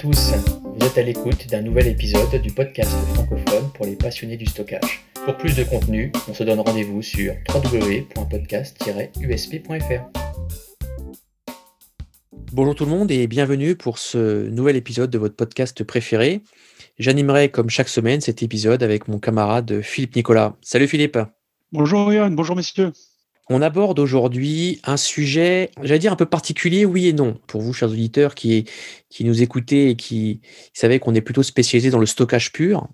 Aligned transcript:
tous, 0.00 0.32
vous 0.64 0.86
êtes 0.86 0.96
à 0.96 1.02
l'écoute 1.02 1.46
d'un 1.48 1.60
nouvel 1.60 1.88
épisode 1.88 2.40
du 2.40 2.50
podcast 2.50 2.90
francophone 3.12 3.70
pour 3.74 3.84
les 3.84 3.96
passionnés 3.96 4.38
du 4.38 4.46
stockage. 4.46 5.04
Pour 5.26 5.36
plus 5.36 5.54
de 5.54 5.62
contenu, 5.62 6.10
on 6.26 6.32
se 6.32 6.42
donne 6.42 6.60
rendez-vous 6.60 7.02
sur 7.02 7.34
www.podcast-usp.fr. 7.54 10.20
Bonjour 12.50 12.74
tout 12.74 12.86
le 12.86 12.90
monde 12.90 13.10
et 13.10 13.26
bienvenue 13.26 13.76
pour 13.76 13.98
ce 13.98 14.48
nouvel 14.48 14.76
épisode 14.76 15.10
de 15.10 15.18
votre 15.18 15.36
podcast 15.36 15.84
préféré. 15.84 16.40
J'animerai 16.98 17.50
comme 17.50 17.68
chaque 17.68 17.90
semaine 17.90 18.22
cet 18.22 18.42
épisode 18.42 18.82
avec 18.82 19.06
mon 19.06 19.18
camarade 19.18 19.82
Philippe 19.82 20.16
Nicolas. 20.16 20.56
Salut 20.62 20.88
Philippe. 20.88 21.18
Bonjour 21.72 22.10
Yann, 22.10 22.34
bonjour 22.34 22.56
messieurs. 22.56 22.94
On 23.52 23.62
aborde 23.62 23.98
aujourd'hui 23.98 24.80
un 24.84 24.96
sujet, 24.96 25.72
j'allais 25.82 25.98
dire 25.98 26.12
un 26.12 26.16
peu 26.16 26.24
particulier, 26.24 26.84
oui 26.84 27.08
et 27.08 27.12
non, 27.12 27.36
pour 27.48 27.62
vous, 27.62 27.72
chers 27.72 27.90
auditeurs, 27.90 28.36
qui, 28.36 28.64
qui 29.08 29.24
nous 29.24 29.42
écoutez 29.42 29.90
et 29.90 29.96
qui 29.96 30.40
savaient 30.72 31.00
qu'on 31.00 31.16
est 31.16 31.20
plutôt 31.20 31.42
spécialisé 31.42 31.90
dans 31.90 31.98
le 31.98 32.06
stockage 32.06 32.52
pur. 32.52 32.86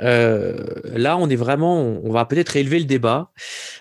Euh, 0.00 0.66
là, 0.84 1.16
on 1.16 1.28
est 1.28 1.36
vraiment, 1.36 1.80
on 1.82 2.12
va 2.12 2.26
peut-être 2.26 2.54
élever 2.54 2.78
le 2.78 2.84
débat. 2.84 3.32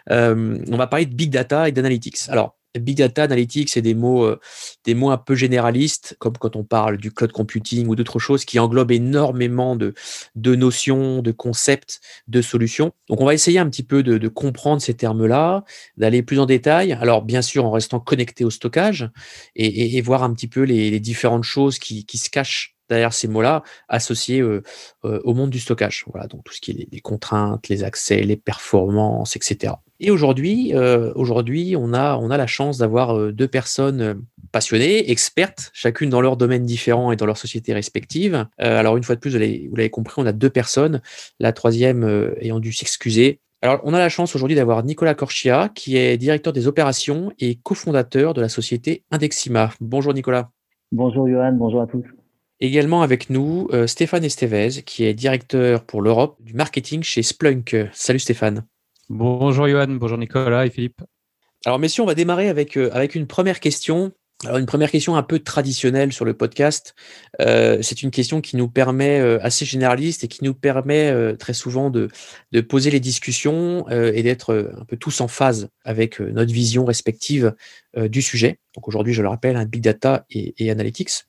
Euh, 0.10 0.58
on 0.72 0.76
va 0.76 0.88
parler 0.88 1.06
de 1.06 1.14
big 1.14 1.30
data 1.30 1.70
et 1.70 1.72
d'analytics. 1.72 2.18
Alors, 2.30 2.58
Big 2.80 2.98
data, 2.98 3.24
analytics, 3.24 3.70
c'est 3.70 3.82
des 3.82 3.94
mots, 3.94 4.24
euh, 4.24 4.40
des 4.84 4.96
mots 4.96 5.12
un 5.12 5.18
peu 5.18 5.36
généralistes, 5.36 6.16
comme 6.20 6.38
quand 6.38 6.56
on 6.56 6.64
parle 6.64 6.98
du 6.98 7.12
cloud 7.12 7.32
computing 7.32 7.88
ou 7.88 7.96
d'autres 7.96 8.20
choses 8.20 8.46
qui 8.46 8.60
englobent 8.60 8.92
énormément 8.92 9.76
de, 9.76 9.94
de 10.36 10.56
notions, 10.56 11.22
de 11.22 11.32
concepts, 11.32 12.02
de 12.28 12.42
solutions. 12.42 12.92
Donc, 13.10 13.22
on 13.22 13.26
va 13.26 13.34
essayer 13.34 13.60
un 13.60 13.70
petit 13.70 13.84
peu 13.84 14.02
de, 14.02 14.28
comprendre 14.28 14.82
ces 14.82 14.96
termes-là, 14.96 15.64
d'aller 15.98 16.24
plus 16.24 16.40
en 16.40 16.46
détail. 16.46 16.94
Alors, 16.94 17.22
bien 17.22 17.42
sûr, 17.42 17.66
en 17.66 17.72
restant 17.72 18.00
connecté 18.00 18.44
au 18.46 18.50
stockage 18.50 19.10
et, 19.56 20.02
voir 20.02 20.24
un 20.24 20.34
petit 20.34 20.48
peu 20.48 20.64
les, 20.64 21.00
différentes 21.00 21.44
choses 21.44 21.80
qui, 21.80 22.06
qui 22.06 22.18
se 22.18 22.30
cachent 22.30 22.73
derrière 22.94 23.14
ces 23.14 23.28
mots-là 23.28 23.64
associés 23.90 24.40
euh, 24.40 24.64
euh, 25.06 25.20
au 25.24 25.34
monde 25.34 25.50
du 25.50 25.60
stockage. 25.60 26.06
Voilà, 26.12 26.28
donc 26.28 26.44
tout 26.44 26.54
ce 26.54 26.62
qui 26.62 26.72
est 26.72 26.88
les, 26.92 27.00
contraintes, 27.02 27.68
les 27.70 27.84
accès, 27.84 28.22
les 28.22 28.38
performances, 28.38 29.36
etc. 29.36 29.74
Et 30.00 30.12
aujourd'hui, 30.12 30.72
euh, 30.74 31.12
aujourd'hui, 31.16 31.76
on 31.78 31.94
a, 31.94 32.18
on 32.18 32.30
a 32.30 32.38
la 32.38 32.48
chance 32.48 32.78
d'avoir 32.78 33.32
deux 33.32 33.48
personnes 33.48 34.22
passionnées, 34.52 35.10
expertes, 35.10 35.72
chacune 35.74 36.10
dans 36.10 36.22
leur 36.22 36.38
domaine 36.38 36.66
différent 36.66 37.12
et 37.12 37.16
dans 37.16 37.26
leur 37.26 37.38
société 37.38 37.74
respective. 37.74 38.46
alors 38.58 38.98
une 38.98 39.04
fois 39.04 39.16
de 39.16 39.20
plus, 39.20 39.32
vous 39.32 39.76
l'avez 39.76 39.90
compris, 39.90 40.16
on 40.18 40.26
a 40.26 40.32
deux 40.32 40.50
personnes, 40.50 41.02
la 41.40 41.54
troisième 41.54 42.34
ayant 42.40 42.60
dû 42.60 42.72
s'excuser. 42.72 43.40
Alors, 43.64 43.80
on 43.86 43.94
a 43.94 44.00
la 44.00 44.10
chance 44.10 44.36
aujourd'hui 44.36 44.58
d'avoir 44.58 44.84
Nicolas 44.84 45.16
Corchia, 45.16 45.70
qui 45.74 45.96
est 45.96 46.18
directeur 46.18 46.52
des 46.52 46.68
opérations 46.68 47.32
et 47.40 47.56
cofondateur 47.56 48.34
de 48.34 48.42
la 48.42 48.50
société 48.50 49.06
Indexima. 49.10 49.72
Bonjour 49.80 50.14
Nicolas. 50.14 50.50
Bonjour 50.92 51.28
Johan, 51.28 51.54
bonjour 51.54 51.82
à 51.82 51.88
tous. 51.88 52.04
Également 52.64 53.02
avec 53.02 53.30
nous, 53.30 53.68
euh, 53.74 53.88
Stéphane 53.88 54.24
Estevez, 54.24 54.84
qui 54.86 55.04
est 55.04 55.14
directeur 55.14 55.84
pour 55.84 56.02
l'Europe 56.02 56.38
du 56.40 56.54
marketing 56.54 57.04
chez 57.04 57.22
Splunk. 57.22 57.76
Salut 57.92 58.20
Stéphane. 58.20 58.66
Bonjour 59.10 59.68
Johan, 59.68 59.90
bonjour 59.90 60.18
Nicolas 60.18 60.66
et 60.66 60.70
Philippe. 60.70 61.02
Alors 61.66 61.78
messieurs, 61.78 62.04
on 62.04 62.06
va 62.06 62.16
démarrer 62.16 62.48
avec, 62.48 62.78
euh, 62.78 62.90
avec 62.94 63.16
une 63.16 63.28
première 63.28 63.60
question. 63.60 64.14
Alors 64.46 64.58
une 64.58 64.66
première 64.66 64.92
question 64.92 65.16
un 65.16 65.24
peu 65.24 65.40
traditionnelle 65.40 66.12
sur 66.12 66.26
le 66.26 66.34
podcast. 66.34 66.96
Euh, 67.40 67.80
c'est 67.82 68.04
une 68.04 68.12
question 68.12 68.42
qui 68.42 68.58
nous 68.58 68.68
permet, 68.68 69.20
assez 69.42 69.66
généraliste 69.66 70.24
et 70.24 70.28
qui 70.28 70.44
nous 70.44 70.54
permet 70.54 71.36
très 71.38 71.54
souvent 71.54 71.90
de, 71.90 72.10
de, 72.52 72.62
poser 72.62 72.92
les 72.92 73.00
discussions 73.00 73.88
et 73.90 74.22
d'être 74.24 74.72
un 74.80 74.86
peu 74.86 74.98
tous 74.98 75.22
en 75.22 75.28
phase 75.28 75.70
avec 75.84 76.20
notre 76.20 76.52
vision 76.52 76.86
respective 76.86 77.54
du 77.96 78.22
sujet. 78.22 78.60
Donc 78.76 78.88
aujourd'hui, 78.88 79.14
je 79.14 79.22
le 79.22 79.28
rappelle, 79.28 79.56
un 79.56 79.62
hein, 79.62 79.66
Big 79.66 79.82
Data 79.82 80.26
et, 80.30 80.54
et 80.58 80.72
Analytics. 80.72 81.26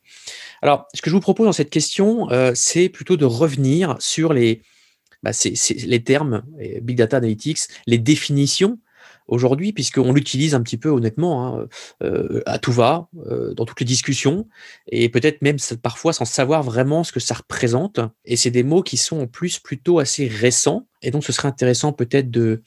Alors, 0.63 0.87
ce 0.95 1.03
que 1.03 1.11
je 1.11 1.15
vous 1.15 1.21
propose 1.21 1.47
dans 1.47 1.53
cette 1.53 1.71
question, 1.71 2.31
euh, 2.31 2.53
c'est 2.55 2.89
plutôt 2.89 3.17
de 3.17 3.25
revenir 3.25 3.97
sur 3.99 4.33
les, 4.33 4.63
bah, 5.23 5.33
les 5.87 6.03
termes, 6.03 6.43
Big 6.83 6.97
Data 6.97 7.19
Analytics, 7.19 7.61
les 7.87 7.99
définitions 7.99 8.79
aujourd'hui, 9.27 9.73
puisqu'on 9.73 10.13
l'utilise 10.13 10.55
un 10.55 10.63
petit 10.63 10.77
peu 10.77 10.89
honnêtement 10.89 11.47
hein, 11.47 11.67
euh, 12.03 12.43
à 12.47 12.59
tout 12.59 12.73
va, 12.73 13.09
euh, 13.27 13.55
dans 13.55 13.65
toutes 13.65 13.81
les 13.81 13.87
discussions, 13.87 14.47
et 14.89 15.09
peut-être 15.09 15.43
même 15.43 15.57
parfois 15.83 16.13
sans 16.13 16.25
savoir 16.25 16.63
vraiment 16.63 17.05
ce 17.05 17.13
que 17.13 17.21
ça 17.21 17.35
représente. 17.35 18.01
Et 18.25 18.37
c'est 18.37 18.51
des 18.51 18.63
mots 18.63 18.83
qui 18.83 18.97
sont 18.97 19.21
en 19.21 19.27
plus 19.27 19.59
plutôt 19.59 19.99
assez 19.99 20.27
récents, 20.27 20.87
et 21.03 21.11
donc 21.11 21.25
ce 21.25 21.33
serait 21.33 21.49
intéressant 21.49 21.93
peut-être 21.93 22.31
de, 22.31 22.63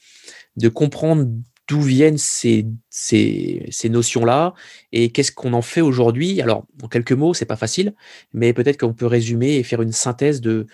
de 0.56 0.68
comprendre 0.68 1.28
d'où 1.68 1.82
viennent 1.82 2.18
ces, 2.18 2.66
notions-là 3.84 4.54
et 4.92 5.10
qu'est-ce 5.10 5.30
qu'on 5.30 5.52
en 5.52 5.62
fait 5.62 5.82
aujourd'hui? 5.82 6.40
Alors, 6.40 6.66
en 6.82 6.88
quelques 6.88 7.12
mots, 7.12 7.34
c'est 7.34 7.44
pas 7.44 7.56
facile, 7.56 7.94
mais 8.32 8.52
peut-être 8.52 8.78
qu'on 8.78 8.94
peut 8.94 9.06
résumer 9.06 9.56
et 9.56 9.62
faire 9.62 9.82
une 9.82 9.92
synthèse 9.92 10.40
de, 10.40 10.66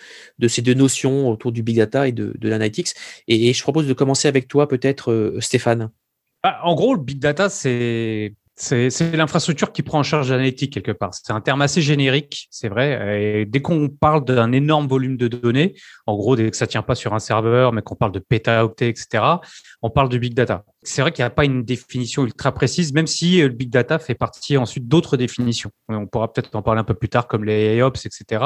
ces 0.47 0.61
deux 0.61 0.73
notions 0.73 1.29
autour 1.29 1.51
du 1.51 1.61
big 1.61 1.77
data 1.77 2.07
et 2.07 2.13
de, 2.13 2.33
de 2.37 2.49
l'analytics. 2.49 2.93
Et, 3.27 3.53
je 3.53 3.61
propose 3.61 3.87
de 3.87 3.93
commencer 3.93 4.27
avec 4.27 4.47
toi, 4.47 4.67
peut-être, 4.67 5.11
euh, 5.11 5.39
Stéphane. 5.41 5.91
Bah, 6.43 6.59
en 6.63 6.75
gros, 6.75 6.95
le 6.95 7.01
big 7.01 7.19
data, 7.19 7.49
c'est 7.49 8.33
c'est 8.57 9.15
l'infrastructure 9.15 9.73
qui 9.73 9.83
prend 9.83 9.99
en 9.99 10.03
charge 10.03 10.31
l'analytique 10.31 10.73
quelque 10.73 10.93
part. 10.93 11.13
C'est 11.13 11.33
un 11.33 11.41
terme 11.41 11.61
assez 11.61 11.81
générique, 11.81 12.47
c'est 12.51 12.69
vrai. 12.69 13.41
Et 13.41 13.45
dès 13.45 13.61
qu'on 13.61 13.89
parle 13.89 14.23
d'un 14.23 14.53
énorme 14.53 14.87
volume 14.87 15.17
de 15.17 15.27
données, 15.27 15.75
en 16.05 16.15
gros, 16.15 16.37
dès 16.37 16.49
que 16.49 16.55
ça 16.55 16.65
tient 16.65 16.81
pas 16.81 16.95
sur 16.95 17.13
un 17.13 17.19
serveur, 17.19 17.73
mais 17.73 17.81
qu'on 17.81 17.95
parle 17.95 18.13
de 18.13 18.19
pétaoctets, 18.19 18.87
etc., 18.87 19.23
on 19.81 19.89
parle 19.89 20.07
du 20.07 20.19
big 20.19 20.33
data. 20.33 20.63
C'est 20.83 21.01
vrai 21.01 21.11
qu'il 21.11 21.23
n'y 21.23 21.27
a 21.27 21.31
pas 21.31 21.43
une 21.43 21.63
définition 21.63 22.23
ultra 22.23 22.53
précise, 22.53 22.93
même 22.93 23.07
si 23.07 23.41
euh, 23.41 23.47
le 23.47 23.53
big 23.53 23.69
data 23.69 23.99
fait 23.99 24.15
partie 24.15 24.55
ensuite 24.55 24.87
d'autres 24.87 25.17
définitions. 25.17 25.71
On 25.89 26.07
pourra 26.07 26.31
peut-être 26.31 26.55
en 26.55 26.61
parler 26.61 26.79
un 26.79 26.85
peu 26.85 26.93
plus 26.93 27.09
tard, 27.09 27.27
comme 27.27 27.43
les 27.43 27.75
AIOps, 27.75 28.05
etc., 28.05 28.45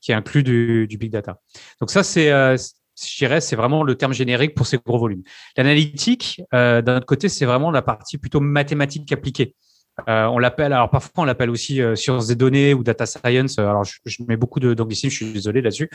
qui 0.00 0.12
incluent 0.12 0.42
du, 0.42 0.86
du 0.88 0.98
big 0.98 1.12
data. 1.12 1.38
Donc 1.80 1.90
ça, 1.90 2.02
c'est 2.02 2.32
euh, 2.32 2.56
je 3.00 3.16
dirais, 3.18 3.40
c'est 3.40 3.56
vraiment 3.56 3.82
le 3.82 3.94
terme 3.96 4.12
générique 4.12 4.54
pour 4.54 4.66
ces 4.66 4.78
gros 4.78 4.98
volumes. 4.98 5.22
L'analytique, 5.56 6.42
euh, 6.52 6.82
d'un 6.82 6.98
autre 6.98 7.06
côté, 7.06 7.28
c'est 7.28 7.46
vraiment 7.46 7.70
la 7.70 7.82
partie 7.82 8.18
plutôt 8.18 8.40
mathématique 8.40 9.10
appliquée. 9.12 9.54
Euh, 10.08 10.26
on 10.26 10.38
l'appelle, 10.38 10.72
alors 10.72 10.90
parfois 10.90 11.22
on 11.22 11.24
l'appelle 11.24 11.50
aussi 11.50 11.80
euh, 11.80 11.94
sciences 11.94 12.26
des 12.26 12.34
données 12.34 12.74
ou 12.74 12.82
data 12.82 13.06
science. 13.06 13.58
Alors 13.58 13.84
je, 13.84 13.98
je 14.04 14.22
mets 14.26 14.36
beaucoup 14.36 14.58
d'anglicisme, 14.58 15.10
je 15.10 15.24
suis 15.24 15.32
désolé 15.32 15.62
là-dessus. 15.62 15.88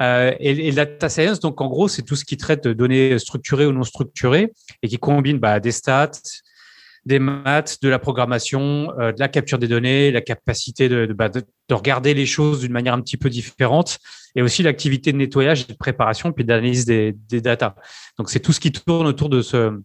Euh, 0.00 0.32
et, 0.38 0.68
et, 0.68 0.72
data 0.72 1.08
science, 1.08 1.40
donc 1.40 1.60
en 1.60 1.66
gros, 1.66 1.88
c'est 1.88 2.02
tout 2.02 2.16
ce 2.16 2.24
qui 2.24 2.36
traite 2.36 2.64
de 2.64 2.72
données 2.72 3.18
structurées 3.18 3.66
ou 3.66 3.72
non 3.72 3.82
structurées 3.82 4.52
et 4.82 4.88
qui 4.88 4.98
combine 4.98 5.38
bah, 5.38 5.58
des 5.58 5.72
stats, 5.72 6.12
des 7.06 7.18
maths, 7.18 7.78
de 7.82 7.88
la 7.88 7.98
programmation, 7.98 8.92
euh, 8.98 9.12
de 9.12 9.20
la 9.20 9.28
capture 9.28 9.58
des 9.58 9.68
données, 9.68 10.10
la 10.10 10.20
capacité 10.20 10.88
de, 10.88 11.06
bah, 11.06 11.28
de, 11.28 11.42
de 11.68 11.74
regarder 11.74 12.14
les 12.14 12.26
choses 12.26 12.60
d'une 12.60 12.72
manière 12.72 12.94
un 12.94 13.00
petit 13.00 13.16
peu 13.16 13.30
différente 13.30 13.98
et 14.34 14.42
aussi 14.42 14.62
l'activité 14.62 15.12
de 15.12 15.16
nettoyage 15.16 15.62
et 15.62 15.72
de 15.72 15.76
préparation 15.76 16.32
puis 16.32 16.44
d'analyse 16.44 16.84
des, 16.84 17.12
des. 17.12 17.40
Donc 18.18 18.30
c'est 18.30 18.40
tout 18.40 18.52
ce 18.52 18.60
qui 18.60 18.72
tourne 18.72 19.06
autour 19.06 19.28
de 19.28 19.42
ce 19.42 19.80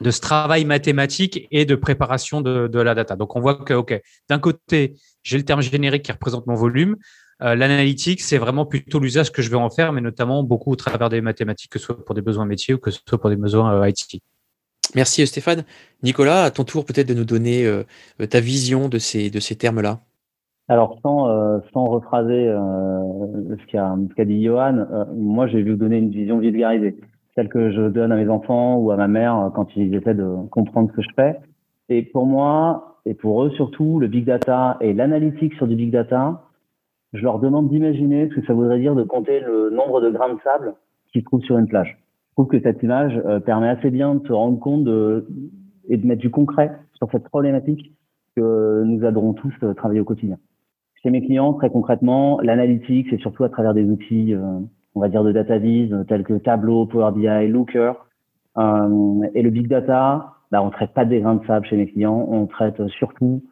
de 0.00 0.10
ce 0.10 0.20
travail 0.20 0.64
mathématique 0.64 1.46
et 1.52 1.64
de 1.64 1.76
préparation 1.76 2.40
de, 2.40 2.66
de 2.66 2.80
la 2.80 2.96
data. 2.96 3.14
Donc 3.14 3.36
on 3.36 3.40
voit 3.40 3.54
que 3.54 3.74
ok, 3.74 4.00
d'un 4.28 4.40
côté 4.40 4.96
j'ai 5.22 5.38
le 5.38 5.44
terme 5.44 5.62
générique 5.62 6.04
qui 6.04 6.12
représente 6.12 6.46
mon 6.46 6.54
volume. 6.54 6.96
Euh, 7.42 7.54
L'analytique, 7.54 8.20
c'est 8.20 8.38
vraiment 8.38 8.66
plutôt 8.66 9.00
l'usage 9.00 9.32
que 9.32 9.42
je 9.42 9.50
vais 9.50 9.56
en 9.56 9.70
faire, 9.70 9.92
mais 9.92 10.00
notamment 10.00 10.42
beaucoup 10.42 10.72
au 10.72 10.76
travers 10.76 11.08
des 11.08 11.20
mathématiques, 11.20 11.70
que 11.70 11.78
ce 11.78 11.86
soit 11.86 12.04
pour 12.04 12.14
des 12.14 12.22
besoins 12.22 12.46
métiers 12.46 12.74
ou 12.74 12.78
que 12.78 12.90
ce 12.90 13.00
soit 13.08 13.18
pour 13.18 13.30
des 13.30 13.36
besoins 13.36 13.74
euh, 13.74 13.88
IT. 13.88 14.22
Merci 14.94 15.26
Stéphane. 15.26 15.64
Nicolas, 16.02 16.44
à 16.44 16.50
ton 16.50 16.64
tour 16.64 16.84
peut-être 16.84 17.08
de 17.08 17.14
nous 17.14 17.24
donner 17.24 17.66
euh, 17.66 17.82
ta 18.30 18.40
vision 18.40 18.88
de 18.88 18.98
ces, 18.98 19.30
de 19.30 19.40
ces 19.40 19.56
termes-là. 19.56 20.00
Alors, 20.68 20.98
sans, 21.02 21.28
euh, 21.28 21.58
sans 21.74 21.84
rephraser 21.84 22.48
euh, 22.48 23.56
ce 23.60 23.66
qu'a 23.70 23.94
qu 24.16 24.24
dit 24.24 24.44
Johan, 24.44 24.78
euh, 24.78 25.04
moi, 25.14 25.46
j'ai 25.46 25.62
vous 25.62 25.76
donner 25.76 25.98
une 25.98 26.08
vision 26.08 26.38
vulgarisée, 26.38 26.96
celle 27.34 27.50
que 27.50 27.70
je 27.70 27.88
donne 27.88 28.12
à 28.12 28.16
mes 28.16 28.30
enfants 28.30 28.76
ou 28.76 28.90
à 28.90 28.96
ma 28.96 29.06
mère 29.06 29.38
euh, 29.38 29.50
quand 29.50 29.68
ils 29.76 29.94
essaient 29.94 30.14
de 30.14 30.26
comprendre 30.50 30.90
ce 30.90 30.96
que 30.96 31.02
je 31.02 31.14
fais. 31.16 31.38
Et 31.90 32.02
pour 32.02 32.24
moi, 32.24 32.98
et 33.04 33.12
pour 33.12 33.44
eux 33.44 33.50
surtout, 33.50 34.00
le 34.00 34.06
big 34.06 34.24
data 34.24 34.78
et 34.80 34.94
l'analytique 34.94 35.52
sur 35.54 35.66
du 35.66 35.76
big 35.76 35.90
data, 35.90 36.44
je 37.12 37.22
leur 37.22 37.40
demande 37.40 37.68
d'imaginer 37.68 38.30
ce 38.30 38.40
que 38.40 38.46
ça 38.46 38.54
voudrait 38.54 38.78
dire 38.78 38.94
de 38.94 39.02
compter 39.02 39.40
le 39.40 39.68
nombre 39.68 40.00
de 40.00 40.08
grains 40.08 40.32
de 40.32 40.40
sable 40.42 40.74
qui 41.12 41.20
se 41.20 41.24
trouvent 41.26 41.42
sur 41.42 41.58
une 41.58 41.68
plage. 41.68 41.98
Je 42.36 42.42
trouve 42.42 42.48
que 42.48 42.60
cette 42.60 42.82
image 42.82 43.20
permet 43.46 43.68
assez 43.68 43.90
bien 43.90 44.16
de 44.16 44.26
se 44.26 44.32
rendre 44.32 44.58
compte 44.58 44.82
de, 44.84 45.26
et 45.88 45.96
de 45.96 46.06
mettre 46.06 46.20
du 46.20 46.30
concret 46.30 46.72
sur 46.94 47.08
cette 47.12 47.24
problématique 47.28 47.92
que 48.34 48.82
nous 48.84 49.04
adorons 49.04 49.34
tous 49.34 49.54
travailler 49.76 50.00
au 50.00 50.04
quotidien 50.04 50.38
chez 51.04 51.10
mes 51.10 51.20
clients, 51.20 51.52
très 51.52 51.68
concrètement, 51.68 52.40
l'analytique, 52.40 53.08
c'est 53.10 53.20
surtout 53.20 53.44
à 53.44 53.50
travers 53.50 53.74
des 53.74 53.84
outils, 53.84 54.34
euh, 54.34 54.40
on 54.94 55.00
va 55.00 55.08
dire, 55.10 55.22
de 55.22 55.32
data 55.32 55.58
vis, 55.58 55.92
euh, 55.92 56.02
tels 56.04 56.24
que 56.24 56.34
Tableau, 56.34 56.86
Power 56.86 57.12
BI, 57.12 57.46
Looker. 57.46 57.92
Euh, 58.56 59.28
et 59.34 59.42
le 59.42 59.50
big 59.50 59.68
data, 59.68 60.32
bah, 60.50 60.62
on 60.62 60.70
traite 60.70 60.94
pas 60.94 61.04
des 61.04 61.20
grains 61.20 61.34
de 61.34 61.44
sable 61.44 61.66
chez 61.66 61.76
mes 61.76 61.86
clients, 61.86 62.26
on 62.30 62.46
traite 62.46 62.86
surtout 62.88 63.42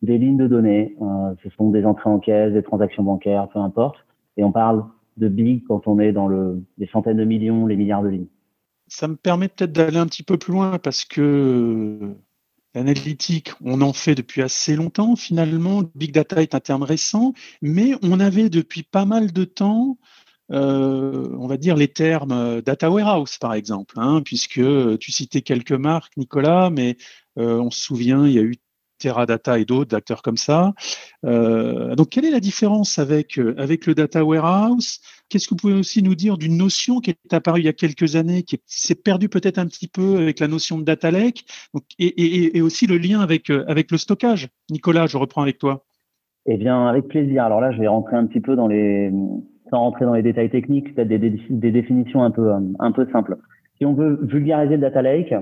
des 0.00 0.18
lignes 0.18 0.36
de 0.36 0.46
données. 0.46 0.96
ce 1.44 1.48
sont 1.50 1.70
des 1.70 1.84
entrées 1.86 2.10
en 2.10 2.18
caisse, 2.18 2.52
des 2.52 2.62
transactions 2.62 3.04
bancaires, 3.04 3.48
peu 3.48 3.60
importe. 3.60 3.96
Et 4.36 4.42
on 4.42 4.50
parle 4.50 4.84
de 5.16 5.28
big 5.28 5.64
quand 5.66 5.86
on 5.86 5.98
est 5.98 6.12
dans 6.12 6.28
le, 6.28 6.62
les 6.78 6.86
centaines 6.86 7.18
de 7.18 7.24
millions, 7.24 7.66
les 7.66 7.76
milliards 7.76 8.02
de 8.02 8.08
lignes. 8.08 8.26
Ça 8.88 9.08
me 9.08 9.16
permet 9.16 9.48
peut-être 9.48 9.72
d'aller 9.72 9.96
un 9.96 10.06
petit 10.06 10.22
peu 10.22 10.36
plus 10.36 10.52
loin 10.52 10.78
parce 10.78 11.04
que 11.04 12.14
L'analytique, 12.74 13.50
on 13.62 13.82
en 13.82 13.92
fait 13.92 14.14
depuis 14.14 14.40
assez 14.40 14.76
longtemps 14.76 15.14
finalement. 15.14 15.82
Big 15.94 16.12
data 16.12 16.40
est 16.40 16.54
un 16.54 16.60
terme 16.60 16.82
récent, 16.82 17.34
mais 17.60 17.94
on 18.02 18.18
avait 18.18 18.48
depuis 18.48 18.82
pas 18.82 19.04
mal 19.04 19.30
de 19.30 19.44
temps, 19.44 19.98
euh, 20.50 21.28
on 21.38 21.46
va 21.46 21.58
dire 21.58 21.76
les 21.76 21.88
termes 21.88 22.62
data 22.62 22.90
warehouse 22.90 23.36
par 23.36 23.52
exemple, 23.52 23.94
hein, 23.98 24.22
puisque 24.24 24.62
tu 24.98 25.12
citais 25.12 25.42
quelques 25.42 25.72
marques, 25.72 26.16
Nicolas, 26.16 26.70
mais 26.70 26.96
euh, 27.38 27.58
on 27.58 27.70
se 27.70 27.80
souvient, 27.80 28.26
il 28.26 28.32
y 28.32 28.38
a 28.38 28.42
eu 28.42 28.56
Teradata 29.02 29.58
et 29.58 29.64
d'autres 29.64 29.90
d'acteurs 29.90 30.22
comme 30.22 30.36
ça. 30.36 30.72
Euh, 31.24 31.94
donc, 31.94 32.10
quelle 32.10 32.24
est 32.24 32.30
la 32.30 32.40
différence 32.40 32.98
avec, 32.98 33.38
euh, 33.38 33.54
avec 33.58 33.86
le 33.86 33.94
data 33.94 34.24
warehouse? 34.24 35.00
Qu'est-ce 35.28 35.46
que 35.46 35.50
vous 35.50 35.56
pouvez 35.56 35.74
aussi 35.74 36.02
nous 36.02 36.14
dire 36.14 36.38
d'une 36.38 36.56
notion 36.56 37.00
qui 37.00 37.10
est 37.10 37.34
apparue 37.34 37.60
il 37.60 37.64
y 37.64 37.68
a 37.68 37.72
quelques 37.72 38.16
années, 38.16 38.42
qui 38.42 38.60
s'est 38.66 38.94
perdue 38.94 39.28
peut-être 39.28 39.58
un 39.58 39.66
petit 39.66 39.88
peu 39.88 40.18
avec 40.18 40.40
la 40.40 40.48
notion 40.48 40.78
de 40.78 40.84
data 40.84 41.10
lake, 41.10 41.44
et, 41.98 42.60
aussi 42.60 42.86
le 42.86 42.98
lien 42.98 43.20
avec, 43.20 43.50
euh, 43.50 43.64
avec 43.66 43.90
le 43.90 43.98
stockage? 43.98 44.48
Nicolas, 44.70 45.06
je 45.06 45.16
reprends 45.16 45.42
avec 45.42 45.58
toi. 45.58 45.84
Eh 46.46 46.56
bien, 46.56 46.86
avec 46.86 47.08
plaisir. 47.08 47.44
Alors 47.44 47.60
là, 47.60 47.72
je 47.72 47.78
vais 47.78 47.88
rentrer 47.88 48.16
un 48.16 48.26
petit 48.26 48.40
peu 48.40 48.56
dans 48.56 48.66
les, 48.66 49.10
sans 49.70 49.78
rentrer 49.78 50.04
dans 50.04 50.14
les 50.14 50.22
détails 50.22 50.50
techniques, 50.50 50.94
peut-être 50.94 51.08
des, 51.08 51.18
des, 51.18 51.70
définitions 51.70 52.22
un 52.22 52.30
peu, 52.30 52.50
un 52.78 52.92
peu 52.92 53.06
simples. 53.12 53.36
Si 53.78 53.86
on 53.86 53.94
veut 53.94 54.18
vulgariser 54.22 54.74
le 54.74 54.82
data 54.82 55.02
lake, 55.02 55.34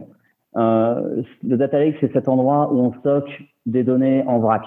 euh, 0.57 1.23
le 1.47 1.57
data 1.57 1.79
lake, 1.79 1.97
c'est 2.01 2.13
cet 2.13 2.29
endroit 2.29 2.73
où 2.73 2.79
on 2.79 2.93
stocke 2.95 3.31
des 3.67 3.85
données 3.85 4.25
en 4.27 4.39
vrac, 4.39 4.63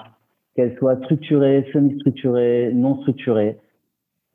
qu'elles 0.56 0.76
soient 0.78 0.96
structurées, 0.98 1.66
semi-structurées, 1.72 2.72
non 2.74 3.00
structurées. 3.00 3.58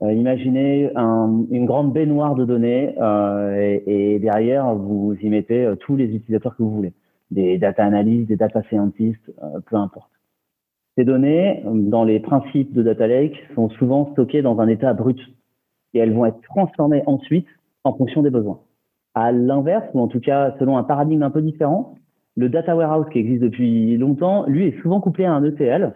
Euh, 0.01 0.13
imaginez 0.13 0.91
un, 0.95 1.45
une 1.49 1.65
grande 1.65 1.91
baignoire 1.91 2.35
de 2.35 2.45
données 2.45 2.95
euh, 2.99 3.79
et, 3.85 4.19
derrière, 4.19 4.73
vous 4.75 5.15
y 5.21 5.29
mettez 5.29 5.73
tous 5.81 5.95
les 5.95 6.05
utilisateurs 6.05 6.55
que 6.55 6.63
vous 6.63 6.71
voulez, 6.71 6.93
des 7.31 7.57
data 7.57 7.83
analysts, 7.83 8.27
des 8.27 8.37
data 8.37 8.61
scientists, 8.63 9.33
peu 9.65 9.75
importe. 9.75 10.11
Ces 10.97 11.05
données, 11.05 11.63
dans 11.65 12.03
les 12.03 12.19
principes 12.19 12.73
de 12.73 12.83
data 12.83 13.07
lake, 13.07 13.35
sont 13.55 13.69
souvent 13.69 14.11
stockées 14.11 14.41
dans 14.41 14.59
un 14.59 14.67
état 14.67 14.93
brut 14.93 15.19
et 15.93 15.99
elles 15.99 16.13
vont 16.13 16.25
être 16.25 16.41
transformées 16.41 17.03
ensuite 17.05 17.47
en 17.83 17.93
fonction 17.93 18.21
des 18.21 18.29
besoins. 18.29 18.59
À 19.15 19.31
l'inverse, 19.31 19.85
ou 19.93 19.99
en 20.01 20.07
tout 20.07 20.19
cas 20.19 20.55
selon 20.59 20.77
un 20.77 20.83
paradigme 20.83 21.23
un 21.23 21.31
peu 21.31 21.41
différent, 21.41 21.95
le 22.37 22.49
data 22.49 22.75
warehouse 22.75 23.07
qui 23.11 23.19
existe 23.19 23.43
depuis 23.43 23.97
longtemps, 23.97 24.45
lui 24.47 24.67
est 24.67 24.81
souvent 24.81 25.01
couplé 25.01 25.25
à 25.25 25.33
un 25.33 25.43
ETL, 25.43 25.93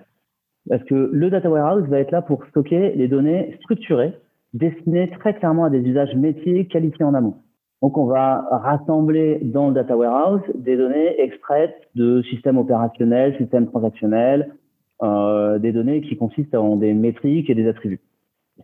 parce 0.69 0.83
que 0.83 1.09
le 1.11 1.29
data 1.29 1.49
warehouse 1.49 1.87
va 1.89 1.99
être 1.99 2.11
là 2.11 2.21
pour 2.21 2.43
stocker 2.45 2.93
les 2.95 3.07
données 3.07 3.55
structurées, 3.61 4.13
destinées 4.53 5.09
très 5.19 5.33
clairement 5.35 5.65
à 5.65 5.69
des 5.69 5.79
usages 5.79 6.15
métiers 6.15 6.67
qualifiés 6.67 7.05
en 7.05 7.13
amont. 7.13 7.35
Donc 7.81 7.97
on 7.97 8.05
va 8.05 8.45
rassembler 8.49 9.39
dans 9.41 9.67
le 9.67 9.73
data 9.73 9.97
warehouse 9.97 10.41
des 10.55 10.77
données 10.77 11.19
extraites 11.19 11.75
de 11.95 12.21
systèmes 12.23 12.57
opérationnels, 12.57 13.35
systèmes 13.37 13.67
transactionnels, 13.67 14.55
euh, 15.01 15.59
des 15.59 15.73
données 15.73 16.01
qui 16.01 16.15
consistent 16.15 16.55
en 16.55 16.77
des 16.77 16.93
métriques 16.93 17.49
et 17.49 17.55
des 17.55 17.67
attributs. 17.67 17.99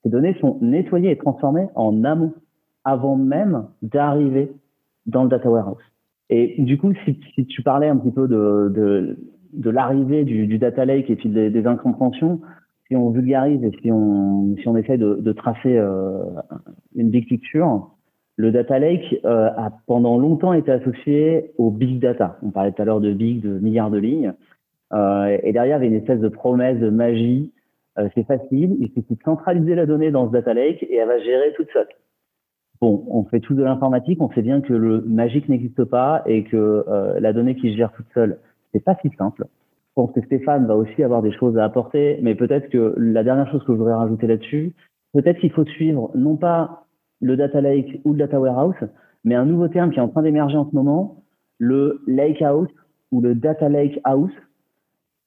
Ces 0.03 0.09
données 0.09 0.37
sont 0.39 0.57
nettoyées 0.61 1.11
et 1.11 1.17
transformées 1.17 1.67
en 1.75 2.03
amont 2.05 2.33
avant 2.89 3.15
même 3.15 3.65
d'arriver 3.81 4.51
dans 5.05 5.23
le 5.23 5.29
data 5.29 5.49
warehouse. 5.49 5.83
Et 6.29 6.55
du 6.59 6.77
coup, 6.77 6.93
si, 7.05 7.45
tu 7.47 7.63
parlais 7.63 7.87
un 7.87 7.97
petit 7.97 8.11
peu 8.11 8.27
de, 8.27 9.17
l'arrivée 9.69 10.23
du, 10.23 10.57
data 10.57 10.85
lake 10.85 11.09
et 11.09 11.15
des, 11.15 11.67
incompréhensions, 11.67 12.41
si 12.87 12.95
on 12.95 13.09
vulgarise 13.09 13.63
et 13.63 13.71
si 13.81 13.91
on, 13.91 14.55
si 14.57 14.67
on 14.67 14.77
essaie 14.77 14.97
de, 14.97 15.31
tracer 15.33 15.75
euh, 15.75 16.23
une 16.95 17.09
big 17.09 17.27
picture, 17.27 17.89
le 18.35 18.51
data 18.51 18.79
lake 18.79 19.19
euh, 19.25 19.49
a 19.57 19.71
pendant 19.87 20.17
longtemps 20.17 20.53
été 20.53 20.71
associé 20.71 21.51
au 21.57 21.71
big 21.71 21.99
data. 21.99 22.37
On 22.43 22.51
parlait 22.51 22.71
tout 22.71 22.81
à 22.81 22.85
l'heure 22.85 23.01
de 23.01 23.11
big, 23.11 23.41
de 23.41 23.59
milliards 23.59 23.91
de 23.91 23.97
lignes. 23.97 24.33
Euh, 24.93 25.37
et 25.43 25.51
derrière, 25.51 25.77
il 25.77 25.83
y 25.83 25.87
avait 25.87 25.87
une 25.87 26.01
espèce 26.01 26.19
de 26.19 26.29
promesse 26.29 26.79
de 26.79 26.89
magie. 26.89 27.51
C'est 28.15 28.25
facile, 28.25 28.77
il 28.79 28.87
suffit 28.93 29.15
de 29.15 29.23
centraliser 29.25 29.75
la 29.75 29.85
donnée 29.85 30.09
dans 30.09 30.25
ce 30.25 30.31
data 30.31 30.53
lake 30.53 30.83
et 30.83 30.95
elle 30.95 31.07
va 31.09 31.19
gérer 31.19 31.51
toute 31.57 31.67
seule. 31.71 31.87
Bon, 32.81 33.03
on 33.09 33.25
fait 33.25 33.41
tout 33.41 33.55
de 33.55 33.63
l'informatique, 33.63 34.21
on 34.21 34.31
sait 34.31 34.41
bien 34.41 34.61
que 34.61 34.73
le 34.73 35.01
magique 35.01 35.49
n'existe 35.49 35.83
pas 35.83 36.23
et 36.25 36.45
que 36.45 36.85
euh, 36.87 37.19
la 37.19 37.33
donnée 37.33 37.55
qui 37.55 37.71
se 37.71 37.77
gère 37.77 37.91
toute 37.91 38.07
seule, 38.13 38.39
c'est 38.71 38.83
pas 38.83 38.95
si 39.01 39.09
simple. 39.17 39.47
Je 39.89 39.93
pense 39.95 40.11
que 40.13 40.21
Stéphane 40.21 40.65
va 40.65 40.77
aussi 40.77 41.03
avoir 41.03 41.21
des 41.21 41.33
choses 41.33 41.57
à 41.57 41.65
apporter, 41.65 42.19
mais 42.21 42.35
peut-être 42.35 42.69
que 42.69 42.93
la 42.97 43.23
dernière 43.23 43.51
chose 43.51 43.61
que 43.65 43.73
je 43.73 43.77
voudrais 43.77 43.95
rajouter 43.95 44.27
là-dessus, 44.27 44.73
peut-être 45.13 45.39
qu'il 45.39 45.51
faut 45.51 45.65
suivre 45.65 46.11
non 46.15 46.37
pas 46.37 46.85
le 47.19 47.35
data 47.35 47.59
lake 47.59 47.99
ou 48.05 48.13
le 48.13 48.19
data 48.19 48.39
warehouse, 48.39 48.87
mais 49.25 49.35
un 49.35 49.45
nouveau 49.45 49.67
terme 49.67 49.91
qui 49.91 49.99
est 49.99 50.01
en 50.01 50.07
train 50.07 50.21
d'émerger 50.21 50.55
en 50.55 50.69
ce 50.69 50.73
moment, 50.73 51.23
le 51.57 52.01
lake 52.07 52.41
house 52.41 52.69
ou 53.11 53.19
le 53.19 53.35
data 53.35 53.67
lake 53.67 53.99
house, 54.05 54.31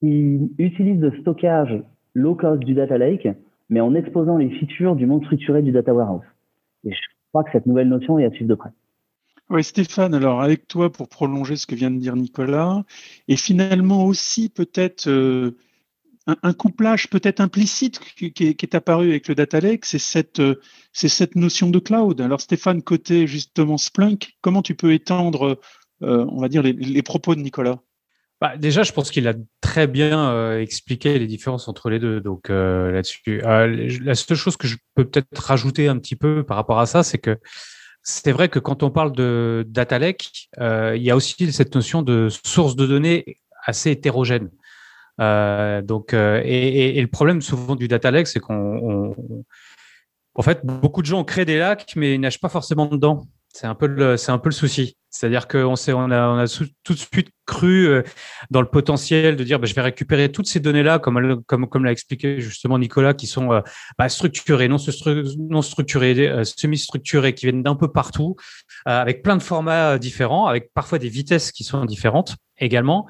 qui 0.01 0.51
utilise 0.57 1.01
le 1.03 1.13
stockage 1.21 1.83
low 2.15 2.35
cost 2.35 2.65
du 2.65 2.73
data 2.73 2.97
lake, 2.97 3.29
mais 3.69 3.81
en 3.81 3.95
exposant 3.95 4.39
les 4.39 4.49
features 4.49 4.97
du 4.97 5.05
monde 5.05 5.23
structuré 5.25 5.61
du 5.61 5.71
data 5.71 5.93
warehouse. 5.93 6.25
Crois 7.33 7.45
que 7.45 7.51
cette 7.53 7.67
nouvelle 7.67 7.89
notion 7.89 8.19
est 8.19 8.27
à 8.27 8.31
suivre 8.31 8.49
de 8.49 8.55
près. 8.55 8.71
Oui, 9.49 9.65
Stéphane, 9.65 10.15
alors 10.15 10.41
avec 10.41 10.69
toi 10.69 10.91
pour 10.91 11.09
prolonger 11.09 11.57
ce 11.57 11.67
que 11.67 11.75
vient 11.75 11.91
de 11.91 11.99
dire 11.99 12.17
Nicolas, 12.17 12.85
et 13.29 13.37
finalement 13.37 14.07
aussi 14.07 14.49
peut-être 14.49 15.09
euh, 15.09 15.57
un, 16.27 16.53
couplage 16.53 17.11
peut-être 17.11 17.41
implicite 17.41 17.99
qui, 17.99 18.33
est, 18.41 18.75
apparu 18.75 19.11
avec 19.11 19.29
le 19.29 19.35
data 19.35 19.61
lake, 19.61 19.85
c'est 19.85 19.99
cette, 19.99 20.41
euh, 20.41 20.61
cette 20.93 21.37
notion 21.37 21.69
de 21.71 21.79
cloud. 21.79 22.21
Alors 22.21 22.41
Stéphane, 22.41 22.83
côté 22.83 23.27
justement 23.27 23.77
Splunk, 23.77 24.37
comment 24.41 24.63
tu 24.63 24.75
peux 24.75 24.93
étendre, 24.93 25.61
euh, 26.03 26.27
on 26.31 26.41
va 26.41 26.49
dire, 26.49 26.63
les 26.63 27.03
propos 27.03 27.35
de 27.35 27.41
Nicolas? 27.41 27.81
Bah, 28.43 28.57
déjà, 28.57 28.83
je 28.83 28.91
pense 28.91 29.13
qu'il 29.13 29.29
a 29.29 29.35
très 29.61 29.87
bien 29.87 30.33
euh, 30.33 30.61
expliqué 30.61 31.17
les 31.17 31.29
différences 31.29 31.69
entre 31.69 31.91
les 31.91 32.01
deux. 32.01 32.21
Donc 32.21 32.51
euh, 32.51 32.91
là-dessus, 32.91 33.41
euh, 33.45 33.89
la 34.03 34.17
seule 34.17 34.37
chose 34.37 34.57
que 34.57 34.67
je 34.67 34.79
peux 34.97 35.05
peut-être 35.05 35.39
rajouter 35.41 35.87
un 35.87 35.97
petit 35.97 36.17
peu 36.17 36.43
par 36.43 36.57
rapport 36.57 36.81
à 36.81 36.87
ça, 36.87 37.05
c'est 37.05 37.19
que 37.19 37.39
c'est 38.03 38.33
vrai 38.33 38.49
que 38.49 38.59
quand 38.59 38.83
on 38.83 38.91
parle 38.91 39.13
de 39.13 39.65
data 39.69 39.97
lake, 40.01 40.49
il 40.59 41.03
y 41.03 41.13
a 41.13 41.15
aussi 41.15 41.53
cette 41.53 41.73
notion 41.77 42.03
de 42.03 42.29
source 42.45 42.75
de 42.75 42.85
données 42.85 43.39
assez 43.65 43.93
hétérogène. 43.93 44.51
donc, 45.21 46.13
et, 46.13 47.01
le 47.01 47.07
problème 47.07 47.43
souvent 47.43 47.77
du 47.77 47.87
data 47.87 48.11
lake, 48.11 48.27
c'est 48.27 48.41
qu'on, 48.41 49.15
en 50.35 50.43
fait, 50.43 50.67
beaucoup 50.67 51.01
de 51.01 51.07
gens 51.07 51.23
créé 51.23 51.45
des 51.45 51.59
lacs, 51.59 51.93
mais 51.95 52.15
ils 52.17 52.21
nagent 52.21 52.41
pas 52.41 52.49
forcément 52.49 52.87
dedans. 52.87 53.23
C'est 53.53 53.67
un 53.67 53.75
peu 53.75 53.87
le, 53.87 54.17
c'est 54.17 54.33
un 54.33 54.39
peu 54.39 54.49
le 54.49 54.55
souci. 54.55 54.97
C'est-à-dire 55.11 55.47
qu'on 55.47 55.75
on 55.75 56.11
a, 56.11 56.29
on 56.29 56.39
a 56.39 56.47
tout 56.85 56.95
de 56.95 56.99
suite 56.99 57.29
cru 57.45 57.87
euh, 57.87 58.03
dans 58.51 58.63
le 58.63 58.67
potentiel 58.67 59.37
de 59.37 59.45
dire, 59.45 59.61
bah, 59.61 59.67
je 59.67 59.75
vais 59.75 59.83
récupérer 59.83 60.33
toutes 60.33 60.47
ces 60.47 60.59
données-là, 60.59 60.99
comme, 60.99 61.43
comme, 61.45 61.69
comme 61.69 61.85
l'a 61.85 61.93
expliqué 61.93 62.41
justement 62.41 62.79
Nicolas, 62.79 63.13
qui 63.13 63.27
sont 63.27 63.53
euh, 63.53 63.61
bah, 63.99 64.09
structurées, 64.09 64.69
non, 64.69 64.79
non 65.51 65.61
structurées, 65.61 66.29
euh, 66.29 66.45
semi-structurées, 66.45 67.35
qui 67.35 67.45
viennent 67.45 67.63
d'un 67.63 67.77
peu 67.77 67.93
partout, 67.93 68.37
avec 68.87 69.23
plein 69.23 69.37
de 69.37 69.43
formats 69.43 69.99
différents, 69.99 70.47
avec 70.47 70.73
parfois 70.73 70.99
des 70.99 71.11
vitesses 71.11 71.53
qui 71.53 71.63
sont 71.63 71.85
différentes 71.85 72.37
également. 72.59 73.07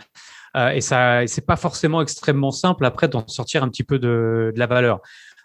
et 0.56 0.80
ça, 0.80 1.26
c'est 1.26 1.46
pas 1.46 1.56
forcément 1.56 2.02
extrêmement 2.02 2.50
simple 2.50 2.84
après 2.84 3.08
d'en 3.08 3.26
sortir 3.28 3.62
un 3.62 3.68
petit 3.68 3.84
peu 3.84 3.98
de, 3.98 4.52
de 4.54 4.58
la 4.58 4.66
valeur. 4.66 5.00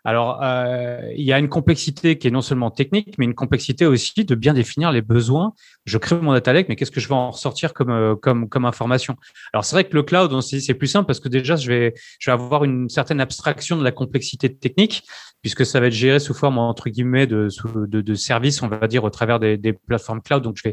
Alors, 0.07 0.39
euh, 0.41 1.01
il 1.17 1.25
y 1.25 1.33
a 1.33 1.37
une 1.37 1.49
complexité 1.49 2.17
qui 2.17 2.29
est 2.29 2.31
non 2.31 2.39
seulement 2.39 2.71
technique, 2.71 3.15
mais 3.17 3.25
une 3.25 3.35
complexité 3.35 3.85
aussi 3.85 4.23
de 4.23 4.35
bien 4.35 4.53
définir 4.53 4.93
les 4.93 5.01
besoins. 5.01 5.53
Je 5.83 5.97
crée 5.97 6.15
mon 6.15 6.31
data 6.31 6.53
lake, 6.53 6.69
mais 6.69 6.77
qu'est-ce 6.77 6.91
que 6.91 7.01
je 7.01 7.09
vais 7.09 7.13
en 7.13 7.31
ressortir 7.31 7.73
comme 7.73 7.89
euh, 7.89 8.15
comme 8.15 8.63
information? 8.63 9.17
Alors, 9.51 9.65
c'est 9.65 9.75
vrai 9.75 9.83
que 9.83 9.93
le 9.93 10.03
cloud, 10.03 10.31
c'est 10.39 10.73
plus 10.75 10.87
simple 10.87 11.07
parce 11.07 11.19
que 11.19 11.27
déjà, 11.27 11.57
je 11.57 11.67
vais 11.67 11.93
je 12.19 12.29
vais 12.29 12.33
avoir 12.33 12.63
une 12.63 12.87
certaine 12.87 13.19
abstraction 13.19 13.75
de 13.75 13.83
la 13.83 13.91
complexité 13.91 14.55
technique 14.55 15.03
puisque 15.41 15.65
ça 15.65 15.81
va 15.81 15.87
être 15.87 15.93
géré 15.93 16.19
sous 16.19 16.33
forme 16.33 16.57
entre 16.57 16.89
guillemets 16.89 17.27
de 17.27 17.49
de, 17.75 18.15
services, 18.15 18.61
on 18.61 18.69
va 18.69 18.87
dire 18.87 19.03
au 19.03 19.09
travers 19.09 19.41
des, 19.41 19.73
plateformes 19.73 20.21
cloud. 20.21 20.41
Donc, 20.41 20.55
je 20.63 20.69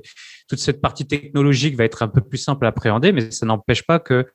toute 0.49 0.61
cette 0.61 0.81
partie 0.81 1.09
technologique 1.09 1.77
va 1.77 1.83
être 1.83 2.05
un 2.05 2.09
peu 2.09 2.21
plus 2.21 2.39
simple 2.39 2.67
à 2.67 2.69
appréhender, 2.69 3.11
mais 3.11 3.33
ça 3.33 3.47
n'empêche 3.47 3.83
pas 3.83 3.99
que 3.99 4.27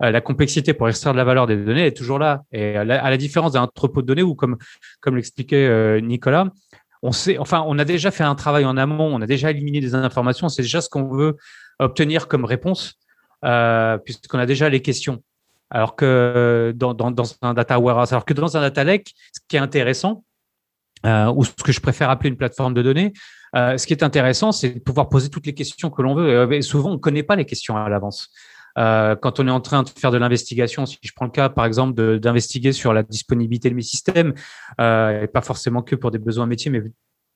la 0.00 0.20
complexité 0.20 0.74
pour 0.74 0.88
extraire 0.88 1.12
de 1.12 1.18
la 1.18 1.24
valeur 1.24 1.46
des 1.46 1.56
données 1.56 1.86
est 1.86 1.96
toujours 1.96 2.18
là. 2.18 2.42
Et 2.52 2.76
à 2.76 2.84
la, 2.84 3.16
différence 3.16 3.52
d'un 3.52 3.62
entrepôt 3.62 4.02
de 4.02 4.06
données 4.06 4.22
où, 4.22 4.34
comme, 4.34 4.56
comme 5.00 5.16
l'expliquait 5.16 5.66
euh, 5.66 6.00
Nicolas, 6.00 6.48
on 7.02 7.12
sait, 7.12 7.38
enfin, 7.38 7.62
on 7.66 7.78
a 7.78 7.84
déjà 7.84 8.10
fait 8.10 8.24
un 8.24 8.34
travail 8.34 8.64
en 8.64 8.76
amont, 8.76 9.14
on 9.14 9.20
a 9.20 9.26
déjà 9.26 9.50
éliminé 9.50 9.80
des 9.80 9.94
informations, 9.94 10.48
c'est 10.48 10.62
déjà 10.62 10.80
ce 10.80 10.88
qu'on 10.88 11.08
veut 11.08 11.36
obtenir 11.78 12.28
comme 12.28 12.44
réponse, 12.44 12.94
euh, 13.44 13.98
puisqu'on 13.98 14.38
a 14.38 14.46
déjà 14.46 14.68
les 14.68 14.80
questions. 14.80 15.22
Alors 15.70 15.96
que 15.96 16.72
dans, 16.76 16.94
dans, 16.94 17.24
un 17.42 17.54
data 17.54 17.78
warehouse, 17.78 18.12
alors 18.12 18.24
que 18.24 18.32
dans 18.32 18.56
un 18.56 18.60
data 18.60 18.84
lake, 18.84 19.12
ce 19.32 19.40
qui 19.48 19.56
est 19.56 19.60
intéressant, 19.60 20.24
euh, 21.04 21.32
ou 21.34 21.44
ce 21.44 21.52
que 21.52 21.72
je 21.72 21.80
préfère 21.80 22.08
appeler 22.08 22.30
une 22.30 22.36
plateforme 22.36 22.72
de 22.72 22.82
données, 22.82 23.12
euh, 23.54 23.76
ce 23.76 23.86
qui 23.86 23.92
est 23.92 24.02
intéressant, 24.02 24.52
c'est 24.52 24.70
de 24.70 24.78
pouvoir 24.78 25.08
poser 25.08 25.28
toutes 25.28 25.46
les 25.46 25.54
questions 25.54 25.90
que 25.90 26.00
l'on 26.00 26.14
veut. 26.14 26.50
Et 26.52 26.62
souvent, 26.62 26.90
on 26.90 26.94
ne 26.94 26.98
connaît 26.98 27.22
pas 27.22 27.36
les 27.36 27.44
questions 27.44 27.76
à 27.76 27.88
l'avance. 27.88 28.30
Euh, 28.78 29.16
quand 29.16 29.40
on 29.40 29.48
est 29.48 29.50
en 29.50 29.60
train 29.60 29.82
de 29.82 29.88
faire 29.88 30.10
de 30.10 30.18
l'investigation, 30.18 30.86
si 30.86 30.98
je 31.02 31.12
prends 31.14 31.26
le 31.26 31.30
cas 31.30 31.48
par 31.48 31.64
exemple 31.64 32.18
d'investiguer 32.18 32.72
sur 32.72 32.92
la 32.92 33.02
disponibilité 33.02 33.70
de 33.70 33.74
mes 33.74 33.82
systèmes, 33.82 34.34
euh, 34.80 35.22
et 35.22 35.26
pas 35.26 35.42
forcément 35.42 35.82
que 35.82 35.94
pour 35.94 36.10
des 36.10 36.18
besoins 36.18 36.46
métiers, 36.46 36.70
mais 36.70 36.82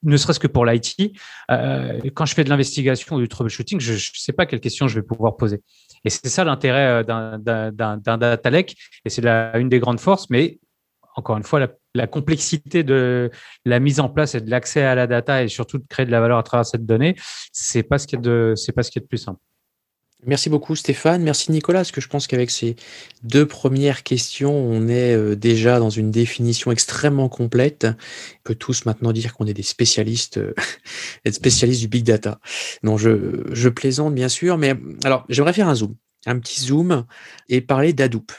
ne 0.05 0.17
serait-ce 0.17 0.39
que 0.39 0.47
pour 0.47 0.65
l'IT, 0.65 1.13
euh, 1.51 1.99
quand 2.15 2.25
je 2.25 2.35
fais 2.35 2.45
de 2.45 2.51
l'investigation 2.51 3.17
ou 3.17 3.21
du 3.21 3.29
troubleshooting, 3.29 3.81
je 3.81 3.95
ne 3.95 3.99
sais 3.99 4.33
pas 4.33 4.47
quelles 4.47 4.61
questions 4.61 4.87
je 4.87 4.95
vais 4.95 5.03
pouvoir 5.03 5.37
poser. 5.37 5.61
Et 6.05 6.11
c'est 6.11 6.29
ça 6.29 6.45
l'intérêt 6.45 7.03
d'un 7.05 7.39
data 7.39 8.51
lake, 8.51 8.77
et 9.05 9.11
c'est 9.11 9.27
une 9.27 9.69
des 9.69 9.81
grandes 9.81 9.99
forces, 10.01 10.31
mais 10.31 10.61
encore 11.17 11.37
une 11.37 11.43
fois, 11.43 11.67
la, 11.95 12.07
complexité 12.07 12.85
de 12.85 13.31
la 13.65 13.81
mise 13.81 13.99
en 13.99 14.09
place 14.09 14.37
et 14.37 14.41
de 14.41 14.49
l'accès 14.49 14.83
à 14.83 14.95
la 14.95 15.09
data 15.09 15.43
et 15.43 15.49
surtout 15.49 15.79
de 15.79 15.85
créer 15.89 16.07
de 16.07 16.13
la 16.13 16.21
valeur 16.21 16.39
à 16.39 16.45
travers 16.45 16.65
cette 16.65 16.87
donnée, 16.87 17.17
c'est 17.53 17.83
pas 17.83 17.99
ce 17.99 18.07
qui 18.07 18.15
est 18.15 18.21
de, 18.21 18.53
c'est 18.55 18.71
pas 18.71 18.85
ce 18.85 18.93
qui 18.93 19.01
est 19.01 19.03
de 19.03 19.07
plus 19.07 19.19
simple. 19.19 19.41
Merci 20.27 20.51
beaucoup 20.51 20.75
Stéphane, 20.75 21.23
merci 21.23 21.53
Nicolas, 21.53 21.79
parce 21.81 21.93
que 21.93 22.01
je 22.01 22.09
pense 22.09 22.27
qu'avec 22.27 22.51
ces 22.51 22.75
deux 23.23 23.47
premières 23.47 24.03
questions, 24.03 24.53
on 24.53 24.89
est 24.89 25.15
euh, 25.15 25.37
déjà 25.37 25.79
dans 25.79 25.91
une 25.91 26.11
définition 26.11 26.73
extrêmement 26.73 27.29
complète. 27.29 27.85
On 27.85 28.43
peut 28.43 28.55
tous 28.57 28.85
maintenant 28.85 29.13
dire 29.13 29.35
qu'on 29.35 29.47
est 29.47 29.55
des 29.55 29.63
spécialistes, 29.63 30.39
euh, 30.39 30.55
des 31.25 31.31
spécialistes 31.31 31.81
du 31.83 31.87
big 31.87 32.05
data. 32.05 32.41
Non, 32.83 32.97
je, 32.97 33.69
plaisante 33.69 34.13
bien 34.13 34.29
sûr, 34.29 34.59
mais 34.59 34.75
alors 35.05 35.25
j'aimerais 35.29 35.53
faire 35.53 35.69
un 35.69 35.77
zoom, 35.77 35.95
un 36.27 36.41
petit 36.41 36.63
zoom 36.63 37.05
et 37.49 37.61
parler 37.61 37.93
d'Hadoop. 37.93 38.33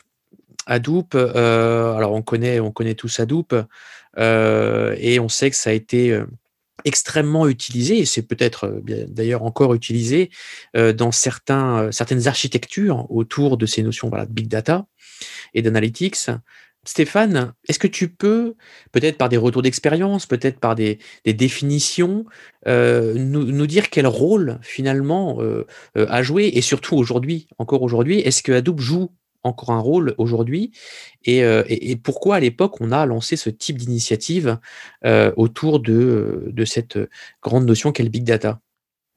Hadoop, 0.65 1.15
euh, 1.15 1.93
alors 1.93 2.11
on 2.11 2.21
connaît, 2.21 2.59
on 2.59 2.71
connaît 2.71 2.95
tous 2.95 3.21
Hadoop, 3.21 3.55
et 4.17 5.19
on 5.21 5.29
sait 5.29 5.49
que 5.49 5.55
ça 5.55 5.69
a 5.69 5.73
été 5.73 6.21
extrêmement 6.85 7.47
utilisé, 7.47 7.99
et 7.99 8.05
c'est 8.05 8.21
peut-être 8.21 8.65
euh, 8.65 9.05
d'ailleurs 9.07 9.43
encore 9.43 9.73
utilisé 9.73 10.29
euh, 10.75 10.93
dans 10.93 11.11
certains, 11.11 11.83
euh, 11.83 11.91
certaines 11.91 12.27
architectures 12.27 13.09
autour 13.11 13.57
de 13.57 13.65
ces 13.65 13.83
notions 13.83 14.09
voilà, 14.09 14.25
de 14.25 14.33
big 14.33 14.47
data 14.47 14.85
et 15.53 15.61
d'analytics. 15.61 16.29
Stéphane, 16.85 17.53
est-ce 17.67 17.77
que 17.77 17.87
tu 17.87 18.07
peux, 18.07 18.55
peut-être 18.91 19.17
par 19.17 19.29
des 19.29 19.37
retours 19.37 19.61
d'expérience, 19.61 20.25
peut-être 20.25 20.59
par 20.59 20.75
des, 20.75 20.97
définitions, 21.25 22.25
nous, 22.65 23.67
dire 23.67 23.89
quel 23.89 24.07
rôle 24.07 24.59
finalement 24.61 25.39
a 25.95 26.23
joué, 26.23 26.49
et 26.53 26.61
surtout 26.61 26.95
aujourd'hui, 26.95 27.47
encore 27.57 27.81
aujourd'hui, 27.83 28.19
est-ce 28.19 28.41
que 28.41 28.53
Hadoop 28.53 28.79
joue 28.79 29.11
encore 29.43 29.71
un 29.71 29.79
rôle 29.79 30.15
aujourd'hui 30.17 30.71
euh, 31.27 31.63
et, 31.67 31.95
pourquoi 31.95 32.37
à 32.37 32.39
l'époque 32.39 32.81
on 32.81 32.91
a 32.91 33.05
lancé 33.05 33.35
ce 33.35 33.49
type 33.49 33.77
d'initiative 33.77 34.57
euh, 35.05 35.31
autour 35.37 35.79
de, 35.79 36.45
de, 36.47 36.65
cette 36.65 36.97
grande 37.41 37.65
notion 37.65 37.91
qu'est 37.91 38.03
le 38.03 38.09
big 38.09 38.23
data? 38.23 38.59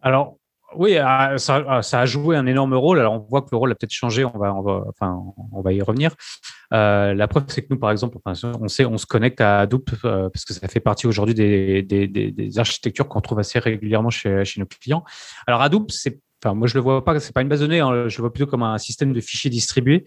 Alors 0.01 0.37
oui, 0.75 0.97
ah, 0.97 1.37
ah, 1.49 1.83
ça, 1.83 2.01
a 2.01 2.07
joué 2.07 2.35
un 2.35 2.47
énorme 2.47 2.75
rôle. 2.75 2.99
Alors 2.99 3.13
on 3.13 3.19
voit 3.19 3.43
que 3.43 3.49
le 3.53 3.59
rôle 3.59 3.71
a 3.73 3.75
peut-être 3.75 3.93
changé. 3.93 4.25
On 4.25 4.39
va, 4.39 4.55
on 4.55 4.63
va, 4.63 4.85
enfin, 4.89 5.23
on 5.53 5.61
va 5.61 5.73
y 5.73 5.83
revenir. 5.83 6.15
Euh, 6.73 7.13
la 7.13 7.29
preuve, 7.29 7.45
c'est 7.49 7.63
que 7.63 7.67
nous, 7.71 7.79
par 7.79 7.91
exemple, 7.91 8.17
on 8.25 8.69
sait, 8.69 8.87
on 8.87 8.97
se 8.97 9.05
connecte 9.05 9.43
à 9.43 9.61
Hadoop 9.61 9.91
parce 10.03 10.45
que 10.47 10.55
ça 10.55 10.69
fait 10.69 10.81
partie 10.81 11.07
aujourd'hui 11.07 11.35
des, 11.35 12.59
architectures 12.59 13.07
qu'on 13.09 13.21
trouve 13.21 13.39
assez 13.39 13.59
régulièrement 13.59 14.11
chez, 14.11 14.45
chez 14.47 14.61
nos 14.61 14.67
clients. 14.67 15.05
Alors 15.47 15.61
Hadoop, 15.61 15.91
c'est 15.91 16.21
Enfin, 16.43 16.55
moi, 16.55 16.67
je 16.67 16.75
le 16.75 16.81
vois 16.81 17.05
pas, 17.05 17.21
c'est 17.21 17.33
pas 17.33 17.43
une 17.43 17.49
base 17.49 17.61
de 17.61 17.67
données, 17.67 17.81
hein, 17.81 18.09
je 18.09 18.17
le 18.17 18.23
vois 18.23 18.33
plutôt 18.33 18.51
comme 18.51 18.63
un 18.63 18.79
système 18.79 19.13
de 19.13 19.21
fichiers 19.21 19.51
distribués. 19.51 20.05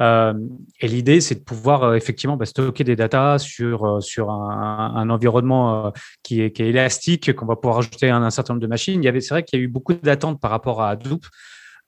Euh, 0.00 0.32
et 0.80 0.88
l'idée, 0.88 1.20
c'est 1.20 1.34
de 1.34 1.44
pouvoir 1.44 1.82
euh, 1.82 1.94
effectivement 1.94 2.36
bah, 2.36 2.46
stocker 2.46 2.84
des 2.84 2.96
datas 2.96 3.38
sur, 3.38 3.84
euh, 3.84 4.00
sur 4.00 4.30
un, 4.30 5.10
environnement 5.10 5.92
qui, 6.22 6.40
est, 6.40 6.52
qui, 6.52 6.62
est, 6.62 6.68
élastique, 6.68 7.34
qu'on 7.34 7.46
va 7.46 7.56
pouvoir 7.56 7.78
ajouter 7.78 8.08
à 8.08 8.16
un, 8.16 8.30
certain 8.30 8.54
nombre 8.54 8.62
de 8.62 8.66
machines. 8.66 9.02
C'est 9.02 9.28
vrai 9.30 9.42
qu'il 9.42 9.58
y 9.58 9.62
a 9.62 9.64
eu 9.64 9.68
beaucoup 9.68 9.92
d'attentes 9.92 10.40
par 10.40 10.50
rapport 10.50 10.80
à 10.80 10.90
Hadoop, 10.90 11.26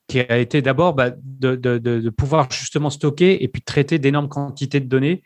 qui 0.08 0.20
a 0.20 0.38
été 0.38 0.60
d'abord 0.60 0.94
bah, 0.94 1.10
de, 1.22 1.56
de, 1.56 1.78
de, 1.78 2.10
pouvoir 2.10 2.50
justement 2.50 2.90
stocker 2.90 3.42
et 3.42 3.48
puis 3.48 3.62
traiter 3.62 3.98
d'énormes 3.98 4.28
quantités 4.28 4.80
de 4.80 4.88
données, 4.88 5.22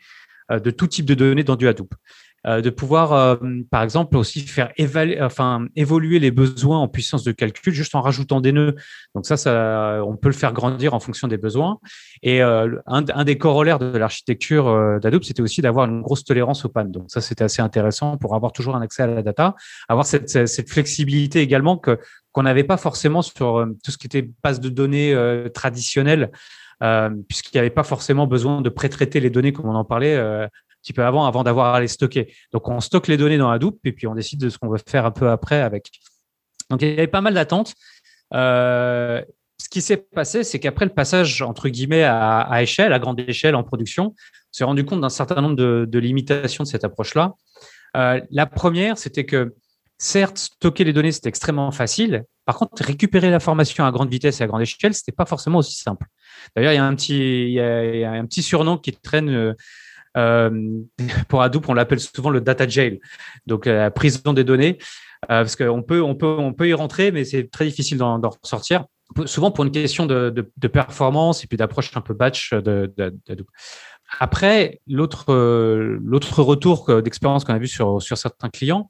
de 0.49 0.71
tout 0.71 0.87
type 0.87 1.05
de 1.05 1.13
données 1.13 1.43
dans 1.43 1.55
du 1.57 1.67
Hadoop. 1.67 1.93
Euh, 2.45 2.61
de 2.61 2.69
pouvoir, 2.69 3.13
euh, 3.13 3.35
par 3.71 3.81
exemple, 3.81 4.15
aussi 4.15 4.41
faire 4.41 4.71
enfin, 5.19 5.65
évoluer 5.75 6.19
les 6.19 6.31
besoins 6.31 6.79
en 6.79 6.87
puissance 6.87 7.23
de 7.23 7.31
calcul 7.31 7.73
juste 7.73 7.95
en 7.95 8.01
rajoutant 8.01 8.39
des 8.41 8.51
nœuds. 8.51 8.75
Donc 9.15 9.25
ça, 9.25 9.37
ça 9.37 10.01
on 10.05 10.15
peut 10.15 10.29
le 10.29 10.35
faire 10.35 10.53
grandir 10.53 10.93
en 10.93 10.99
fonction 10.99 11.27
des 11.27 11.37
besoins. 11.37 11.79
Et 12.21 12.41
euh, 12.41 12.77
un, 12.85 13.23
des 13.23 13.37
corollaires 13.37 13.79
de 13.79 13.97
l'architecture 13.97 14.99
d'Adobe, 15.01 15.23
c'était 15.23 15.41
aussi 15.41 15.61
d'avoir 15.61 15.87
une 15.87 16.01
grosse 16.01 16.23
tolérance 16.23 16.63
aux 16.63 16.69
pannes. 16.69 16.91
Donc 16.91 17.05
ça, 17.07 17.21
c'était 17.21 17.43
assez 17.43 17.61
intéressant 17.61 18.17
pour 18.17 18.35
avoir 18.35 18.51
toujours 18.53 18.75
un 18.75 18.81
accès 18.81 19.03
à 19.03 19.07
la 19.07 19.23
data, 19.23 19.55
avoir 19.89 20.05
cette, 20.05 20.47
cette 20.47 20.69
flexibilité 20.69 21.41
également 21.41 21.77
que 21.77 21.99
qu'on 22.31 22.43
n'avait 22.43 22.63
pas 22.63 22.77
forcément 22.77 23.23
sur 23.23 23.67
tout 23.83 23.91
ce 23.91 23.97
qui 23.97 24.05
était 24.05 24.29
base 24.43 24.59
de 24.59 24.69
données 24.69 25.15
traditionnelle. 25.53 26.29
Euh, 26.83 27.09
puisqu'il 27.27 27.55
n'y 27.55 27.59
avait 27.59 27.71
pas 27.71 27.83
forcément 27.83 28.27
besoin 28.27 28.61
de 28.61 28.69
pré-traiter 28.69 29.19
les 29.19 29.31
données 29.31 29.51
comme 29.51 29.65
on 29.65 29.73
en 29.73 29.83
parlait 29.83 30.15
euh, 30.15 30.47
petit 30.87 30.93
peu 30.93 31.03
avant, 31.03 31.25
avant 31.25 31.43
d'avoir 31.43 31.75
à 31.75 31.81
les 31.81 31.87
stocker. 31.87 32.33
Donc, 32.53 32.67
on 32.69 32.79
stocke 32.79 33.07
les 33.07 33.17
données 33.17 33.37
dans 33.37 33.49
Hadoop 33.49 33.79
et 33.83 33.91
puis 33.91 34.07
on 34.07 34.15
décide 34.15 34.39
de 34.39 34.49
ce 34.49 34.57
qu'on 34.57 34.69
veut 34.69 34.79
faire 34.87 35.05
un 35.05 35.11
peu 35.11 35.29
après 35.29 35.61
avec. 35.61 35.91
Donc, 36.69 36.81
il 36.81 36.89
y 36.89 36.93
avait 36.93 37.07
pas 37.07 37.21
mal 37.21 37.33
d'attentes. 37.33 37.73
Euh, 38.33 39.21
ce 39.57 39.69
qui 39.69 39.81
s'est 39.81 39.97
passé, 39.97 40.43
c'est 40.43 40.59
qu'après 40.59 40.85
le 40.85 40.93
passage, 40.93 41.41
entre 41.41 41.67
guillemets, 41.69 42.03
à, 42.03 42.61
échelle, 42.61 42.93
à 42.93 42.99
grande 42.99 43.19
échelle 43.19 43.55
en 43.55 43.63
production, 43.63 44.13
on 44.15 44.51
s'est 44.51 44.63
rendu 44.63 44.85
compte 44.85 45.01
d'un 45.01 45.09
certain 45.09 45.41
nombre 45.41 45.55
de, 45.55 45.99
limitations 45.99 46.63
de 46.63 46.69
cette 46.69 46.83
approche-là. 46.83 47.33
Euh, 47.95 48.21
la 48.29 48.45
première, 48.45 48.97
c'était 48.97 49.25
que, 49.25 49.55
certes, 49.97 50.37
stocker 50.37 50.83
les 50.83 50.93
données, 50.93 51.11
c'était 51.11 51.29
extrêmement 51.29 51.71
facile. 51.71 52.23
Par 52.45 52.57
contre, 52.57 52.83
récupérer 52.83 53.29
l'information 53.31 53.85
à 53.85 53.91
grande 53.91 54.09
vitesse 54.09 54.39
et 54.39 54.43
à 54.43 54.47
grande 54.47 54.61
échelle, 54.61 54.93
c'était 54.93 55.11
pas 55.11 55.25
forcément 55.25 55.57
aussi 55.57 55.75
simple. 55.75 56.05
D'ailleurs, 56.55 56.71
il 56.71 56.75
y 56.75 56.79
a 56.79 56.85
un 58.13 58.25
petit, 58.25 58.41
surnom 58.43 58.77
qui 58.77 58.93
traîne 58.93 59.29
euh, 59.29 59.53
pour 61.27 61.41
Hadoop, 61.41 61.69
on 61.69 61.73
l'appelle 61.73 61.99
souvent 61.99 62.29
le 62.29 62.41
data 62.41 62.67
jail, 62.67 62.99
donc 63.45 63.67
euh, 63.67 63.77
la 63.77 63.91
prison 63.91 64.33
des 64.33 64.43
données, 64.43 64.77
euh, 65.25 65.43
parce 65.43 65.55
qu'on 65.55 65.83
peut, 65.83 66.01
on 66.01 66.15
peut, 66.15 66.35
on 66.39 66.53
peut 66.53 66.67
y 66.67 66.73
rentrer, 66.73 67.11
mais 67.11 67.23
c'est 67.25 67.49
très 67.49 67.65
difficile 67.65 67.97
d'en 67.97 68.19
ressortir. 68.43 68.85
Souvent 69.25 69.51
pour 69.51 69.63
une 69.63 69.71
question 69.71 70.05
de, 70.05 70.51
performance 70.67 71.43
et 71.43 71.47
puis 71.47 71.57
d'approche 71.57 71.95
un 71.95 72.01
peu 72.01 72.13
batch 72.13 72.53
de. 72.53 72.93
Après, 74.19 74.79
l'autre 74.87 75.31
retour 75.31 77.01
d'expérience 77.01 77.43
qu'on 77.43 77.53
a 77.53 77.59
vu 77.59 77.67
sur, 77.67 78.01
certains 78.01 78.49
clients, 78.49 78.89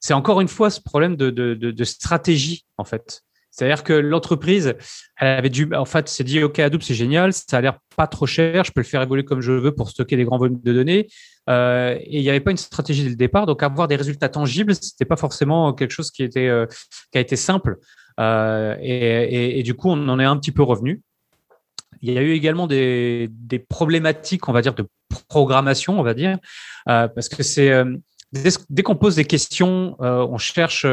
c'est 0.00 0.14
encore 0.14 0.40
une 0.40 0.48
fois 0.48 0.70
ce 0.70 0.80
problème 0.80 1.16
de, 1.16 1.84
stratégie, 1.84 2.64
en 2.78 2.84
fait. 2.84 3.22
C'est-à-dire 3.52 3.84
que 3.84 3.92
l'entreprise, 3.92 4.74
elle 5.18 5.28
avait 5.28 5.50
dû, 5.50 5.72
en 5.74 5.84
fait, 5.84 6.08
s'est 6.08 6.24
dit, 6.24 6.42
OK, 6.42 6.58
Hadoop, 6.58 6.82
c'est 6.82 6.94
génial, 6.94 7.34
ça 7.34 7.58
a 7.58 7.60
l'air 7.60 7.78
pas 7.96 8.06
trop 8.06 8.24
cher, 8.24 8.64
je 8.64 8.72
peux 8.72 8.80
le 8.80 8.86
faire 8.86 9.02
évoluer 9.02 9.24
comme 9.24 9.42
je 9.42 9.52
veux 9.52 9.74
pour 9.74 9.90
stocker 9.90 10.16
des 10.16 10.24
grands 10.24 10.38
volumes 10.38 10.60
de 10.62 10.72
données. 10.72 11.08
Euh, 11.50 11.96
et 12.00 12.18
il 12.18 12.22
n'y 12.22 12.30
avait 12.30 12.40
pas 12.40 12.50
une 12.50 12.56
stratégie 12.56 13.02
dès 13.04 13.10
le 13.10 13.16
départ, 13.16 13.44
donc 13.44 13.62
avoir 13.62 13.88
des 13.88 13.96
résultats 13.96 14.30
tangibles, 14.30 14.74
c'était 14.74 15.04
pas 15.04 15.16
forcément 15.16 15.74
quelque 15.74 15.90
chose 15.90 16.10
qui 16.10 16.22
était, 16.22 16.48
euh, 16.48 16.66
qui 17.12 17.18
a 17.18 17.20
été 17.20 17.36
simple. 17.36 17.76
Euh, 18.18 18.74
et, 18.80 19.62
du 19.62 19.74
coup, 19.74 19.90
on 19.90 20.08
en 20.08 20.18
est 20.18 20.24
un 20.24 20.38
petit 20.38 20.52
peu 20.52 20.62
revenu. 20.62 21.02
Il 22.00 22.12
y 22.12 22.18
a 22.18 22.22
eu 22.22 22.32
également 22.32 22.66
des, 22.66 23.28
problématiques, 23.68 24.48
on 24.48 24.52
va 24.52 24.62
dire, 24.62 24.74
de 24.74 24.86
programmation, 25.28 26.00
on 26.00 26.02
va 26.02 26.14
dire, 26.14 26.38
parce 26.86 27.28
que 27.28 27.42
c'est 27.42 27.70
dès, 28.32 28.82
qu'on 28.82 28.96
pose 28.96 29.16
des 29.16 29.24
questions, 29.24 29.96
on 30.00 30.38
cherche 30.38 30.86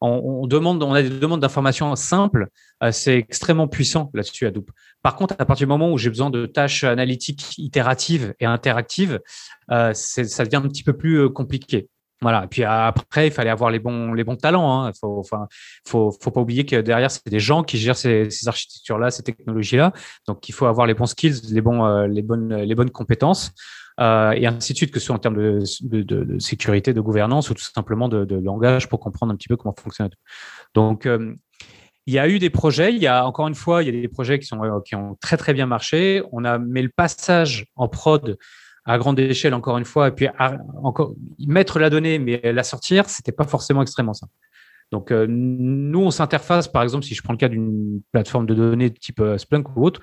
on, 0.00 0.46
demande, 0.46 0.82
on 0.82 0.92
a 0.92 1.02
des 1.02 1.10
demandes 1.10 1.40
d'informations 1.40 1.94
simples, 1.96 2.48
euh, 2.82 2.92
c'est 2.92 3.16
extrêmement 3.16 3.68
puissant 3.68 4.10
là-dessus 4.14 4.46
Hadoop. 4.46 4.70
Par 5.02 5.16
contre, 5.16 5.34
à 5.38 5.44
partir 5.44 5.66
du 5.66 5.70
moment 5.70 5.92
où 5.92 5.98
j'ai 5.98 6.08
besoin 6.08 6.30
de 6.30 6.46
tâches 6.46 6.84
analytiques 6.84 7.58
itératives 7.58 8.34
et 8.40 8.46
interactives, 8.46 9.20
euh, 9.70 9.92
ça 9.94 10.44
devient 10.44 10.56
un 10.56 10.68
petit 10.68 10.84
peu 10.84 10.96
plus 10.96 11.20
euh, 11.20 11.28
compliqué. 11.28 11.88
Voilà. 12.20 12.44
Et 12.44 12.46
puis 12.48 12.64
après, 12.64 13.28
il 13.28 13.32
fallait 13.32 13.50
avoir 13.50 13.70
les 13.70 13.78
bons, 13.78 14.12
les 14.12 14.24
bons 14.24 14.34
talents. 14.34 14.82
Hein. 14.82 14.92
Faut, 15.00 15.20
enfin, 15.20 15.46
faut, 15.86 16.10
faut 16.20 16.30
pas 16.32 16.40
oublier 16.40 16.66
que 16.66 16.80
derrière, 16.80 17.12
c'est 17.12 17.28
des 17.28 17.38
gens 17.38 17.62
qui 17.62 17.78
gèrent 17.78 17.96
ces, 17.96 18.28
ces 18.30 18.48
architectures-là, 18.48 19.12
ces 19.12 19.22
technologies-là. 19.22 19.92
Donc, 20.26 20.48
il 20.48 20.52
faut 20.52 20.66
avoir 20.66 20.88
les 20.88 20.94
bons 20.94 21.06
skills, 21.06 21.40
les 21.52 21.60
bons, 21.60 22.06
les 22.06 22.22
bonnes, 22.22 22.56
les 22.56 22.74
bonnes 22.74 22.90
compétences. 22.90 23.52
Euh, 23.98 24.30
et 24.32 24.46
ainsi 24.46 24.72
de 24.72 24.76
suite, 24.76 24.92
que 24.92 25.00
ce 25.00 25.06
soit 25.06 25.16
en 25.16 25.18
termes 25.18 25.36
de, 25.36 26.38
sécurité, 26.38 26.92
de 26.92 27.00
gouvernance 27.00 27.50
ou 27.50 27.54
tout 27.54 27.62
simplement 27.62 28.08
de, 28.08 28.36
langage 28.36 28.88
pour 28.88 29.00
comprendre 29.00 29.32
un 29.32 29.36
petit 29.36 29.48
peu 29.48 29.56
comment 29.56 29.74
fonctionne. 29.76 30.10
Donc, 30.74 31.06
euh, 31.06 31.34
il 32.06 32.14
y 32.14 32.18
a 32.18 32.28
eu 32.28 32.38
des 32.38 32.50
projets. 32.50 32.94
Il 32.94 33.02
y 33.02 33.06
a 33.06 33.26
encore 33.26 33.48
une 33.48 33.54
fois, 33.54 33.82
il 33.82 33.86
y 33.86 33.88
a 33.96 34.00
des 34.00 34.08
projets 34.08 34.38
qui 34.38 34.46
sont 34.46 34.62
euh, 34.62 34.80
qui 34.84 34.94
ont 34.94 35.16
très 35.20 35.36
très 35.36 35.52
bien 35.52 35.66
marché. 35.66 36.22
On 36.32 36.44
a 36.44 36.58
mais 36.58 36.82
le 36.82 36.90
passage 36.94 37.66
en 37.76 37.88
prod 37.88 38.38
à 38.84 38.96
grande 38.96 39.18
échelle 39.18 39.52
encore 39.52 39.76
une 39.76 39.84
fois 39.84 40.08
et 40.08 40.12
puis 40.12 40.28
encore 40.82 41.12
mettre 41.46 41.78
la 41.78 41.90
donnée 41.90 42.18
mais 42.18 42.40
la 42.42 42.62
sortir, 42.62 43.10
c'était 43.10 43.32
pas 43.32 43.44
forcément 43.44 43.82
extrêmement 43.82 44.14
simple. 44.14 44.32
Donc, 44.90 45.10
nous, 45.10 46.00
on 46.00 46.10
s'interface, 46.10 46.66
par 46.66 46.82
exemple, 46.82 47.04
si 47.04 47.14
je 47.14 47.22
prends 47.22 47.34
le 47.34 47.38
cas 47.38 47.48
d'une 47.48 48.00
plateforme 48.10 48.46
de 48.46 48.54
données 48.54 48.90
type 48.90 49.22
Splunk 49.36 49.76
ou 49.76 49.84
autre, 49.84 50.00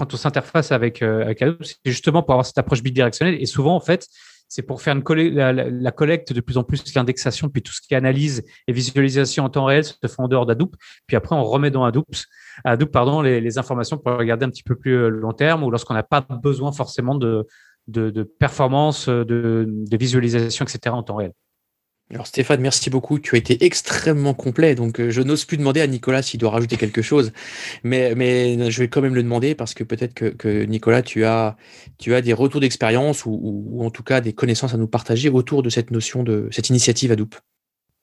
quand 0.00 0.14
on 0.14 0.16
s'interface 0.16 0.72
avec, 0.72 1.02
euh, 1.02 1.34
c'est 1.60 1.76
justement 1.84 2.22
pour 2.22 2.32
avoir 2.32 2.46
cette 2.46 2.56
approche 2.56 2.82
bidirectionnelle. 2.82 3.36
Et 3.38 3.44
souvent, 3.44 3.76
en 3.76 3.80
fait, 3.80 4.06
c'est 4.48 4.62
pour 4.62 4.80
faire 4.80 4.94
la, 4.94 5.92
collecte 5.92 6.32
de 6.32 6.40
plus 6.40 6.56
en 6.56 6.64
plus, 6.64 6.82
l'indexation, 6.94 7.50
puis 7.50 7.62
tout 7.62 7.72
ce 7.72 7.82
qui 7.82 7.92
est 7.92 7.98
analyse 7.98 8.42
et 8.66 8.72
visualisation 8.72 9.44
en 9.44 9.50
temps 9.50 9.66
réel 9.66 9.84
se 9.84 9.94
fait 10.02 10.14
en 10.18 10.26
dehors 10.26 10.46
d'Hadoop. 10.46 10.74
Puis 11.06 11.18
après, 11.18 11.36
on 11.36 11.44
remet 11.44 11.70
dans 11.70 11.84
Hadoop, 11.84 12.90
pardon, 12.90 13.20
les, 13.20 13.58
informations 13.58 13.98
pour 13.98 14.16
regarder 14.16 14.46
un 14.46 14.50
petit 14.50 14.62
peu 14.62 14.74
plus 14.74 14.94
euh, 14.96 15.08
long 15.10 15.32
terme 15.32 15.62
ou 15.64 15.70
lorsqu'on 15.70 15.94
n'a 15.94 16.02
pas 16.02 16.22
besoin 16.22 16.72
forcément 16.72 17.14
de, 17.14 17.46
performance, 18.38 19.06
de, 19.06 19.66
de, 19.68 19.96
visualisation, 19.98 20.64
etc. 20.64 20.94
en 20.94 21.02
temps 21.02 21.16
réel. 21.16 21.32
Alors 22.12 22.26
Stéphane, 22.26 22.60
merci 22.60 22.90
beaucoup. 22.90 23.20
Tu 23.20 23.36
as 23.36 23.38
été 23.38 23.64
extrêmement 23.64 24.34
complet, 24.34 24.74
donc 24.74 24.98
euh, 24.98 25.10
je 25.10 25.22
n'ose 25.22 25.44
plus 25.44 25.56
demander 25.56 25.80
à 25.80 25.86
Nicolas 25.86 26.22
s'il 26.22 26.40
doit 26.40 26.50
rajouter 26.50 26.76
quelque 26.76 27.02
chose, 27.02 27.32
mais, 27.84 28.14
mais 28.16 28.68
je 28.68 28.80
vais 28.80 28.88
quand 28.88 29.00
même 29.00 29.14
le 29.14 29.22
demander 29.22 29.54
parce 29.54 29.74
que 29.74 29.84
peut-être 29.84 30.12
que, 30.14 30.64
Nicolas, 30.64 31.02
tu 31.02 31.24
as, 31.24 31.56
tu 31.98 32.12
as 32.14 32.20
des 32.20 32.32
retours 32.32 32.60
d'expérience 32.60 33.24
ou, 33.26 33.78
en 33.80 33.90
tout 33.90 34.02
cas 34.02 34.20
des 34.20 34.32
connaissances 34.32 34.74
à 34.74 34.76
nous 34.76 34.88
partager 34.88 35.28
autour 35.28 35.62
de 35.62 35.68
cette 35.68 35.92
notion 35.92 36.24
de 36.24 36.48
cette 36.50 36.68
initiative 36.68 37.12
Hadoop. 37.12 37.36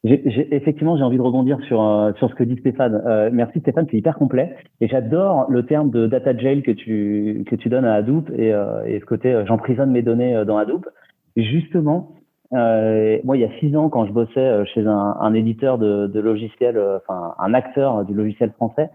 effectivement, 0.06 0.96
j'ai 0.96 1.04
envie 1.04 1.18
de 1.18 1.22
rebondir 1.22 1.60
sur, 1.68 1.84
euh, 1.84 2.14
sur 2.18 2.30
ce 2.30 2.36
que 2.36 2.46
dit 2.46 2.56
Stéphane. 2.62 3.02
Euh, 3.06 3.30
merci 3.34 3.60
Stéphane, 3.60 3.88
c'est 3.92 3.98
hyper 3.98 4.16
complet. 4.16 4.56
Et 4.80 4.88
j'adore 4.88 5.48
le 5.50 5.66
terme 5.66 5.90
de 5.90 6.08
data 6.08 6.36
jail 6.38 6.64
que 6.64 6.72
tu, 6.72 7.44
que 7.46 7.58
tu 7.58 7.68
donnes 7.68 7.86
à 7.86 7.96
Hadoop 7.96 8.30
et, 8.38 8.56
et 8.88 9.00
ce 9.02 9.06
côté 9.06 9.44
j'emprisonne 9.46 9.92
mes 9.92 10.02
données 10.02 10.46
dans 10.48 10.58
Hadoop. 10.58 10.88
Justement, 11.36 12.17
euh, 12.54 13.20
moi, 13.24 13.38
il 13.38 13.42
y 13.42 13.46
a 13.46 13.60
six 13.60 13.75
ans, 13.75 13.89
quand 13.89 14.06
je 14.06 14.13
bossais 14.13 14.39
euh, 14.39 14.66
chez 14.66 14.86
un, 14.86 15.18
un 15.20 15.34
éditeur 15.34 15.77
de, 15.77 16.08
de 16.08 16.20
logiciels, 16.20 16.77
euh, 16.77 16.98
enfin 16.98 17.36
un 17.39 17.54
acteur 17.54 18.06
du 18.06 18.13
logiciel 18.13 18.51
français, 18.51 18.89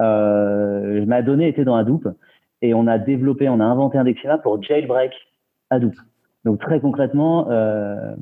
euh, 0.00 1.04
ma 1.06 1.22
donnée 1.22 1.48
était 1.48 1.64
dans 1.64 1.74
Hadoop 1.74 2.08
et 2.60 2.74
on 2.74 2.86
a 2.86 2.98
développé, 2.98 3.48
on 3.48 3.60
a 3.60 3.64
inventé 3.64 3.98
un 3.98 4.04
Dexima 4.04 4.38
pour 4.38 4.62
jailbreak 4.62 5.12
Hadoop. 5.70 5.94
Donc 6.44 6.60
très 6.60 6.80
concrètement, 6.80 7.48
euh, 7.50 8.14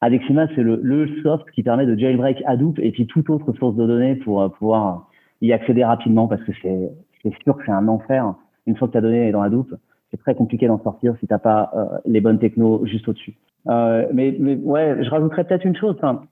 Adexima, 0.00 0.46
c'est 0.54 0.62
le, 0.62 0.80
le, 0.82 1.08
soft 1.22 1.50
qui 1.50 1.62
permet 1.62 1.86
de 1.86 1.96
jailbreak 1.96 2.42
Hadoop 2.46 2.78
et 2.78 2.92
puis 2.92 3.06
toute 3.06 3.28
autre 3.28 3.52
source 3.52 3.74
de 3.76 3.86
données 3.86 4.16
pour 4.16 4.52
pouvoir 4.54 5.08
y 5.40 5.52
accéder 5.52 5.84
rapidement 5.84 6.28
parce 6.28 6.42
que 6.44 6.52
c'est 6.62 7.32
sûr 7.42 7.56
que 7.56 7.64
c'est 7.66 7.72
un 7.72 7.88
enfer. 7.88 8.34
Une 8.66 8.76
fois 8.76 8.88
que 8.88 8.92
ta 8.92 9.00
donnée 9.00 9.28
est 9.28 9.32
dans 9.32 9.42
Hadoop, 9.42 9.74
c'est 10.10 10.16
très 10.18 10.34
compliqué 10.34 10.68
d'en 10.68 10.80
sortir 10.82 11.16
si 11.18 11.26
t'as 11.26 11.38
pas 11.38 11.72
les 12.04 12.20
bonnes 12.20 12.38
technos 12.38 12.84
juste 12.86 13.08
au-dessus. 13.08 13.36
Euh, 13.68 14.06
mais, 14.12 14.36
mais, 14.38 14.56
ouais, 14.56 15.02
je 15.02 15.10
rajouterais 15.10 15.44
peut-être 15.44 15.64
une 15.64 15.76
chose, 15.76 15.94
enfin, 15.98 16.22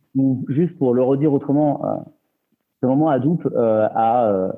juste 0.49 0.76
pour 0.78 0.94
le 0.94 1.02
redire 1.02 1.32
autrement, 1.32 1.84
euh, 1.84 1.96
ce 2.80 2.87
moment 2.87 3.08
Hadoop 3.08 3.46
euh, 3.46 3.87
a 3.94 4.26
euh, 4.30 4.52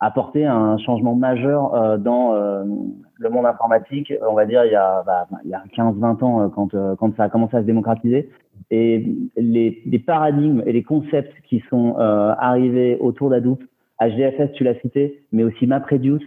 apporté 0.00 0.46
un 0.46 0.78
changement 0.78 1.14
majeur 1.16 1.98
dans 1.98 2.32
le 2.32 3.30
monde 3.30 3.46
informatique, 3.46 4.12
on 4.28 4.34
va 4.34 4.46
dire 4.46 4.64
il 4.64 4.70
y 4.70 4.76
a, 4.76 5.02
bah, 5.04 5.26
il 5.44 5.50
y 5.50 5.54
a 5.54 5.64
15-20 5.76 6.24
ans 6.24 6.48
quand, 6.50 6.68
quand 6.96 7.16
ça 7.16 7.24
a 7.24 7.28
commencé 7.28 7.56
à 7.56 7.62
se 7.62 7.66
démocratiser. 7.66 8.30
Et 8.70 9.12
les, 9.36 9.82
les 9.84 9.98
paradigmes 9.98 10.62
et 10.66 10.72
les 10.72 10.84
concepts 10.84 11.34
qui 11.48 11.64
sont 11.68 11.96
arrivés 11.96 12.96
autour 13.00 13.30
d'Hadoop, 13.30 13.60
HDFS 14.00 14.52
tu 14.54 14.62
l'as 14.62 14.78
cité, 14.78 15.24
mais 15.32 15.42
aussi 15.42 15.66
MapReduce, 15.66 16.22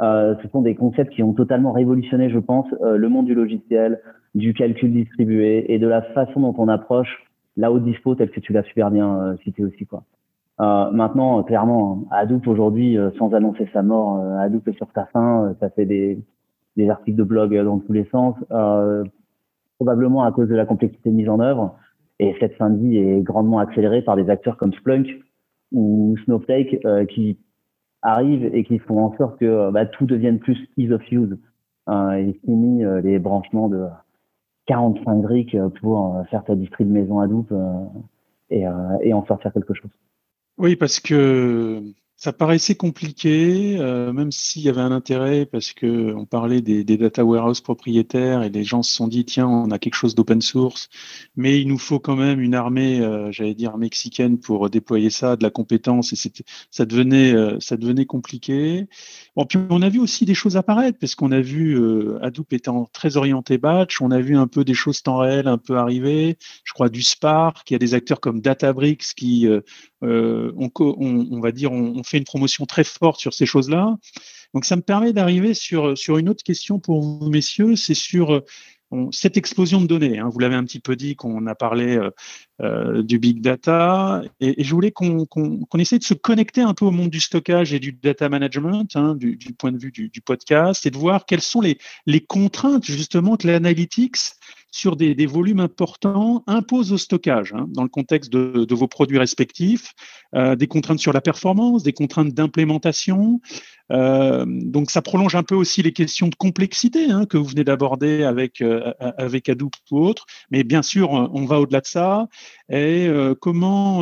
ce 0.00 0.48
sont 0.50 0.62
des 0.62 0.74
concepts 0.74 1.12
qui 1.12 1.22
ont 1.22 1.34
totalement 1.34 1.72
révolutionné, 1.72 2.30
je 2.30 2.38
pense, 2.38 2.66
le 2.80 3.08
monde 3.08 3.26
du 3.26 3.34
logiciel, 3.34 4.00
du 4.34 4.54
calcul 4.54 4.92
distribué 4.92 5.72
et 5.72 5.78
de 5.78 5.86
la 5.86 6.02
façon 6.02 6.40
dont 6.40 6.54
on 6.58 6.68
approche 6.68 7.26
la 7.56 7.70
haute 7.70 7.84
dispo 7.84 8.14
tel 8.14 8.30
que 8.30 8.40
tu 8.40 8.52
l'as 8.52 8.62
super 8.62 8.90
bien 8.90 9.20
euh, 9.20 9.36
cité 9.44 9.64
aussi 9.64 9.86
quoi. 9.86 10.04
Euh, 10.60 10.90
maintenant, 10.90 11.42
clairement, 11.42 12.04
Hadoop 12.10 12.46
aujourd'hui, 12.46 12.98
euh, 12.98 13.10
sans 13.18 13.32
annoncer 13.32 13.66
sa 13.72 13.82
mort, 13.82 14.18
euh, 14.18 14.36
Hadoop 14.36 14.68
est 14.68 14.76
sur 14.76 14.88
sa 14.94 15.06
fin. 15.06 15.54
ça 15.58 15.70
fait 15.70 15.86
des, 15.86 16.18
des 16.76 16.90
articles 16.90 17.16
de 17.16 17.22
blog 17.22 17.56
dans 17.64 17.78
tous 17.78 17.92
les 17.92 18.04
sens, 18.06 18.36
probablement 19.76 20.24
à 20.24 20.32
cause 20.32 20.48
de 20.48 20.54
la 20.54 20.66
complexité 20.66 21.10
mise 21.10 21.30
en 21.30 21.40
œuvre. 21.40 21.76
Et 22.18 22.34
cette 22.38 22.54
fin 22.56 22.68
de 22.68 22.78
vie 22.78 22.98
est 22.98 23.22
grandement 23.22 23.58
accélérée 23.58 24.02
par 24.02 24.16
des 24.16 24.28
acteurs 24.28 24.58
comme 24.58 24.74
Splunk 24.74 25.06
ou 25.72 26.14
Snowflake 26.24 26.86
qui 27.08 27.38
arrivent 28.02 28.54
et 28.54 28.64
qui 28.64 28.78
font 28.78 29.04
en 29.04 29.16
sorte 29.16 29.38
que 29.38 29.70
bah, 29.70 29.86
tout 29.86 30.06
devienne 30.06 30.38
plus 30.38 30.68
ease 30.76 30.92
of 30.92 31.02
use. 31.10 31.36
et 31.90 32.32
fini 32.44 32.84
les 33.02 33.18
branchements 33.18 33.68
de 33.68 33.86
45 34.70 35.22
briques 35.22 35.56
pour 35.80 36.16
euh, 36.16 36.24
faire 36.30 36.44
ta 36.44 36.54
distri 36.54 36.84
de 36.84 36.90
maison 36.92 37.18
à 37.18 37.26
doupe 37.26 37.50
euh, 37.50 37.72
et, 38.50 38.68
euh, 38.68 38.98
et 39.02 39.12
en 39.12 39.26
sortir 39.26 39.52
quelque 39.52 39.74
chose. 39.74 39.90
Oui, 40.58 40.76
parce 40.76 41.00
que 41.00 41.82
ça 42.20 42.34
paraissait 42.34 42.74
compliqué, 42.74 43.78
euh, 43.78 44.12
même 44.12 44.30
s'il 44.30 44.60
y 44.60 44.68
avait 44.68 44.82
un 44.82 44.92
intérêt, 44.92 45.46
parce 45.46 45.72
que 45.72 46.12
on 46.14 46.26
parlait 46.26 46.60
des, 46.60 46.84
des, 46.84 46.98
data 46.98 47.24
warehouse 47.24 47.62
propriétaires 47.62 48.42
et 48.42 48.50
les 48.50 48.62
gens 48.62 48.82
se 48.82 48.94
sont 48.94 49.08
dit 49.08 49.24
tiens, 49.24 49.48
on 49.48 49.70
a 49.70 49.78
quelque 49.78 49.94
chose 49.94 50.14
d'open 50.14 50.42
source, 50.42 50.90
mais 51.34 51.58
il 51.62 51.68
nous 51.68 51.78
faut 51.78 51.98
quand 51.98 52.16
même 52.16 52.38
une 52.40 52.54
armée, 52.54 53.00
euh, 53.00 53.32
j'allais 53.32 53.54
dire 53.54 53.78
mexicaine, 53.78 54.38
pour 54.38 54.68
déployer 54.68 55.08
ça, 55.08 55.36
de 55.36 55.42
la 55.42 55.50
compétence, 55.50 56.12
et 56.12 56.30
ça 56.70 56.84
devenait, 56.84 57.32
euh, 57.32 57.58
ça 57.58 57.78
devenait 57.78 58.04
compliqué. 58.04 58.86
Bon, 59.36 59.44
puis 59.44 59.58
on 59.70 59.80
a 59.82 59.88
vu 59.88 60.00
aussi 60.00 60.24
des 60.24 60.34
choses 60.34 60.56
apparaître, 60.56 60.98
parce 60.98 61.14
qu'on 61.14 61.30
a 61.32 61.40
vu 61.40 61.78
Hadoop 62.20 62.52
étant 62.52 62.88
très 62.92 63.16
orienté 63.16 63.58
batch, 63.58 64.00
on 64.00 64.10
a 64.10 64.20
vu 64.20 64.36
un 64.36 64.46
peu 64.46 64.64
des 64.64 64.74
choses 64.74 65.02
temps 65.02 65.18
réel 65.18 65.46
un 65.46 65.58
peu 65.58 65.76
arriver. 65.76 66.36
Je 66.64 66.72
crois 66.72 66.88
du 66.88 67.02
Spark, 67.02 67.70
il 67.70 67.74
y 67.74 67.76
a 67.76 67.78
des 67.78 67.94
acteurs 67.94 68.20
comme 68.20 68.40
Databricks 68.40 69.14
qui 69.16 69.46
euh, 70.02 70.52
on, 70.56 70.70
on, 70.76 71.40
va 71.40 71.52
dire, 71.52 71.72
on, 71.72 72.02
fait 72.02 72.18
une 72.18 72.24
promotion 72.24 72.66
très 72.66 72.84
forte 72.84 73.20
sur 73.20 73.34
ces 73.34 73.46
choses-là. 73.46 73.96
Donc, 74.54 74.64
ça 74.64 74.76
me 74.76 74.82
permet 74.82 75.12
d'arriver 75.12 75.54
sur, 75.54 75.96
sur 75.96 76.18
une 76.18 76.28
autre 76.28 76.42
question 76.42 76.80
pour 76.80 77.00
vous, 77.00 77.28
messieurs, 77.30 77.76
c'est 77.76 77.94
sur 77.94 78.42
cette 79.12 79.36
explosion 79.36 79.80
de 79.80 79.86
données. 79.86 80.18
Hein. 80.18 80.28
Vous 80.32 80.38
l'avez 80.38 80.54
un 80.54 80.64
petit 80.64 80.80
peu 80.80 80.96
dit, 80.96 81.16
qu'on 81.16 81.46
a 81.46 81.54
parlé 81.54 81.96
euh, 81.96 82.10
euh 82.60 83.02
du 83.02 83.18
big 83.18 83.40
data, 83.40 84.22
et, 84.40 84.62
je 84.62 84.74
voulais 84.74 84.90
qu'on 84.90 85.26
qu 85.26 85.80
essaie 85.80 85.98
de 85.98 86.04
se 86.04 86.14
connecter 86.14 86.60
un 86.60 86.74
peu 86.74 86.84
au 86.84 86.90
monde 86.90 87.10
du 87.10 87.20
stockage 87.20 87.72
et 87.72 87.78
du 87.78 87.92
data 87.92 88.28
management, 88.28 88.96
hein, 88.96 89.14
du, 89.14 89.38
point 89.58 89.72
de 89.72 89.78
vue 89.78 89.92
du, 89.92 90.20
podcast, 90.20 90.86
et 90.86 90.90
de 90.90 90.98
voir 90.98 91.24
quelles 91.26 91.40
sont 91.40 91.60
les, 91.60 91.78
les 92.06 92.20
contraintes 92.20 92.84
justement 92.84 93.36
que 93.36 93.46
l'analytics 93.46 94.18
sur 94.70 94.96
des, 94.96 95.26
volumes 95.26 95.60
importants 95.60 96.44
impose 96.46 96.92
au 96.92 96.98
stockage 96.98 97.52
hein, 97.52 97.66
dans 97.70 97.82
le 97.82 97.88
contexte 97.88 98.32
de, 98.32 98.74
vos 98.74 98.88
produits 98.88 99.18
respectifs, 99.18 99.92
euh, 100.34 100.54
des 100.54 100.68
contraintes 100.68 101.00
sur 101.00 101.12
la 101.12 101.20
performance, 101.20 101.82
des 101.82 101.92
contraintes 101.92 102.32
d'implémentation. 102.32 103.40
Euh, 103.90 104.44
donc 104.46 104.90
ça 104.90 105.02
prolonge 105.02 105.34
un 105.34 105.42
peu 105.42 105.56
aussi 105.56 105.82
les 105.82 105.92
questions 105.92 106.28
de 106.28 106.36
complexité 106.36 107.10
hein, 107.10 107.26
que 107.26 107.36
vous 107.36 107.46
venez 107.46 107.64
d'aborder 107.64 108.22
avec 108.22 108.60
euh, 108.60 108.92
avec 109.00 109.48
Hadoop 109.48 109.74
ou 109.90 109.98
autre. 109.98 110.26
Mais 110.50 110.62
bien 110.62 110.82
sûr, 110.82 111.10
on 111.10 111.44
va 111.46 111.60
au-delà 111.60 111.80
de 111.80 111.86
ça. 111.86 112.28
Et 112.70 113.08
comment, 113.40 114.00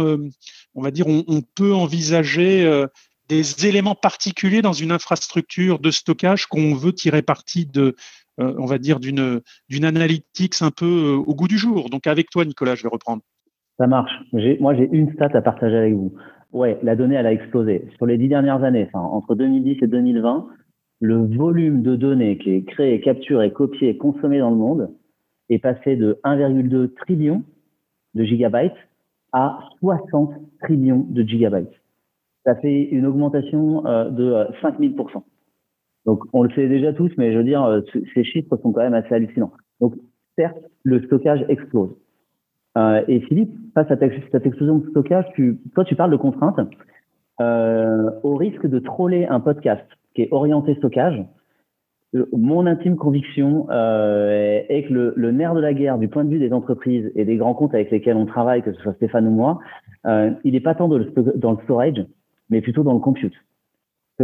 on 0.75 0.83
va 0.83 0.91
dire, 0.91 1.07
on, 1.07 1.43
peut 1.55 1.75
envisager 1.75 2.85
des 3.29 3.67
éléments 3.67 3.95
particuliers 3.95 4.63
dans 4.63 4.73
une 4.73 4.93
infrastructure 4.93 5.79
de 5.79 5.91
stockage 5.91 6.47
qu'on 6.47 6.75
veut 6.75 6.93
tirer 6.93 7.23
parti 7.23 7.67
de, 7.67 7.97
on 8.39 8.67
va 8.67 8.79
dire, 8.79 9.01
d'une 9.01 9.43
analytics 9.85 10.63
un 10.63 10.71
peu 10.71 10.87
euh, 10.87 11.17
au 11.17 11.35
goût 11.35 11.49
du 11.49 11.59
jour. 11.59 11.91
Donc 11.91 12.07
avec 12.07 12.31
toi, 12.31 12.45
Nicolas, 12.45 12.75
je 12.75 12.83
vais 12.83 12.89
reprendre. 12.89 13.23
Ça 13.79 13.87
marche. 13.87 14.13
Moi, 14.33 14.75
j'ai 14.75 14.89
une 14.93 15.13
stat 15.13 15.31
à 15.35 15.41
partager 15.41 15.77
avec 15.77 15.95
vous. 15.95 16.13
Ouais, 16.53 16.79
la 16.83 16.97
donnée, 16.97 17.17
elle 17.17 17.27
a 17.27 17.33
explosé. 17.33 17.85
Sur 17.97 18.07
les 18.07 18.19
dix 18.19 18.29
dernières 18.29 18.65
années, 18.65 18.89
entre 18.95 19.35
2010 19.35 19.83
et 19.83 19.87
2020, 19.87 20.47
le 21.01 21.37
volume 21.37 21.83
de 21.83 21.95
données 21.95 22.39
qui 22.39 22.51
est 22.51 22.63
créé, 22.63 23.01
capturé, 23.01 23.53
copié, 23.53 23.97
consommé 23.97 24.39
dans 24.39 24.51
le 24.51 24.57
monde 24.57 24.91
est 25.49 25.59
passé 25.59 25.97
de 25.97 26.19
1,2 26.25 26.95
trillion 26.95 27.43
de 28.15 28.25
gigabytes 28.25 28.73
à 29.33 29.61
60 29.81 30.33
trillions 30.63 31.07
de 31.09 31.23
gigabytes. 31.23 31.69
Ça 32.45 32.57
fait 32.57 32.85
une 32.85 33.07
augmentation 33.07 33.87
euh, 33.87 34.11
de 34.11 34.33
5000%. 34.63 35.23
Donc, 36.09 36.25
on 36.33 36.43
le 36.43 36.49
sait 36.53 36.69
déjà 36.69 36.95
tous, 36.95 37.13
mais 37.19 37.35
je 37.35 37.37
veux 37.37 37.45
dire, 37.45 37.63
euh, 37.63 37.83
ces 38.15 38.25
chiffres 38.25 38.57
sont 38.63 38.73
quand 38.73 38.81
même 38.81 38.95
assez 38.95 39.15
hallucinants. 39.15 39.53
Donc, 39.79 39.95
certes, 40.39 40.57
le 40.83 41.03
stockage 41.03 41.45
explose. 41.51 41.91
Euh, 42.79 43.03
et 43.09 43.21
Philippe, 43.21 43.53
face 43.75 43.91
à 43.91 43.99
cette 43.99 44.47
explosion 44.47 44.79
de 44.79 44.89
stockage, 44.89 45.27
tu, 45.35 45.59
toi, 45.75 45.85
tu 45.85 45.97
parles 45.97 46.11
de 46.11 46.17
contraintes. 46.17 46.61
Euh, 47.43 48.11
au 48.23 48.37
risque 48.37 48.67
de 48.67 48.79
troller 48.79 49.27
un 49.27 49.39
podcast 49.39 49.85
qui 50.15 50.23
est 50.23 50.29
orienté 50.31 50.77
stockage, 50.77 51.23
mon 52.33 52.65
intime 52.65 52.97
conviction 52.97 53.69
est 53.69 54.87
que 54.89 55.13
le, 55.15 55.31
nerf 55.31 55.55
de 55.55 55.61
la 55.61 55.75
guerre 55.75 55.99
du 55.99 56.09
point 56.09 56.25
de 56.25 56.31
vue 56.31 56.39
des 56.39 56.55
entreprises 56.55 57.13
et 57.17 57.27
des 57.27 57.37
grands 57.37 57.53
comptes 57.53 57.75
avec 57.75 57.91
lesquels 57.91 58.17
on 58.17 58.25
travaille, 58.25 58.63
que 58.63 58.73
ce 58.73 58.81
soit 58.81 58.95
Stéphane 58.95 59.27
ou 59.27 59.31
moi, 59.31 59.59
il 60.07 60.53
n'est 60.53 60.61
pas 60.61 60.75
tant 60.75 60.89
dans 60.89 60.97
le, 60.97 61.13
dans 61.37 61.51
le 61.51 61.59
storage, 61.65 62.03
mais 62.49 62.63
plutôt 62.63 62.83
dans 62.83 62.95
le 62.95 62.99
compute 62.99 63.35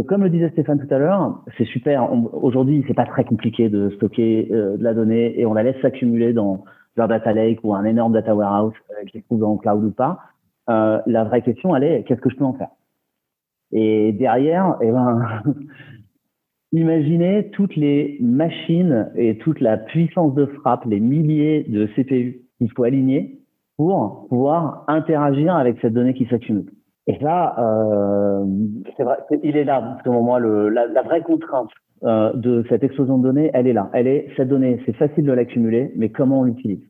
comme 0.03 0.23
le 0.23 0.29
disait 0.29 0.49
Stéphane 0.49 0.85
tout 0.85 0.93
à 0.93 0.97
l'heure, 0.97 1.41
c'est 1.57 1.65
super. 1.65 2.11
Aujourd'hui, 2.33 2.83
c'est 2.87 2.93
pas 2.93 3.05
très 3.05 3.23
compliqué 3.23 3.69
de 3.69 3.89
stocker 3.91 4.49
euh, 4.51 4.75
de 4.77 4.83
la 4.83 4.93
donnée 4.93 5.39
et 5.39 5.45
on 5.45 5.53
la 5.53 5.63
laisse 5.63 5.79
s'accumuler 5.81 6.33
dans 6.33 6.65
un 6.97 7.07
data 7.07 7.31
lake 7.33 7.59
ou 7.63 7.73
un 7.73 7.85
énorme 7.85 8.13
data 8.13 8.35
warehouse 8.35 8.73
euh, 8.91 9.05
qui 9.05 9.19
se 9.19 9.25
trouve 9.25 9.39
dans 9.39 9.53
le 9.53 9.59
cloud 9.59 9.83
ou 9.85 9.91
pas. 9.91 10.19
Euh, 10.69 10.99
la 11.05 11.23
vraie 11.23 11.41
question, 11.41 11.75
elle 11.75 11.83
est 11.83 12.03
qu'est-ce 12.03 12.19
que 12.19 12.29
je 12.29 12.35
peux 12.35 12.43
en 12.43 12.53
faire? 12.53 12.69
Et 13.71 14.11
derrière, 14.11 14.77
eh 14.81 14.91
ben, 14.91 15.43
imaginez 16.73 17.49
toutes 17.51 17.75
les 17.77 18.17
machines 18.19 19.09
et 19.15 19.37
toute 19.37 19.61
la 19.61 19.77
puissance 19.77 20.35
de 20.35 20.45
frappe, 20.45 20.85
les 20.85 20.99
milliers 20.99 21.63
de 21.69 21.87
CPU 21.87 22.41
qu'il 22.57 22.71
faut 22.71 22.83
aligner 22.83 23.39
pour 23.77 24.27
pouvoir 24.27 24.83
interagir 24.87 25.55
avec 25.55 25.77
cette 25.81 25.93
donnée 25.93 26.13
qui 26.13 26.25
s'accumule. 26.25 26.74
Et 27.07 27.17
là, 27.19 27.55
euh, 27.59 28.45
c'est 28.97 29.03
vrai, 29.03 29.17
il 29.43 29.57
est 29.57 29.63
là, 29.63 29.97
pour 30.03 30.23
moi, 30.23 30.39
le, 30.39 30.69
la, 30.69 30.87
la, 30.87 31.03
vraie 31.03 31.21
contrainte 31.21 31.69
euh, 32.03 32.33
de 32.33 32.65
cette 32.67 32.83
explosion 32.83 33.19
de 33.19 33.23
données, 33.23 33.51
elle 33.53 33.67
est 33.67 33.73
là. 33.73 33.89
Elle 33.93 34.07
est, 34.07 34.27
cette 34.35 34.47
donnée, 34.47 34.81
c'est 34.85 34.95
facile 34.95 35.23
de 35.25 35.31
l'accumuler, 35.31 35.91
mais 35.95 36.09
comment 36.09 36.39
on 36.39 36.43
l'utilise? 36.43 36.83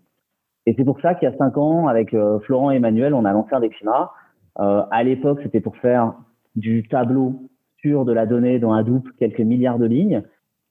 Et 0.65 0.73
c'est 0.77 0.85
pour 0.85 0.99
ça 1.01 1.15
qu'il 1.15 1.29
y 1.29 1.31
a 1.31 1.37
cinq 1.37 1.57
ans, 1.57 1.87
avec 1.87 2.13
euh, 2.13 2.39
Florent 2.39 2.71
et 2.71 2.77
Emmanuel, 2.77 3.13
on 3.13 3.25
a 3.25 3.33
lancé 3.33 3.49
un 3.53 3.59
Dexima. 3.59 4.11
Euh, 4.59 4.83
à 4.89 5.03
l'époque, 5.03 5.39
c'était 5.43 5.59
pour 5.59 5.75
faire 5.77 6.13
du 6.55 6.87
tableau 6.87 7.33
sur 7.81 8.05
de 8.05 8.13
la 8.13 8.25
donnée 8.25 8.57
dans 8.57 8.73
Hadoop, 8.73 9.07
quelques 9.19 9.41
milliards 9.41 9.79
de 9.79 9.85
lignes. 9.85 10.23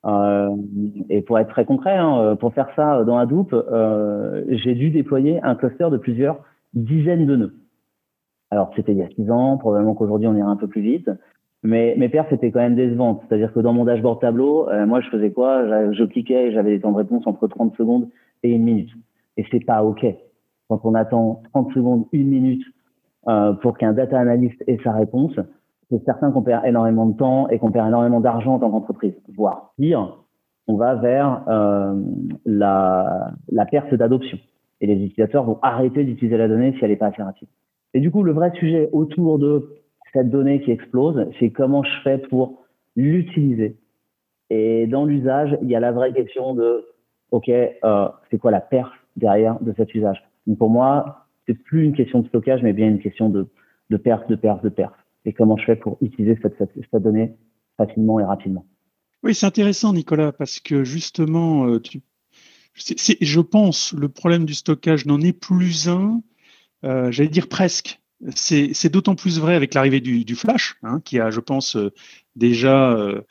Euh, 0.07 0.51
et 1.11 1.23
pour 1.23 1.39
être 1.39 1.49
très 1.49 1.65
concret, 1.65 1.97
hein, 1.97 2.37
pour 2.41 2.53
faire 2.55 2.69
ça 2.77 3.05
dans 3.05 3.19
Hadoop, 3.19 3.53
euh, 3.53 4.43
j'ai 4.49 4.75
dû 4.75 4.91
déployer 4.91 5.41
un 5.43 5.55
cluster 5.55 5.89
de 5.91 5.97
plusieurs 5.97 6.39
dizaines 6.73 7.27
de 7.27 7.37
nœuds. 7.37 7.55
Alors, 8.55 8.71
c'était 8.77 8.93
il 8.93 8.99
y 8.99 9.03
a 9.03 9.09
six 9.09 9.29
ans, 9.33 9.57
probablement 9.57 9.95
qu'aujourd'hui, 9.95 10.29
on 10.29 10.37
ira 10.37 10.49
un 10.49 10.55
peu 10.55 10.69
plus 10.69 10.81
vite. 10.81 11.11
Mais 11.65 11.97
mes 11.99 12.09
perfs 12.09 12.33
étaient 12.33 12.53
quand 12.53 12.61
même 12.61 12.77
décevantes. 12.77 13.21
C'est-à-dire 13.27 13.53
que 13.53 13.59
dans 13.59 13.73
mon 13.73 13.85
dashboard 13.85 14.21
tableau, 14.21 14.69
euh, 14.69 14.87
moi, 14.87 15.01
je 15.01 15.09
faisais 15.09 15.33
quoi? 15.33 15.91
Je 15.93 16.05
cliquais 16.05 16.47
et 16.47 16.53
j'avais 16.53 16.71
des 16.71 16.81
temps 16.81 16.93
de 16.93 16.97
réponse 16.97 17.27
entre 17.27 17.49
30 17.49 17.75
secondes 17.75 18.09
et 18.45 18.51
une 18.51 18.63
minute. 18.63 18.91
Et 19.37 19.45
c'est 19.51 19.65
pas 19.65 19.83
OK. 19.83 20.07
Quand 20.69 20.81
on 20.85 20.95
attend 20.95 21.43
30 21.53 21.73
secondes, 21.73 22.05
une 22.13 22.29
minute 22.29 22.63
euh, 23.27 23.55
pour 23.55 23.77
qu'un 23.77 23.93
data 23.93 24.21
analyst 24.21 24.63
ait 24.69 24.79
sa 24.85 24.93
réponse, 24.93 25.35
c'est 25.91 26.05
certain 26.05 26.31
qu'on 26.31 26.43
perd 26.43 26.65
énormément 26.65 27.07
de 27.07 27.17
temps 27.17 27.49
et 27.49 27.59
qu'on 27.59 27.73
perd 27.73 27.89
énormément 27.89 28.21
d'argent 28.21 28.55
en 28.55 28.59
tant 28.61 28.71
qu'entreprise. 28.71 29.15
Voire 29.37 29.73
pire, 29.77 30.17
on 30.69 30.77
va 30.77 30.95
vers 30.95 31.43
euh, 31.49 32.01
la 32.47 33.67
perte 33.69 33.93
d'adoption. 33.95 34.39
Et 34.81 34.87
les 34.87 34.95
utilisateurs 34.95 35.43
vont 35.43 35.59
arrêter 35.61 36.05
d'utiliser 36.05 36.37
la 36.37 36.47
donnée 36.47 36.73
si 36.79 36.85
elle 36.85 36.93
n'est 36.93 36.97
pas 36.97 37.07
assez 37.07 37.23
rapide. 37.23 37.49
Et 37.95 38.01
du 38.01 38.11
coup, 38.11 38.23
le 38.23 38.33
vrai 38.33 38.53
sujet 38.59 38.89
autour 38.93 39.39
de 39.39 39.77
cette 40.13 40.31
donnée 40.31 40.61
qui 40.61 40.71
explose, 40.71 41.27
c'est 41.39 41.51
comment 41.51 41.83
je 41.83 42.03
fais 42.03 42.19
pour 42.19 42.65
l'utiliser. 42.97 43.77
Et 44.51 44.87
dans 44.87 45.05
l'usage, 45.05 45.57
il 45.63 45.69
y 45.69 45.77
a 45.77 45.81
la 45.81 45.93
vraie 45.93 46.13
question 46.13 46.55
de, 46.55 46.87
OK, 47.31 47.49
euh, 47.49 48.09
c'est 48.31 48.39
quoi 48.39 48.51
la 48.51 48.61
perf 48.61 48.91
derrière 49.17 49.59
de 49.61 49.73
cet 49.77 49.95
usage? 49.95 50.23
Donc 50.47 50.59
pour 50.59 50.71
moi, 50.71 51.27
c'est 51.47 51.55
plus 51.55 51.85
une 51.85 51.95
question 51.95 52.21
de 52.21 52.29
stockage, 52.29 52.63
mais 52.63 52.73
bien 52.73 52.89
une 52.89 53.01
question 53.01 53.29
de, 53.29 53.49
de 53.91 53.97
de 53.97 53.97
perf, 54.37 54.63
de 54.63 54.69
perf. 54.69 54.93
Et 55.25 55.33
comment 55.33 55.57
je 55.57 55.65
fais 55.65 55.77
pour 55.77 55.99
utiliser 56.01 56.39
cette 56.43 57.03
donnée 57.03 57.35
facilement 57.77 58.21
et 58.21 58.25
rapidement? 58.25 58.65
Oui, 59.23 59.35
c'est 59.35 59.47
intéressant, 59.47 59.93
Nicolas, 59.95 60.33
parce 60.33 60.61
que 60.61 60.85
justement, 60.85 61.67
euh, 61.67 61.81
tu, 61.81 62.03
je 62.75 63.41
pense, 63.41 63.95
le 63.95 64.09
problème 64.09 64.45
du 64.45 64.55
stockage 64.55 65.07
n'en 65.07 65.21
est 65.21 65.33
plus 65.33 65.89
un, 65.89 66.21
euh, 66.85 67.11
j'allais 67.11 67.29
dire 67.29 67.49
presque. 67.49 68.01
C'est 68.37 68.89
d'autant 68.89 69.17
plus 69.17 69.39
vrai 69.39 69.55
avec 69.55 69.75
l'arrivée 69.75 70.01
du, 70.01 70.35
Flash, 70.35 70.77
hein, 70.83 71.01
qui 71.05 71.19
a, 71.19 71.31
je 71.31 71.41
pense, 71.41 71.77
euh, 71.77 71.93
déjà, 72.37 72.93
euh, 72.93 73.23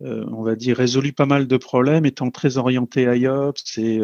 on 0.00 0.42
va 0.42 0.54
dire, 0.54 0.76
résolu 0.76 1.12
pas 1.12 1.26
mal 1.26 1.48
de 1.48 1.56
problèmes, 1.56 2.06
étant 2.06 2.30
très 2.30 2.56
orienté 2.56 3.02
IOPS 3.02 3.78
et 3.78 4.00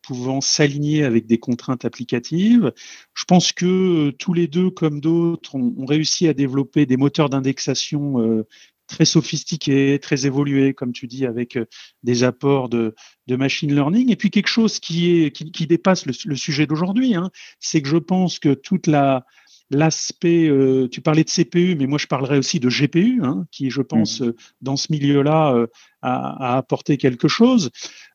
pouvant 0.00 0.40
s'aligner 0.40 1.04
avec 1.04 1.26
des 1.26 1.38
contraintes 1.38 1.84
applicatives. 1.84 2.72
Je 3.12 3.24
pense 3.24 3.52
que 3.52 4.10
tous 4.12 4.32
les 4.32 4.46
deux, 4.46 4.70
comme 4.70 5.00
d'autres, 5.00 5.56
ont, 5.56 5.84
réussi 5.84 6.28
à 6.28 6.32
développer 6.32 6.86
des 6.86 6.96
moteurs 6.96 7.28
d'indexation 7.28 8.44
très 8.86 9.04
sophistiqué, 9.04 9.98
très 10.00 10.26
évolué, 10.26 10.74
comme 10.74 10.92
tu 10.92 11.06
dis, 11.06 11.26
avec 11.26 11.56
euh, 11.56 11.66
des 12.02 12.24
apports 12.24 12.68
de, 12.68 12.94
de 13.26 13.36
machine 13.36 13.74
learning. 13.74 14.10
Et 14.10 14.16
puis 14.16 14.30
quelque 14.30 14.48
chose 14.48 14.78
qui, 14.78 15.22
est, 15.22 15.30
qui, 15.30 15.50
qui 15.50 15.66
dépasse 15.66 16.06
le, 16.06 16.12
le 16.24 16.36
sujet 16.36 16.66
d'aujourd'hui, 16.66 17.14
hein, 17.14 17.30
c'est 17.60 17.82
que 17.82 17.88
je 17.88 17.96
pense 17.96 18.38
que 18.38 18.54
toute 18.54 18.86
la 18.86 19.24
l'aspect, 19.72 20.48
euh, 20.48 20.86
tu 20.88 21.00
parlais 21.00 21.24
de 21.24 21.30
CPU, 21.30 21.74
mais 21.76 21.86
moi 21.86 21.98
je 21.98 22.06
parlerais 22.06 22.38
aussi 22.38 22.60
de 22.60 22.68
GPU, 22.68 23.20
hein, 23.24 23.46
qui 23.50 23.70
je 23.70 23.80
pense 23.80 24.20
mmh. 24.20 24.32
dans 24.60 24.76
ce 24.76 24.92
milieu-là 24.92 25.54
euh, 25.54 25.66
a, 26.02 26.52
a, 26.52 26.56
apporté 26.58 26.98
quelque 26.98 27.26
chose. 27.26 27.70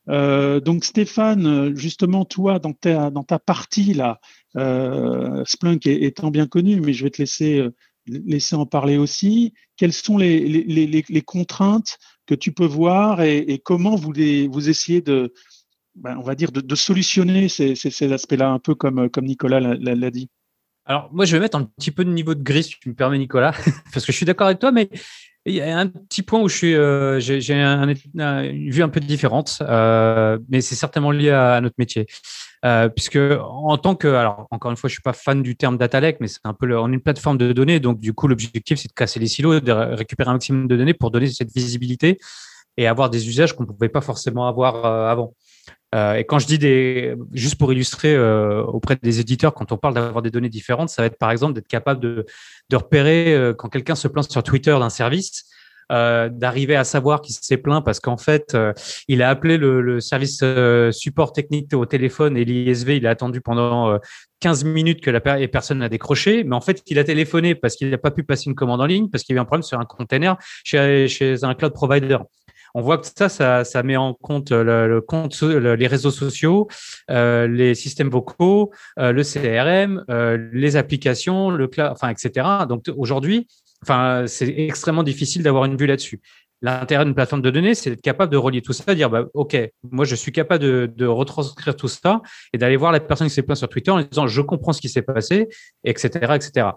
Euh, 0.07 0.59
donc 0.59 0.85
Stéphane, 0.85 1.75
justement 1.75 2.23
toi 2.23 2.59
dans 2.59 2.73
ta 2.73 3.09
dans 3.09 3.23
ta 3.23 3.39
partie 3.39 3.93
là, 3.93 4.19
euh, 4.55 5.43
Splunk 5.45 5.87
étant 5.87 6.29
bien 6.29 6.47
connu, 6.47 6.79
mais 6.79 6.93
je 6.93 7.03
vais 7.03 7.09
te 7.09 7.21
laisser 7.21 7.67
laisser 8.07 8.55
en 8.55 8.65
parler 8.65 8.97
aussi. 8.97 9.53
Quelles 9.75 9.93
sont 9.93 10.17
les, 10.17 11.23
contraintes 11.25 11.97
que 12.25 12.35
tu 12.35 12.51
peux 12.51 12.65
voir 12.65 13.21
et, 13.21 13.61
comment 13.63 13.95
vous, 13.95 14.13
essayez 14.69 15.01
de, 15.01 15.33
ben, 15.95 16.17
on 16.17 16.23
va 16.23 16.35
dire, 16.35 16.51
de, 16.51 16.75
solutionner 16.75 17.49
ces, 17.49 18.13
aspects-là, 18.13 18.49
un 18.49 18.59
peu 18.59 18.75
comme, 18.75 19.09
Nicolas 19.21 19.59
l'a 19.59 20.11
dit? 20.11 20.29
Alors, 20.85 21.09
moi, 21.11 21.25
je 21.25 21.35
vais 21.35 21.41
mettre 21.41 21.57
un 21.57 21.65
petit 21.65 21.91
peu 21.91 22.05
de 22.05 22.11
niveau 22.11 22.33
de 22.33 22.41
gris, 22.41 22.63
si 22.63 22.79
tu 22.79 22.89
me 22.89 22.95
permets, 22.95 23.17
Nicolas, 23.17 23.51
parce 23.93 24.05
que 24.05 24.11
je 24.13 24.17
suis 24.17 24.25
d'accord 24.25 24.47
avec 24.47 24.59
toi, 24.59 24.71
mais 24.71 24.89
il 25.45 25.55
y 25.55 25.61
a 25.61 25.77
un 25.77 25.87
petit 25.87 26.23
point 26.23 26.41
où 26.41 26.49
je 26.49 26.65
euh, 26.67 27.19
j'ai 27.19 27.53
un, 27.53 27.87
une 27.87 28.71
vue 28.71 28.83
un 28.83 28.89
peu 28.89 28.99
différente, 28.99 29.57
euh, 29.61 30.37
mais 30.49 30.61
c'est 30.61 30.75
certainement 30.75 31.11
lié 31.11 31.31
à, 31.31 31.59
notre 31.61 31.75
métier. 31.77 32.05
Euh, 32.67 32.89
puisque 32.89 33.17
en 33.17 33.77
tant 33.77 33.95
que, 33.95 34.09
alors 34.09 34.45
encore 34.51 34.71
une 34.71 34.77
fois, 34.77 34.89
je 34.89 34.93
suis 34.93 35.01
pas 35.01 35.13
fan 35.13 35.41
du 35.41 35.55
terme 35.55 35.77
data 35.77 36.01
lake, 36.01 36.17
mais 36.19 36.27
c'est 36.27 36.41
un 36.43 36.53
peu 36.53 36.65
le, 36.65 36.77
on 36.77 36.89
est 36.91 36.95
une 36.95 37.01
plateforme 37.01 37.37
de 37.37 37.53
données, 37.53 37.79
donc 37.79 37.99
du 37.99 38.13
coup 38.13 38.27
l'objectif 38.27 38.79
c'est 38.79 38.89
de 38.89 38.93
casser 38.93 39.21
les 39.21 39.27
silos, 39.27 39.61
de 39.61 39.71
récupérer 39.71 40.29
un 40.29 40.33
maximum 40.33 40.67
de 40.67 40.75
données 40.75 40.93
pour 40.93 41.09
donner 41.09 41.27
cette 41.27 41.53
visibilité 41.53 42.17
et 42.75 42.85
avoir 42.85 43.09
des 43.09 43.29
usages 43.29 43.55
qu'on 43.55 43.65
pouvait 43.65 43.87
pas 43.87 44.01
forcément 44.01 44.47
avoir 44.47 44.85
euh, 44.85 45.07
avant. 45.07 45.33
Euh, 45.95 46.15
et 46.15 46.25
quand 46.25 46.39
je 46.39 46.47
dis 46.47 46.59
des, 46.59 47.15
juste 47.31 47.55
pour 47.55 47.71
illustrer 47.71 48.19
auprès 48.19 48.97
des 49.01 49.21
éditeurs, 49.21 49.53
quand 49.53 49.71
on 49.71 49.77
parle 49.77 49.93
d'avoir 49.93 50.21
des 50.21 50.31
données 50.31 50.49
différentes, 50.49 50.89
ça 50.89 51.01
va 51.01 51.05
être 51.05 51.17
par 51.17 51.31
exemple 51.31 51.53
d'être 51.53 51.67
capable 51.69 52.01
de, 52.01 52.25
repérer 52.73 53.53
quand 53.57 53.69
quelqu'un 53.69 53.95
se 53.95 54.09
plaint 54.09 54.29
sur 54.29 54.43
Twitter 54.43 54.75
d'un 54.77 54.89
service, 54.89 55.45
euh, 55.91 56.27
d'arriver 56.29 56.75
à 56.75 56.83
savoir 56.83 57.21
qu'il 57.21 57.33
s'est 57.33 57.57
plaint 57.57 57.83
parce 57.83 58.01
qu'en 58.01 58.17
fait, 58.17 58.55
euh, 58.55 58.73
il 59.07 59.21
a 59.21 59.29
appelé 59.29 59.57
le, 59.57 59.99
service 60.01 60.39
euh, 60.43 60.91
support 60.91 61.31
technique 61.31 61.73
au 61.73 61.85
téléphone 61.85 62.35
et 62.35 62.43
l'ISV, 62.43 62.97
il 62.97 63.07
a 63.07 63.11
attendu 63.11 63.39
pendant 63.39 63.97
15 64.41 64.65
minutes 64.65 65.01
que 65.01 65.09
la 65.09 65.21
personne 65.21 65.81
a 65.81 65.89
décroché, 65.89 66.43
mais 66.43 66.55
en 66.55 66.61
fait, 66.61 66.83
il 66.87 66.99
a 66.99 67.03
téléphoné 67.03 67.55
parce 67.55 67.75
qu'il 67.75 67.89
n'a 67.89 67.97
pas 67.97 68.11
pu 68.11 68.23
passer 68.23 68.49
une 68.49 68.55
commande 68.55 68.81
en 68.81 68.85
ligne, 68.85 69.09
parce 69.09 69.23
qu'il 69.23 69.35
y 69.35 69.39
a 69.39 69.41
un 69.41 69.45
problème 69.45 69.63
sur 69.63 69.79
un 69.79 69.85
container 69.85 70.37
chez, 70.63 71.07
chez 71.07 71.43
un 71.43 71.53
cloud 71.53 71.73
provider 71.73 72.17
on 72.75 72.81
voit 72.81 72.99
que 72.99 73.07
ça, 73.07 73.63
ça, 73.63 73.83
met 73.83 73.97
en 73.97 74.13
compte 74.13 74.51
le, 74.51 74.99
compte, 74.99 75.41
le, 75.41 75.73
les 75.73 75.87
réseaux 75.87 76.11
sociaux, 76.11 76.67
les 77.09 77.73
systèmes 77.73 78.09
vocaux, 78.09 78.71
le 78.97 79.23
CRM, 79.23 80.03
les 80.53 80.75
applications, 80.75 81.49
le 81.49 81.67
cloud, 81.67 81.89
enfin, 81.91 82.09
etc. 82.09 82.45
Donc 82.69 82.83
aujourd'hui, 82.95 83.47
enfin, 83.87 84.25
c'est 84.27 84.47
extrêmement 84.47 85.03
difficile 85.03 85.43
d'avoir 85.43 85.65
une 85.65 85.77
vue 85.77 85.87
là-dessus. 85.87 86.21
L'intérêt 86.61 87.05
d'une 87.05 87.13
plateforme 87.13 87.43
de 87.43 87.51
données, 87.51 87.75
c'est 87.75 87.91
d'être 87.91 88.01
capable 88.01 88.31
de 88.31 88.37
relier 88.37 88.61
tout 88.61 88.73
ça, 88.73 88.83
de 88.87 88.93
dire, 88.93 89.09
bah, 89.09 89.25
OK, 89.35 89.55
moi, 89.91 90.05
je 90.05 90.15
suis 90.15 90.31
capable 90.31 90.63
de, 90.93 91.05
retranscrire 91.05 91.75
tout 91.75 91.87
ça 91.87 92.21
et 92.51 92.57
d'aller 92.57 92.77
voir 92.77 92.91
la 92.91 92.99
personne 92.99 93.27
qui 93.27 93.33
s'est 93.33 93.43
plainte 93.43 93.57
sur 93.57 93.69
Twitter 93.69 93.91
en 93.91 94.01
disant, 94.01 94.27
je 94.27 94.41
comprends 94.41 94.73
ce 94.73 94.81
qui 94.81 94.89
s'est 94.89 95.03
passé, 95.03 95.47
etc., 95.83 96.09
etc. 96.33 96.69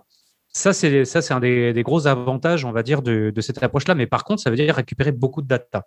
Ça, 0.53 0.73
c'est 0.73 1.33
un 1.33 1.41
des, 1.41 1.73
des, 1.73 1.83
gros 1.83 2.07
avantages, 2.07 2.65
on 2.65 2.73
va 2.73 2.83
dire, 2.83 3.03
de, 3.03 3.31
de 3.35 3.41
cette 3.41 3.63
approche-là. 3.63 3.95
Mais 3.95 4.07
par 4.07 4.25
contre, 4.25 4.43
ça 4.43 4.51
veut 4.51 4.57
dire 4.57 4.75
récupérer 4.75 5.13
beaucoup 5.13 5.41
de 5.43 5.47
data. 5.47 5.85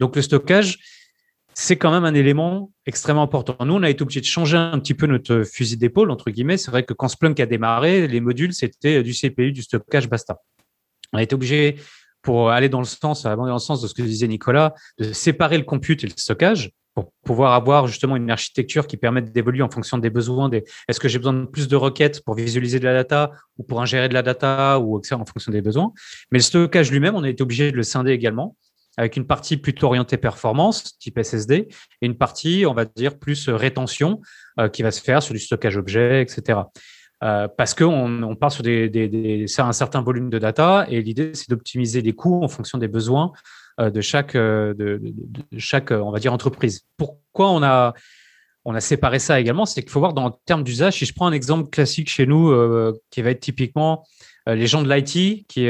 Donc, 0.00 0.16
le 0.16 0.22
stockage, 0.22 0.78
c'est 1.58 1.76
quand 1.76 1.90
même 1.90 2.04
un 2.04 2.14
élément 2.14 2.70
extrêmement 2.84 3.22
important. 3.22 3.56
Nous, 3.64 3.74
on 3.74 3.82
a 3.82 3.88
été 3.88 4.02
obligé 4.02 4.20
de 4.20 4.26
changer 4.26 4.56
un 4.58 4.78
petit 4.78 4.94
peu 4.94 5.06
notre 5.06 5.42
fusil 5.42 5.78
d'épaule, 5.78 6.10
entre 6.10 6.30
guillemets. 6.30 6.58
C'est 6.58 6.70
vrai 6.70 6.82
que 6.82 6.92
quand 6.92 7.08
Splunk 7.08 7.40
a 7.40 7.46
démarré, 7.46 8.06
les 8.08 8.20
modules, 8.20 8.52
c'était 8.52 9.02
du 9.02 9.12
CPU, 9.12 9.52
du 9.52 9.62
stockage, 9.62 10.08
basta. 10.08 10.38
On 11.12 11.18
a 11.18 11.22
été 11.22 11.34
obligé, 11.34 11.76
pour 12.22 12.50
aller 12.50 12.68
dans 12.68 12.80
le 12.80 12.86
sens, 12.86 13.22
dans 13.22 13.44
le 13.44 13.58
sens 13.58 13.80
de 13.80 13.86
ce 13.86 13.94
que 13.94 14.02
disait 14.02 14.26
Nicolas, 14.26 14.74
de 14.98 15.12
séparer 15.12 15.58
le 15.58 15.64
compute 15.64 16.02
et 16.02 16.08
le 16.08 16.12
stockage 16.16 16.72
pour 16.92 17.12
pouvoir 17.24 17.52
avoir 17.52 17.86
justement 17.86 18.16
une 18.16 18.30
architecture 18.30 18.86
qui 18.86 18.96
permette 18.96 19.30
d'évoluer 19.30 19.62
en 19.62 19.70
fonction 19.70 19.98
des 19.98 20.10
besoins. 20.10 20.50
Est-ce 20.88 20.98
que 20.98 21.08
j'ai 21.08 21.18
besoin 21.18 21.34
de 21.34 21.44
plus 21.44 21.68
de 21.68 21.76
requêtes 21.76 22.24
pour 22.24 22.34
visualiser 22.34 22.80
de 22.80 22.84
la 22.84 22.94
data 22.94 23.30
ou 23.58 23.62
pour 23.62 23.80
ingérer 23.80 24.08
de 24.08 24.14
la 24.14 24.22
data 24.22 24.80
ou 24.80 24.98
en 24.98 25.24
fonction 25.24 25.52
des 25.52 25.62
besoins 25.62 25.92
Mais 26.32 26.38
le 26.38 26.42
stockage 26.42 26.90
lui-même, 26.90 27.14
on 27.14 27.22
a 27.22 27.28
été 27.28 27.42
obligé 27.42 27.70
de 27.70 27.76
le 27.76 27.82
scinder 27.84 28.12
également 28.12 28.56
avec 28.96 29.16
une 29.16 29.26
partie 29.26 29.56
plutôt 29.58 29.88
orientée 29.88 30.16
performance, 30.16 30.98
type 30.98 31.22
SSD, 31.22 31.68
et 32.00 32.06
une 32.06 32.16
partie, 32.16 32.64
on 32.66 32.72
va 32.72 32.86
dire, 32.86 33.18
plus 33.18 33.48
rétention, 33.50 34.20
euh, 34.58 34.68
qui 34.68 34.82
va 34.82 34.90
se 34.90 35.02
faire 35.02 35.22
sur 35.22 35.34
du 35.34 35.40
stockage 35.40 35.76
objet, 35.76 36.22
etc. 36.22 36.60
Euh, 37.24 37.48
parce 37.48 37.72
qu'on 37.74 38.22
on 38.22 38.36
part 38.36 38.52
sur 38.52 38.64
un 38.66 39.72
certain 39.72 40.02
volume 40.02 40.28
de 40.28 40.38
data, 40.38 40.86
et 40.88 41.00
l'idée, 41.00 41.32
c'est 41.34 41.48
d'optimiser 41.48 42.02
les 42.02 42.12
coûts 42.12 42.42
en 42.42 42.48
fonction 42.48 42.78
des 42.78 42.88
besoins 42.88 43.32
euh, 43.80 43.90
de 43.90 44.00
chaque, 44.00 44.34
euh, 44.34 44.74
de, 44.74 45.00
chaque, 45.56 45.90
on 45.90 46.10
va 46.10 46.18
dire, 46.18 46.32
entreprise. 46.32 46.86
Pourquoi 46.96 47.50
on 47.50 47.62
a, 47.62 47.94
on 48.64 48.74
a 48.74 48.80
séparé 48.80 49.18
ça 49.18 49.40
également 49.40 49.64
C'est 49.64 49.82
qu'il 49.82 49.90
faut 49.90 50.00
voir 50.00 50.12
dans 50.12 50.26
le 50.26 50.32
terme 50.44 50.62
d'usage. 50.62 50.98
Si 50.98 51.06
je 51.06 51.14
prends 51.14 51.26
un 51.26 51.32
exemple 51.32 51.70
classique 51.70 52.10
chez 52.10 52.26
nous, 52.26 52.52
qui 53.10 53.22
va 53.22 53.30
être 53.30 53.40
typiquement 53.40 54.04
les 54.46 54.66
gens 54.66 54.82
de 54.82 54.92
l'IT 54.92 55.46
qui 55.46 55.68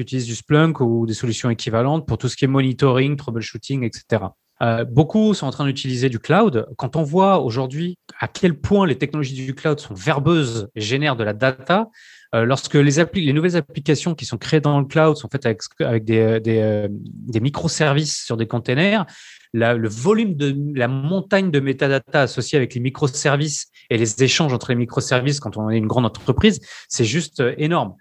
utilisent 0.00 0.26
du 0.26 0.34
Splunk 0.34 0.80
ou 0.80 1.06
des 1.06 1.14
solutions 1.14 1.50
équivalentes 1.50 2.06
pour 2.06 2.18
tout 2.18 2.28
ce 2.28 2.36
qui 2.36 2.44
est 2.44 2.48
monitoring, 2.48 3.16
troubleshooting, 3.16 3.84
etc. 3.84 4.24
Euh, 4.62 4.84
beaucoup 4.84 5.34
sont 5.34 5.46
en 5.46 5.50
train 5.50 5.66
d'utiliser 5.66 6.08
du 6.08 6.18
cloud. 6.18 6.66
Quand 6.76 6.96
on 6.96 7.02
voit 7.02 7.40
aujourd'hui 7.40 7.98
à 8.18 8.28
quel 8.28 8.58
point 8.58 8.86
les 8.86 8.96
technologies 8.96 9.34
du 9.34 9.54
cloud 9.54 9.78
sont 9.78 9.94
verbeuses 9.94 10.68
et 10.74 10.80
génèrent 10.80 11.16
de 11.16 11.24
la 11.24 11.34
data, 11.34 11.90
euh, 12.34 12.44
lorsque 12.44 12.74
les, 12.74 13.04
les 13.14 13.32
nouvelles 13.32 13.56
applications 13.56 14.14
qui 14.14 14.24
sont 14.24 14.38
créées 14.38 14.60
dans 14.60 14.80
le 14.80 14.86
cloud 14.86 15.16
sont 15.16 15.28
faites 15.30 15.44
avec, 15.44 15.60
euh, 15.82 16.88
des 16.90 17.40
microservices 17.40 18.24
sur 18.24 18.36
des 18.36 18.46
containers, 18.46 19.04
le 19.52 19.88
volume 19.88 20.34
de 20.34 20.54
la 20.74 20.88
montagne 20.88 21.50
de 21.50 21.60
métadata 21.60 22.22
associée 22.22 22.58
avec 22.58 22.74
les 22.74 22.80
microservices 22.80 23.68
et 23.88 23.96
les 23.96 24.22
échanges 24.22 24.52
entre 24.52 24.70
les 24.70 24.74
microservices 24.74 25.40
quand 25.40 25.56
on 25.56 25.70
est 25.70 25.78
une 25.78 25.86
grande 25.86 26.04
entreprise, 26.04 26.60
c'est 26.88 27.04
juste 27.04 27.42
énorme. 27.56 27.94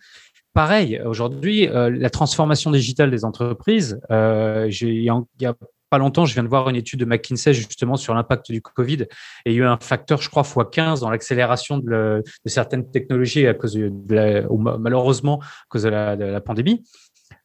Pareil, 0.53 1.01
aujourd'hui, 1.05 1.69
la 1.71 2.09
transformation 2.09 2.71
digitale 2.71 3.09
des 3.09 3.23
entreprises, 3.23 4.01
il 4.09 5.03
y 5.03 5.45
a 5.45 5.53
pas 5.89 5.97
longtemps, 5.97 6.25
je 6.25 6.33
viens 6.33 6.43
de 6.43 6.47
voir 6.47 6.69
une 6.69 6.75
étude 6.75 6.99
de 6.99 7.05
McKinsey 7.05 7.53
justement 7.53 7.95
sur 7.95 8.13
l'impact 8.13 8.51
du 8.51 8.61
Covid 8.61 9.03
et 9.45 9.51
il 9.51 9.53
y 9.53 9.55
a 9.55 9.59
eu 9.59 9.65
un 9.65 9.77
facteur, 9.77 10.21
je 10.21 10.29
crois, 10.29 10.43
x15 10.43 11.01
dans 11.01 11.09
l'accélération 11.09 11.77
de, 11.77 12.23
certaines 12.45 12.89
technologies 12.89 13.47
à 13.47 13.53
cause 13.53 13.73
de, 13.73 14.47
malheureusement 14.79 15.39
à 15.41 15.65
cause 15.69 15.83
de 15.83 15.89
la, 15.89 16.41
pandémie. 16.41 16.83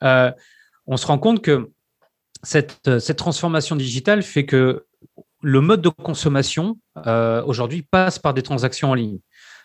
on 0.03 0.97
se 0.97 1.07
rend 1.07 1.19
compte 1.19 1.43
que 1.43 1.71
cette, 2.43 2.99
cette 2.99 3.19
transformation 3.19 3.77
digitale 3.77 4.23
fait 4.23 4.47
que 4.47 4.87
le 5.43 5.61
mode 5.61 5.81
de 5.81 5.89
consommation 5.89 6.79
euh, 7.07 7.43
aujourd'hui 7.45 7.83
passe 7.83 8.19
par 8.19 8.35
des 8.35 8.43
transactions 8.43 8.91
en 8.91 8.95
ligne. 8.95 9.19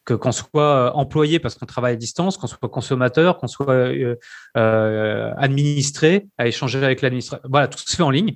Que 0.05 0.13
qu'on 0.13 0.31
soit 0.31 0.95
employé 0.95 1.39
parce 1.39 1.55
qu'on 1.55 1.65
travaille 1.65 1.93
à 1.93 1.95
distance, 1.95 2.37
qu'on 2.37 2.47
soit 2.47 2.69
consommateur, 2.69 3.37
qu'on 3.37 3.47
soit 3.47 3.71
euh, 3.71 4.15
euh, 4.55 5.31
administré, 5.35 6.27
à 6.37 6.47
échanger 6.47 6.83
avec 6.83 7.01
l'administration, 7.01 7.47
voilà, 7.49 7.67
tout 7.67 7.79
se 7.79 7.95
fait 7.95 8.03
en 8.03 8.11
ligne. 8.11 8.35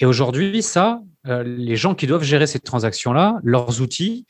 et 0.00 0.06
aujourd'hui, 0.06 0.62
ça, 0.62 1.00
les 1.24 1.74
gens 1.74 1.96
qui 1.96 2.06
doivent 2.06 2.22
gérer 2.22 2.46
ces 2.46 2.60
transactions-là, 2.60 3.40
leurs 3.42 3.80
outils, 3.80 4.26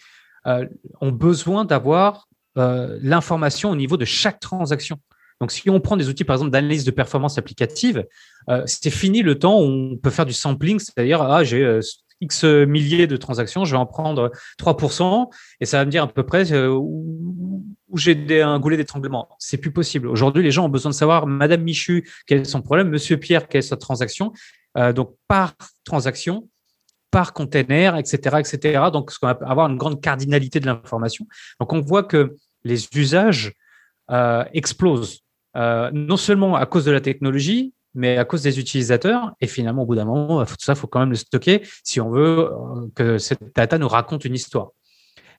ont 1.02 1.12
besoin 1.12 1.66
d'avoir 1.66 2.28
l'information 2.56 3.70
au 3.70 3.76
niveau 3.76 3.98
de 3.98 4.06
chaque 4.06 4.40
transaction. 4.40 4.98
Donc, 5.42 5.50
si 5.50 5.68
on 5.68 5.80
prend 5.80 5.96
des 5.96 6.08
outils, 6.08 6.22
par 6.22 6.34
exemple, 6.34 6.52
d'analyse 6.52 6.84
de 6.84 6.92
performance 6.92 7.36
applicative, 7.36 8.06
euh, 8.48 8.62
c'est 8.66 8.90
fini 8.90 9.22
le 9.22 9.40
temps 9.40 9.60
où 9.60 9.64
on 9.64 9.96
peut 9.96 10.10
faire 10.10 10.24
du 10.24 10.32
sampling, 10.32 10.78
c'est-à-dire, 10.78 11.20
ah, 11.20 11.42
j'ai 11.42 11.64
euh, 11.64 11.80
X 12.20 12.44
milliers 12.44 13.08
de 13.08 13.16
transactions, 13.16 13.64
je 13.64 13.72
vais 13.72 13.76
en 13.76 13.84
prendre 13.84 14.30
3%, 14.60 15.28
et 15.60 15.66
ça 15.66 15.78
va 15.78 15.84
me 15.84 15.90
dire 15.90 16.04
à 16.04 16.06
peu 16.06 16.22
près 16.22 16.52
euh, 16.52 16.68
où, 16.68 17.66
j'ai 17.96 18.40
un 18.40 18.60
goulet 18.60 18.76
d'étranglement. 18.76 19.30
C'est 19.40 19.56
plus 19.56 19.72
possible. 19.72 20.06
Aujourd'hui, 20.06 20.44
les 20.44 20.52
gens 20.52 20.66
ont 20.66 20.68
besoin 20.68 20.92
de 20.92 20.94
savoir, 20.94 21.26
Madame 21.26 21.62
Michu, 21.62 22.08
quel 22.28 22.42
est 22.42 22.44
son 22.44 22.62
problème, 22.62 22.88
Monsieur 22.88 23.16
Pierre, 23.16 23.48
quelle 23.48 23.58
est 23.58 23.62
sa 23.62 23.76
transaction. 23.76 24.32
donc, 24.94 25.16
par 25.26 25.54
transaction, 25.82 26.48
par 27.10 27.32
container, 27.32 27.96
etc., 27.96 28.36
etc. 28.38 28.80
Donc, 28.92 29.10
ce 29.10 29.18
qu'on 29.18 29.26
va 29.26 29.38
avoir 29.42 29.68
une 29.68 29.76
grande 29.76 30.00
cardinalité 30.00 30.60
de 30.60 30.66
l'information. 30.66 31.26
Donc, 31.58 31.72
on 31.72 31.80
voit 31.80 32.04
que 32.04 32.36
les 32.62 32.86
usages 32.94 33.54
explosent. 34.54 35.21
Euh, 35.56 35.90
non 35.92 36.16
seulement 36.16 36.56
à 36.56 36.66
cause 36.66 36.84
de 36.84 36.90
la 36.90 37.00
technologie, 37.00 37.74
mais 37.94 38.16
à 38.16 38.24
cause 38.24 38.42
des 38.42 38.58
utilisateurs. 38.58 39.32
Et 39.40 39.46
finalement, 39.46 39.82
au 39.82 39.86
bout 39.86 39.96
d'un 39.96 40.04
moment, 40.04 40.44
tout 40.44 40.54
ça, 40.58 40.72
il 40.72 40.76
faut 40.76 40.86
quand 40.86 41.00
même 41.00 41.10
le 41.10 41.16
stocker 41.16 41.62
si 41.84 42.00
on 42.00 42.10
veut 42.10 42.50
euh, 42.50 42.86
que 42.94 43.18
cette 43.18 43.54
data 43.54 43.78
nous 43.78 43.88
raconte 43.88 44.24
une 44.24 44.34
histoire. 44.34 44.70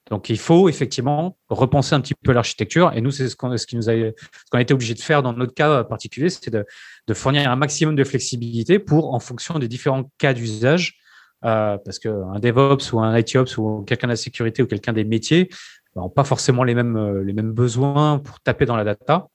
Donc, 0.10 0.30
il 0.30 0.38
faut 0.38 0.68
effectivement 0.68 1.38
repenser 1.50 1.96
un 1.96 2.02
petit 2.02 2.14
peu 2.14 2.34
l'architecture. 2.34 2.92
Et 2.94 3.00
nous, 3.00 3.12
c'est 3.12 3.30
ce 3.30 3.38
qu'on 3.38 3.52
a, 3.52 3.56
a 3.56 4.62
été 4.62 4.74
obligé 4.74 4.94
de 4.94 5.00
faire 5.00 5.24
dans 5.24 5.32
notre 5.32 5.54
cas 5.54 5.86
particulier, 5.86 6.30
c'est 6.30 6.50
de, 6.50 6.66
fournir 7.14 7.50
un 7.50 7.56
maximum 7.56 7.96
de 7.96 8.04
flexibilité 8.04 8.80
pour, 8.80 9.14
en 9.14 9.20
fonction 9.20 9.60
des 9.60 9.70
différents 9.70 10.12
cas 10.18 10.34
d'usage, 10.34 11.00
euh, 11.46 11.78
parce 11.78 12.00
qu'un 12.00 12.40
DevOps 12.40 12.92
ou 12.92 13.00
un 13.00 13.18
ITOps 13.18 13.58
ou 13.58 13.84
quelqu'un 13.84 14.08
de 14.08 14.12
la 14.12 14.18
sécurité 14.18 14.62
ou 14.62 14.68
quelqu'un 14.68 14.92
des 14.92 15.06
métiers 15.06 15.50
n'ont 15.96 16.10
pas 16.10 16.26
forcément 16.26 16.66
les 16.66 16.76
mêmes, 16.76 17.22
les 17.22 17.34
mêmes 17.34 17.54
besoins 17.54 18.20
pour 18.20 18.42
taper 18.42 18.66
dans 18.66 18.76
la 18.76 18.84
data. 18.84 19.30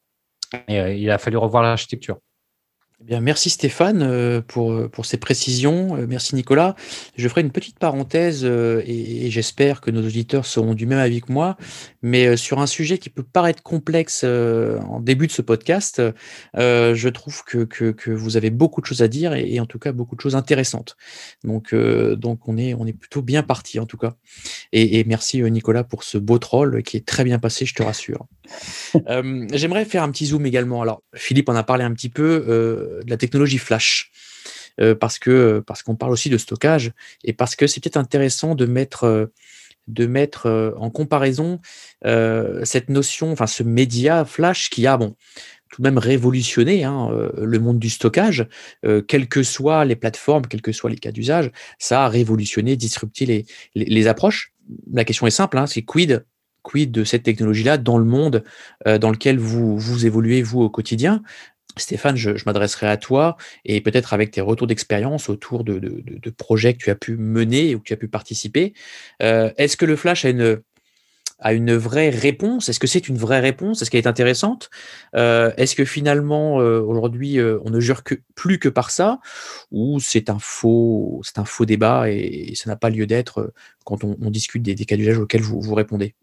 Euh, 0.70 0.94
il 0.94 1.10
a 1.10 1.18
fallu 1.18 1.36
revoir 1.36 1.62
l'architecture. 1.62 2.18
Eh 3.00 3.04
bien, 3.04 3.20
merci 3.20 3.48
Stéphane 3.48 4.02
euh, 4.02 4.40
pour, 4.40 4.72
euh, 4.72 4.88
pour 4.88 5.06
ces 5.06 5.18
précisions. 5.18 5.96
Merci 6.08 6.34
Nicolas. 6.34 6.74
Je 7.16 7.28
ferai 7.28 7.42
une 7.42 7.52
petite 7.52 7.78
parenthèse 7.78 8.44
et, 8.44 9.30
j'espère 9.30 9.80
que 9.80 9.92
nos 9.92 10.04
auditeurs 10.04 10.46
seront 10.46 10.74
du 10.74 10.84
même 10.84 10.98
avis 10.98 11.20
que 11.20 11.32
moi, 11.32 11.56
mais 12.02 12.36
sur 12.36 12.58
un 12.58 12.66
sujet 12.66 12.98
qui 12.98 13.08
peut 13.08 13.22
paraître 13.22 13.62
complexe 13.62 14.24
en 14.24 15.00
début 15.00 15.28
de 15.28 15.32
ce 15.32 15.42
podcast, 15.42 16.02
je 16.54 17.08
trouve 17.08 17.44
que, 17.44 17.64
que, 17.64 18.10
vous 18.10 18.36
avez 18.36 18.50
beaucoup 18.50 18.80
de 18.80 18.86
choses 18.86 19.02
à 19.02 19.08
dire 19.08 19.34
et, 19.34 19.60
en 19.60 19.66
tout 19.66 19.78
cas 19.78 19.92
beaucoup 19.92 20.16
de 20.16 20.20
choses 20.20 20.34
intéressantes. 20.34 20.96
Donc, 21.44 21.74
donc 21.74 22.48
on, 22.48 22.56
est, 22.56 22.74
on 22.74 22.86
est 22.86 22.92
plutôt 22.92 23.22
bien 23.22 23.42
parti 23.42 23.78
en 23.78 23.86
tout 23.86 23.98
cas. 23.98 24.14
Et, 24.72 24.98
et 24.98 25.04
merci 25.04 25.42
Nicolas 25.42 25.84
pour 25.84 26.02
ce 26.04 26.18
beau 26.18 26.38
troll 26.38 26.82
qui 26.82 26.96
est 26.96 27.06
très 27.06 27.24
bien 27.24 27.38
passé, 27.38 27.66
je 27.66 27.74
te 27.74 27.82
rassure. 27.82 28.26
Euh, 29.08 29.46
j'aimerais 29.52 29.84
faire 29.84 30.02
un 30.02 30.10
petit 30.10 30.26
zoom 30.26 30.44
également. 30.46 30.82
Alors, 30.82 31.02
Philippe 31.14 31.48
en 31.48 31.54
a 31.54 31.62
parlé 31.62 31.84
un 31.84 31.92
petit 31.92 32.08
peu 32.08 32.44
euh, 32.48 32.87
de 33.04 33.10
la 33.10 33.16
technologie 33.16 33.58
flash. 33.58 34.10
Euh, 34.80 34.94
parce 34.94 35.18
que 35.18 35.62
parce 35.66 35.82
qu'on 35.82 35.96
parle 35.96 36.12
aussi 36.12 36.30
de 36.30 36.38
stockage 36.38 36.92
et 37.24 37.32
parce 37.32 37.56
que 37.56 37.66
c'est 37.66 37.82
peut-être 37.82 37.96
intéressant 37.96 38.54
de 38.54 38.64
mettre 38.64 39.30
de 39.88 40.06
mettre 40.06 40.74
en 40.76 40.90
comparaison 40.90 41.60
cette 42.04 42.90
notion, 42.90 43.32
enfin 43.32 43.46
ce 43.46 43.62
média 43.62 44.24
flash 44.24 44.68
qui 44.70 44.86
a 44.86 44.96
bon 44.96 45.16
tout 45.70 45.82
de 45.82 45.88
même 45.88 45.98
révolutionné 45.98 46.84
hein, 46.84 47.08
le 47.36 47.58
monde 47.58 47.78
du 47.78 47.88
stockage, 47.88 48.46
quelles 49.06 49.28
que 49.28 49.42
soient 49.42 49.84
les 49.86 49.96
plateformes, 49.96 50.46
quels 50.46 50.62
que 50.62 50.72
soient 50.72 50.90
les 50.90 50.96
cas 50.96 51.10
d'usage, 51.10 51.50
ça 51.78 52.04
a 52.04 52.08
révolutionné, 52.08 52.76
disrupté 52.76 53.26
les, 53.26 53.46
les, 53.74 54.06
approches. 54.06 54.52
La 54.92 55.04
question 55.04 55.26
est 55.26 55.30
simple, 55.30 55.56
hein, 55.56 55.66
c'est 55.66 55.82
quid 55.82 56.22
quid 56.68 56.90
de 56.90 57.04
cette 57.04 57.22
technologie-là 57.22 57.78
dans 57.78 57.98
le 57.98 58.04
monde 58.04 58.44
euh, 58.86 58.98
dans 58.98 59.10
lequel 59.10 59.38
vous 59.38 60.06
évoluez, 60.06 60.42
vous, 60.42 60.60
au 60.60 60.70
quotidien 60.70 61.22
Stéphane, 61.78 62.16
je, 62.16 62.30
m'adresserai 62.46 62.86
à 62.88 62.96
toi 62.96 63.36
et 63.64 63.80
peut-être 63.80 64.14
avec 64.14 64.30
tes 64.30 64.40
retours 64.40 64.66
d'expérience 64.66 65.28
autour 65.28 65.64
de, 65.64 66.30
projets 66.36 66.74
que 66.74 66.78
tu 66.78 66.90
as 66.90 66.94
pu 66.94 67.16
mener 67.16 67.74
ou 67.74 67.78
que 67.78 67.84
tu 67.84 67.92
as 67.92 67.96
pu 67.96 68.08
participer. 68.08 68.74
Euh, 69.22 69.50
est-ce 69.56 69.76
que 69.76 69.84
le 69.84 69.96
Flash 69.96 70.24
a 70.24 70.30
une, 71.52 71.76
vraie 71.76 72.10
réponse? 72.10 72.68
Est-ce 72.68 72.78
que 72.78 72.86
c'est 72.86 73.08
une 73.08 73.16
vraie 73.16 73.40
réponse? 73.40 73.82
Est-ce 73.82 73.90
qu'elle 73.90 74.02
est 74.02 74.08
intéressante? 74.08 74.70
Euh, 75.14 75.52
Est-ce 75.56 75.74
que 75.74 75.84
finalement, 75.84 76.56
aujourd'hui, 76.56 77.38
on 77.40 77.70
ne 77.70 77.80
jure 77.80 78.02
plus 78.34 78.58
que 78.58 78.68
par 78.68 78.90
ça? 78.90 79.20
Ou 79.70 80.00
c'est 80.00 80.30
un, 80.30 80.38
faux, 80.38 81.22
débat 81.66 82.10
et, 82.10 82.52
ça 82.54 82.70
n'a 82.70 82.76
pas 82.76 82.90
lieu 82.90 83.06
d'être 83.06 83.52
quand 83.84 84.04
on, 84.04 84.30
discute 84.30 84.62
des, 84.62 84.74
cas 84.76 84.96
d'usage 84.96 85.18
auxquels 85.18 85.42
vous, 85.42 85.60
vous 85.60 85.74
répondez? 85.74 86.14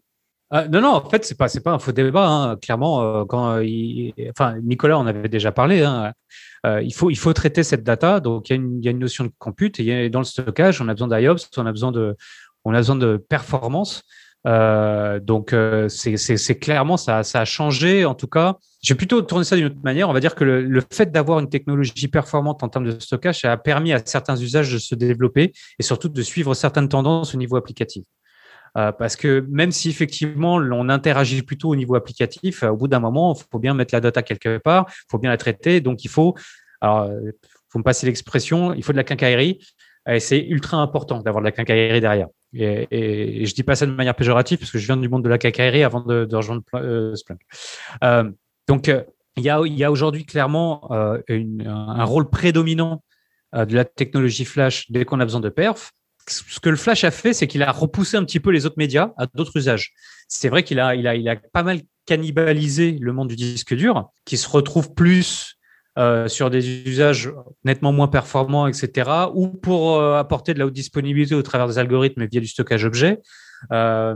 Euh, 0.52 0.68
non, 0.68 0.80
non, 0.80 0.90
en 0.90 1.08
fait, 1.08 1.24
c'est 1.24 1.36
pas, 1.36 1.48
c'est 1.48 1.60
pas 1.60 1.72
un 1.72 1.78
faux 1.78 1.92
débat. 1.92 2.26
Hein. 2.26 2.56
Clairement, 2.56 3.02
euh, 3.02 3.24
quand 3.24 3.58
il, 3.58 4.14
enfin, 4.30 4.56
Nicolas 4.62 4.98
en 4.98 5.06
avait 5.06 5.28
déjà 5.28 5.52
parlé. 5.52 5.82
Hein. 5.82 6.12
Euh, 6.64 6.82
il 6.82 6.94
faut, 6.94 7.10
il 7.10 7.16
faut 7.16 7.32
traiter 7.32 7.62
cette 7.62 7.82
data. 7.82 8.20
Donc, 8.20 8.48
il 8.48 8.52
y 8.52 8.54
a 8.54 8.56
une, 8.56 8.78
il 8.78 8.84
y 8.84 8.88
a 8.88 8.90
une 8.92 8.98
notion 8.98 9.24
de 9.24 9.32
compute 9.38 9.80
et 9.80 10.08
dans 10.08 10.20
le 10.20 10.24
stockage, 10.24 10.80
on 10.80 10.88
a 10.88 10.94
besoin 10.94 11.08
d'IOPS, 11.08 11.50
on 11.56 11.66
a 11.66 11.72
besoin 11.72 11.92
de, 11.92 12.16
on 12.64 12.74
a 12.74 12.78
besoin 12.78 12.96
de 12.96 13.16
performance. 13.16 14.02
donc, 14.44 15.54
c'est, 15.88 16.58
clairement 16.60 16.96
ça, 16.96 17.24
ça 17.24 17.40
a 17.40 17.44
changé. 17.44 18.04
En 18.04 18.14
tout 18.14 18.28
cas, 18.28 18.56
je 18.84 18.92
vais 18.92 18.96
plutôt 18.96 19.22
tourner 19.22 19.44
ça 19.44 19.56
d'une 19.56 19.66
autre 19.66 19.82
manière. 19.82 20.08
On 20.08 20.12
va 20.12 20.20
dire 20.20 20.36
que 20.36 20.44
le, 20.44 20.62
le 20.62 20.82
fait 20.92 21.10
d'avoir 21.10 21.40
une 21.40 21.48
technologie 21.48 22.08
performante 22.08 22.62
en 22.62 22.68
termes 22.68 22.86
de 22.86 22.98
stockage, 23.00 23.40
ça 23.40 23.52
a 23.52 23.56
permis 23.56 23.92
à 23.92 24.00
certains 24.04 24.36
usages 24.36 24.72
de 24.72 24.78
se 24.78 24.94
développer 24.94 25.52
et 25.78 25.82
surtout 25.82 26.08
de 26.08 26.22
suivre 26.22 26.54
certaines 26.54 26.88
tendances 26.88 27.34
au 27.34 27.38
niveau 27.38 27.56
applicatif. 27.56 28.04
Euh, 28.76 28.92
parce 28.92 29.16
que 29.16 29.44
même 29.48 29.72
si 29.72 29.88
effectivement 29.88 30.56
on 30.56 30.88
interagit 30.88 31.42
plutôt 31.42 31.70
au 31.70 31.76
niveau 31.76 31.94
applicatif, 31.94 32.62
au 32.62 32.76
bout 32.76 32.88
d'un 32.88 33.00
moment, 33.00 33.34
il 33.34 33.42
faut 33.50 33.58
bien 33.58 33.74
mettre 33.74 33.94
la 33.94 34.00
data 34.00 34.22
quelque 34.22 34.58
part, 34.58 34.86
il 34.88 35.10
faut 35.10 35.18
bien 35.18 35.30
la 35.30 35.36
traiter. 35.36 35.80
Donc 35.80 36.04
il 36.04 36.08
faut, 36.08 36.34
alors, 36.80 37.10
faut 37.70 37.78
me 37.78 37.84
passer 37.84 38.06
l'expression, 38.06 38.74
il 38.74 38.82
faut 38.84 38.92
de 38.92 38.98
la 38.98 39.04
quincaillerie. 39.04 39.58
Et 40.08 40.20
c'est 40.20 40.38
ultra 40.38 40.76
important 40.76 41.20
d'avoir 41.20 41.42
de 41.42 41.46
la 41.46 41.52
quincaillerie 41.52 42.00
derrière. 42.00 42.28
Et, 42.52 42.86
et, 42.90 43.46
je 43.46 43.54
dis 43.54 43.64
pas 43.64 43.74
ça 43.74 43.86
de 43.86 43.90
manière 43.90 44.14
péjorative 44.14 44.58
parce 44.58 44.70
que 44.70 44.78
je 44.78 44.86
viens 44.86 44.96
du 44.96 45.08
monde 45.08 45.24
de 45.24 45.28
la 45.28 45.38
quincaillerie 45.38 45.82
avant 45.82 46.00
de, 46.00 46.28
rejoindre 46.32 46.62
euh, 46.74 47.14
Splunk. 47.16 47.40
Euh, 48.04 48.30
donc 48.68 48.88
il 49.36 49.42
y 49.42 49.50
a 49.84 49.90
aujourd'hui 49.90 50.24
clairement 50.24 50.90
un 50.90 52.04
rôle 52.04 52.30
prédominant 52.30 53.02
de 53.52 53.74
la 53.74 53.84
technologie 53.84 54.44
flash 54.44 54.90
dès 54.90 55.04
qu'on 55.04 55.20
a 55.20 55.24
besoin 55.24 55.40
de 55.40 55.50
perf 55.50 55.92
ce 56.28 56.60
que 56.60 56.68
le 56.68 56.76
Flash 56.76 57.04
a 57.04 57.10
fait, 57.10 57.32
c'est 57.32 57.46
qu'il 57.46 57.62
a 57.62 57.70
repoussé 57.70 58.16
un 58.16 58.24
petit 58.24 58.40
peu 58.40 58.50
les 58.50 58.66
autres 58.66 58.78
médias 58.78 59.12
à 59.16 59.26
d'autres 59.26 59.56
usages. 59.56 59.92
C'est 60.28 60.48
vrai 60.48 60.62
qu'il 60.62 60.80
a, 60.80 61.36
pas 61.52 61.62
mal 61.62 61.80
cannibalisé 62.06 62.96
le 63.00 63.12
monde 63.12 63.28
du 63.28 63.36
disque 63.36 63.74
dur, 63.74 64.10
qui 64.24 64.36
se 64.36 64.48
retrouve 64.48 64.94
plus 64.94 65.56
euh, 65.98 66.28
sur 66.28 66.50
des 66.50 66.88
usages 66.88 67.32
nettement 67.64 67.92
moins 67.92 68.08
performants, 68.08 68.66
etc., 68.66 69.10
ou 69.34 69.48
pour 69.48 69.96
euh, 69.96 70.18
apporter 70.18 70.54
de 70.54 70.58
la 70.58 70.66
haute 70.66 70.72
disponibilité 70.72 71.34
au 71.34 71.42
travers 71.42 71.66
des 71.68 71.78
algorithmes 71.78 72.26
via 72.26 72.40
du 72.40 72.46
stockage 72.46 72.84
objet. 72.84 73.20
Euh, 73.72 74.14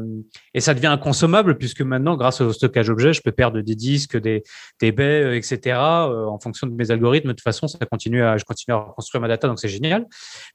et 0.55 0.61
ça 0.61 0.74
devient 0.74 0.88
inconsommable 0.88 1.57
puisque 1.59 1.83
maintenant, 1.83 2.16
grâce 2.16 2.40
au 2.40 2.53
stockage 2.53 2.90
objet, 2.90 3.12
je 3.12 3.22
peux 3.22 3.33
perdre 3.33 3.61
des 3.61 3.74
disques, 3.74 4.16
des, 4.16 4.42
des 4.81 4.92
baies, 4.92 5.22
euh, 5.22 5.37
etc. 5.37 5.79
Euh, 5.79 6.26
en 6.26 6.38
fonction 6.38 6.66
de 6.66 6.72
mes 6.72 6.90
algorithmes. 6.90 7.29
De 7.29 7.33
toute 7.33 7.42
façon, 7.42 7.68
ça 7.68 7.79
continue 7.87 8.22
à, 8.22 8.37
je 8.37 8.44
continue 8.44 8.74
à 8.74 8.92
construire 8.94 9.20
ma 9.20 9.29
data, 9.29 9.48
donc 9.48 9.59
c'est 9.59 9.68
génial. 9.68 10.03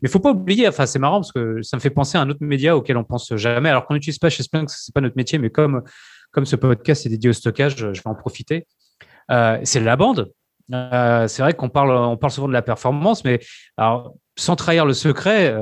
Mais 0.01 0.09
il 0.09 0.09
faut 0.09 0.19
pas 0.19 0.31
oublier, 0.31 0.67
enfin, 0.67 0.85
c'est 0.85 0.99
marrant 0.99 1.19
parce 1.19 1.31
que 1.31 1.61
ça 1.61 1.77
me 1.77 1.81
fait 1.81 1.89
penser 1.89 2.17
à 2.17 2.21
un 2.21 2.29
autre 2.29 2.41
média 2.41 2.75
auquel 2.75 2.97
on 2.97 3.03
pense 3.03 3.35
jamais. 3.35 3.69
Alors 3.69 3.85
qu'on 3.85 3.93
n'utilise 3.93 4.19
pas 4.19 4.29
chez 4.29 4.43
Splunk, 4.43 4.69
c'est 4.69 4.93
pas 4.93 5.01
notre 5.01 5.17
métier, 5.17 5.39
mais 5.39 5.49
comme, 5.49 5.83
comme 6.31 6.45
ce 6.45 6.55
podcast 6.55 7.05
est 7.05 7.09
dédié 7.09 7.29
au 7.29 7.33
stockage, 7.33 7.75
je 7.77 7.87
vais 7.87 8.01
en 8.07 8.15
profiter. 8.15 8.67
C'est 9.29 9.79
la 9.79 9.95
bande. 9.95 10.31
C'est 10.69 11.39
vrai 11.39 11.53
qu'on 11.53 11.69
parle, 11.69 11.91
on 11.91 12.17
parle 12.17 12.31
souvent 12.31 12.47
de 12.47 12.53
la 12.53 12.61
performance, 12.61 13.23
mais 13.23 13.39
sans 14.37 14.55
trahir 14.55 14.85
le 14.85 14.93
secret, 14.93 15.55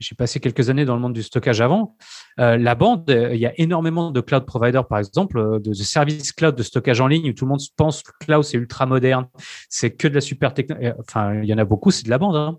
j'ai 0.00 0.14
passé 0.14 0.40
quelques 0.40 0.70
années 0.70 0.84
dans 0.84 0.94
le 0.94 1.00
monde 1.00 1.12
du 1.12 1.22
stockage 1.22 1.60
avant. 1.60 1.96
la 2.38 2.74
bande, 2.74 3.04
il 3.08 3.38
y 3.38 3.46
a 3.46 3.52
énormément 3.58 4.10
de 4.10 4.20
cloud 4.20 4.44
providers, 4.46 4.86
par 4.86 4.98
exemple, 4.98 5.60
de, 5.60 5.72
services 5.74 6.32
cloud 6.32 6.56
de 6.56 6.62
stockage 6.62 7.00
en 7.00 7.06
ligne 7.06 7.30
où 7.30 7.32
tout 7.32 7.44
le 7.44 7.50
monde 7.50 7.60
pense 7.76 8.02
que 8.02 8.10
le 8.20 8.24
cloud 8.26 8.44
c'est 8.44 8.56
ultra 8.56 8.86
moderne, 8.86 9.26
c'est 9.68 9.90
que 9.90 10.08
de 10.08 10.14
la 10.14 10.20
super 10.20 10.54
technologie. 10.54 10.92
Enfin, 10.98 11.34
il 11.42 11.48
y 11.48 11.54
en 11.54 11.58
a 11.58 11.64
beaucoup, 11.64 11.90
c'est 11.90 12.04
de 12.04 12.10
la 12.10 12.18
bande. 12.18 12.36
Hein. 12.36 12.58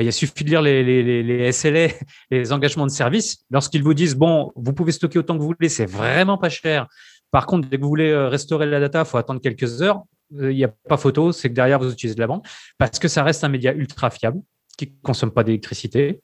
Il 0.00 0.12
suffit 0.12 0.44
de 0.44 0.50
lire 0.50 0.62
les, 0.62 1.52
SLA, 1.52 1.88
les 2.30 2.52
engagements 2.52 2.86
de 2.86 2.90
service. 2.90 3.44
Lorsqu'ils 3.50 3.82
vous 3.82 3.94
disent, 3.94 4.16
bon, 4.16 4.52
vous 4.56 4.72
pouvez 4.72 4.92
stocker 4.92 5.18
autant 5.18 5.34
que 5.34 5.40
vous 5.40 5.48
voulez, 5.48 5.68
c'est 5.68 5.86
vraiment 5.86 6.38
pas 6.38 6.48
cher. 6.48 6.88
Par 7.30 7.46
contre, 7.46 7.68
dès 7.68 7.76
que 7.76 7.82
vous 7.82 7.88
voulez 7.88 8.14
restaurer 8.14 8.66
la 8.66 8.80
data, 8.80 9.00
il 9.00 9.06
faut 9.06 9.18
attendre 9.18 9.40
quelques 9.40 9.82
heures. 9.82 10.02
Il 10.32 10.48
n'y 10.48 10.64
a 10.64 10.72
pas 10.88 10.96
photo, 10.96 11.32
c'est 11.32 11.50
que 11.50 11.54
derrière, 11.54 11.78
vous 11.78 11.92
utilisez 11.92 12.14
de 12.14 12.20
la 12.20 12.26
bande 12.26 12.42
parce 12.78 12.98
que 12.98 13.08
ça 13.08 13.22
reste 13.22 13.44
un 13.44 13.48
média 13.48 13.72
ultra 13.74 14.10
fiable 14.10 14.40
qui 14.78 14.86
ne 14.86 14.92
consomme 15.02 15.30
pas 15.30 15.44
d'électricité, 15.44 16.22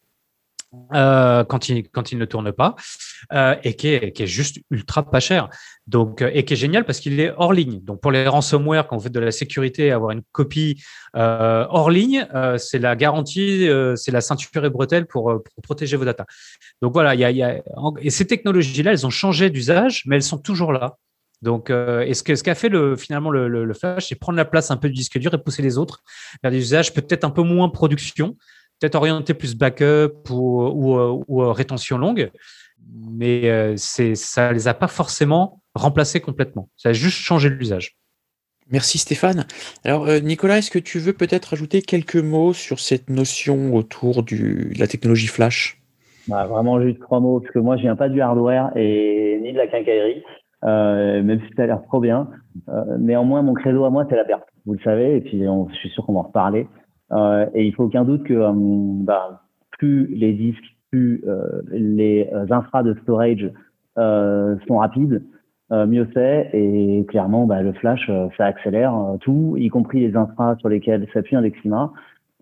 euh, 0.92 1.44
quand, 1.44 1.70
il, 1.70 2.18
ne 2.18 2.24
tourne 2.26 2.52
pas 2.52 2.76
euh, 3.32 3.56
et 3.64 3.74
qui 3.74 3.88
est, 3.88 4.26
juste 4.26 4.58
ultra 4.70 5.10
pas 5.10 5.20
cher. 5.20 5.48
Donc, 5.86 6.20
euh, 6.20 6.30
et 6.34 6.44
qui 6.44 6.52
est 6.52 6.58
génial 6.58 6.84
parce 6.84 7.00
qu'il 7.00 7.18
est 7.20 7.32
hors 7.38 7.54
ligne. 7.54 7.80
Donc, 7.80 8.02
pour 8.02 8.12
les 8.12 8.28
ransomware, 8.28 8.86
quand 8.86 8.96
vous 8.98 9.04
faites 9.04 9.12
de 9.12 9.20
la 9.20 9.30
sécurité, 9.30 9.92
avoir 9.92 10.10
une 10.10 10.22
copie 10.32 10.82
hors 11.14 11.90
ligne, 11.90 12.26
c'est 12.58 12.78
la 12.78 12.96
garantie, 12.96 13.68
c'est 13.96 14.12
la 14.12 14.20
ceinture 14.20 14.64
et 14.64 14.70
bretelle 14.70 15.06
pour, 15.06 15.42
protéger 15.62 15.96
vos 15.96 16.04
datas. 16.04 16.26
Donc, 16.82 16.92
voilà, 16.92 17.14
il 17.14 17.20
y 17.20 17.42
a, 17.42 17.62
et 18.00 18.10
ces 18.10 18.26
technologies-là, 18.26 18.92
elles 18.92 19.06
ont 19.06 19.10
changé 19.10 19.48
d'usage, 19.48 20.02
mais 20.06 20.16
elles 20.16 20.22
sont 20.22 20.38
toujours 20.38 20.72
là. 20.72 20.96
Donc, 21.40 21.70
et 21.70 22.14
ce 22.14 22.22
qu'a 22.22 22.36
ce 22.36 22.60
fait 22.60 22.68
le, 22.68 22.96
finalement 22.96 23.30
le, 23.30 23.48
le, 23.48 23.64
le 23.64 23.74
Flash, 23.74 24.08
c'est 24.08 24.16
prendre 24.16 24.36
la 24.36 24.44
place 24.44 24.70
un 24.70 24.76
peu 24.76 24.88
du 24.88 24.94
disque 24.94 25.18
dur 25.18 25.32
et 25.32 25.38
pousser 25.38 25.62
les 25.62 25.78
autres 25.78 26.02
vers 26.42 26.52
des 26.52 26.58
usages 26.58 26.92
peut-être 26.92 27.24
un 27.24 27.30
peu 27.30 27.42
moins 27.42 27.68
production, 27.68 28.36
peut-être 28.80 28.94
orienté 28.94 29.34
plus 29.34 29.56
backup 29.56 30.30
ou, 30.30 30.62
ou, 30.62 31.24
ou, 31.28 31.42
euh, 31.42 31.52
rétention 31.52 31.98
longue, 31.98 32.30
mais 33.10 33.50
euh, 33.50 33.74
c'est, 33.76 34.14
ça 34.14 34.48
ne 34.48 34.54
les 34.54 34.68
a 34.68 34.74
pas 34.74 34.88
forcément 34.88 35.62
remplacés 35.74 36.20
complètement. 36.20 36.68
Ça 36.76 36.90
a 36.90 36.92
juste 36.92 37.18
changé 37.18 37.48
l'usage. 37.48 37.96
Merci 38.70 38.98
Stéphane. 38.98 39.46
Alors 39.84 40.06
euh, 40.06 40.20
Nicolas, 40.20 40.58
est-ce 40.58 40.70
que 40.70 40.78
tu 40.78 40.98
veux 40.98 41.14
peut-être 41.14 41.54
ajouter 41.54 41.80
quelques 41.80 42.16
mots 42.16 42.52
sur 42.52 42.80
cette 42.80 43.08
notion 43.08 43.74
autour 43.74 44.22
du, 44.22 44.72
de 44.74 44.78
la 44.78 44.86
technologie 44.86 45.26
flash? 45.26 45.80
Bah, 46.28 46.44
Vraiment 46.46 46.80
juste 46.82 47.00
trois 47.00 47.20
mots, 47.20 47.40
parce 47.40 47.52
que 47.52 47.58
moi 47.58 47.76
je 47.76 47.82
viens 47.82 47.96
pas 47.96 48.10
du 48.10 48.20
hardware 48.20 48.70
et 48.76 49.40
ni 49.42 49.52
de 49.52 49.56
la 49.56 49.68
quincaillerie, 49.68 50.22
euh, 50.64 51.22
même 51.22 51.40
si 51.48 51.54
ça 51.56 51.62
a 51.62 51.66
l'air 51.66 51.82
trop 51.84 52.00
bien. 52.00 52.28
Euh, 52.68 52.98
néanmoins, 52.98 53.40
mon 53.40 53.54
credo 53.54 53.84
à 53.84 53.90
moi, 53.90 54.06
c'est 54.10 54.16
la 54.16 54.24
perte. 54.24 54.44
Vous 54.66 54.74
le 54.74 54.80
savez, 54.80 55.16
et 55.16 55.20
puis 55.22 55.48
on, 55.48 55.66
je 55.70 55.74
suis 55.76 55.88
sûr 55.90 56.04
qu'on 56.04 56.12
va 56.12 56.20
en 56.20 56.24
reparler. 56.24 56.66
Euh, 57.12 57.46
et 57.54 57.64
il 57.64 57.74
faut 57.74 57.84
aucun 57.84 58.04
doute 58.04 58.24
que 58.24 58.34
euh, 58.34 58.52
bah, 58.52 59.42
plus 59.78 60.06
les 60.06 60.32
disques, 60.32 60.76
plus 60.90 61.22
euh, 61.26 61.62
les 61.70 62.28
infras 62.50 62.82
de 62.82 62.94
storage 63.02 63.50
sont 63.96 64.78
rapides, 64.78 65.24
mieux 65.70 66.06
c'est. 66.14 66.50
Et 66.52 67.04
clairement, 67.08 67.46
bah, 67.46 67.62
le 67.62 67.72
flash, 67.72 68.10
ça 68.36 68.44
accélère 68.46 68.94
tout, 69.20 69.56
y 69.58 69.68
compris 69.68 70.00
les 70.00 70.16
infras 70.16 70.56
sur 70.56 70.68
lesquels 70.68 71.06
s'appuie 71.12 71.36
un 71.36 71.42
Dexima. 71.42 71.92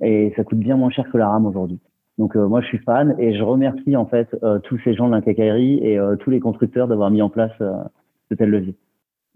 Et 0.03 0.35
ça 0.37 0.45
coûte 0.45 0.59
bien 0.59 0.77
moins 0.77 0.91
cher 0.91 1.11
que 1.11 1.17
la 1.17 1.29
RAM 1.29 1.47
aujourd'hui. 1.47 1.81
Donc 2.19 2.35
moi 2.35 2.61
je 2.61 2.67
suis 2.67 2.79
fan 2.79 3.15
et 3.19 3.35
je 3.35 3.43
remercie 3.43 3.97
en 3.97 4.05
fait 4.07 4.29
tous 4.65 4.79
ces 4.85 4.95
gens 4.95 5.07
de 5.07 5.13
l'incacaillerie 5.13 5.79
et 5.83 5.99
tous 6.21 6.29
les 6.29 6.41
constructeurs 6.41 6.89
d'avoir 6.89 7.11
mis 7.11 7.23
en 7.23 7.31
place 7.31 7.59
de 7.59 8.37
tels 8.37 8.51
leviers. 8.51 8.77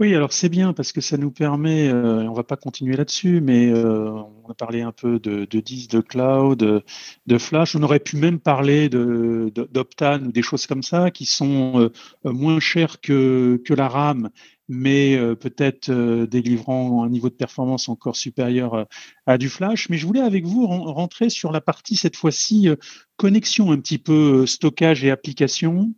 Oui, 0.00 0.14
alors 0.14 0.32
c'est 0.32 0.48
bien 0.48 0.72
parce 0.72 0.92
que 0.92 1.02
ça 1.02 1.18
nous 1.18 1.30
permet, 1.30 1.88
euh, 1.90 2.22
on 2.22 2.32
va 2.32 2.42
pas 2.42 2.56
continuer 2.56 2.96
là-dessus, 2.96 3.42
mais 3.42 3.68
euh, 3.68 4.10
on 4.44 4.50
a 4.50 4.54
parlé 4.54 4.80
un 4.80 4.92
peu 4.92 5.18
de, 5.20 5.44
de 5.44 5.60
de 5.60 6.00
cloud, 6.00 6.82
de, 7.26 7.38
Flash. 7.38 7.76
On 7.76 7.82
aurait 7.82 8.00
pu 8.00 8.16
même 8.16 8.40
parler 8.40 8.88
de, 8.88 9.52
d'Optane 9.54 10.28
ou 10.28 10.32
des 10.32 10.40
choses 10.40 10.66
comme 10.66 10.82
ça 10.82 11.10
qui 11.10 11.26
sont 11.26 11.90
euh, 12.24 12.32
moins 12.32 12.60
chères 12.60 13.02
que, 13.02 13.60
que 13.66 13.74
la 13.74 13.88
RAM, 13.88 14.30
mais 14.70 15.18
peut-être 15.36 15.90
délivrant 16.24 17.04
un 17.04 17.10
niveau 17.10 17.28
de 17.28 17.34
performance 17.34 17.90
encore 17.90 18.16
supérieur 18.16 18.86
à 19.26 19.36
du 19.36 19.50
Flash. 19.50 19.90
Mais 19.90 19.98
je 19.98 20.06
voulais 20.06 20.22
avec 20.22 20.46
vous 20.46 20.66
rentrer 20.66 21.28
sur 21.28 21.52
la 21.52 21.60
partie 21.60 21.96
cette 21.96 22.16
fois-ci 22.16 22.70
connexion 23.16 23.70
un 23.72 23.78
petit 23.78 23.98
peu 23.98 24.46
stockage 24.46 25.04
et 25.04 25.10
application. 25.10 25.92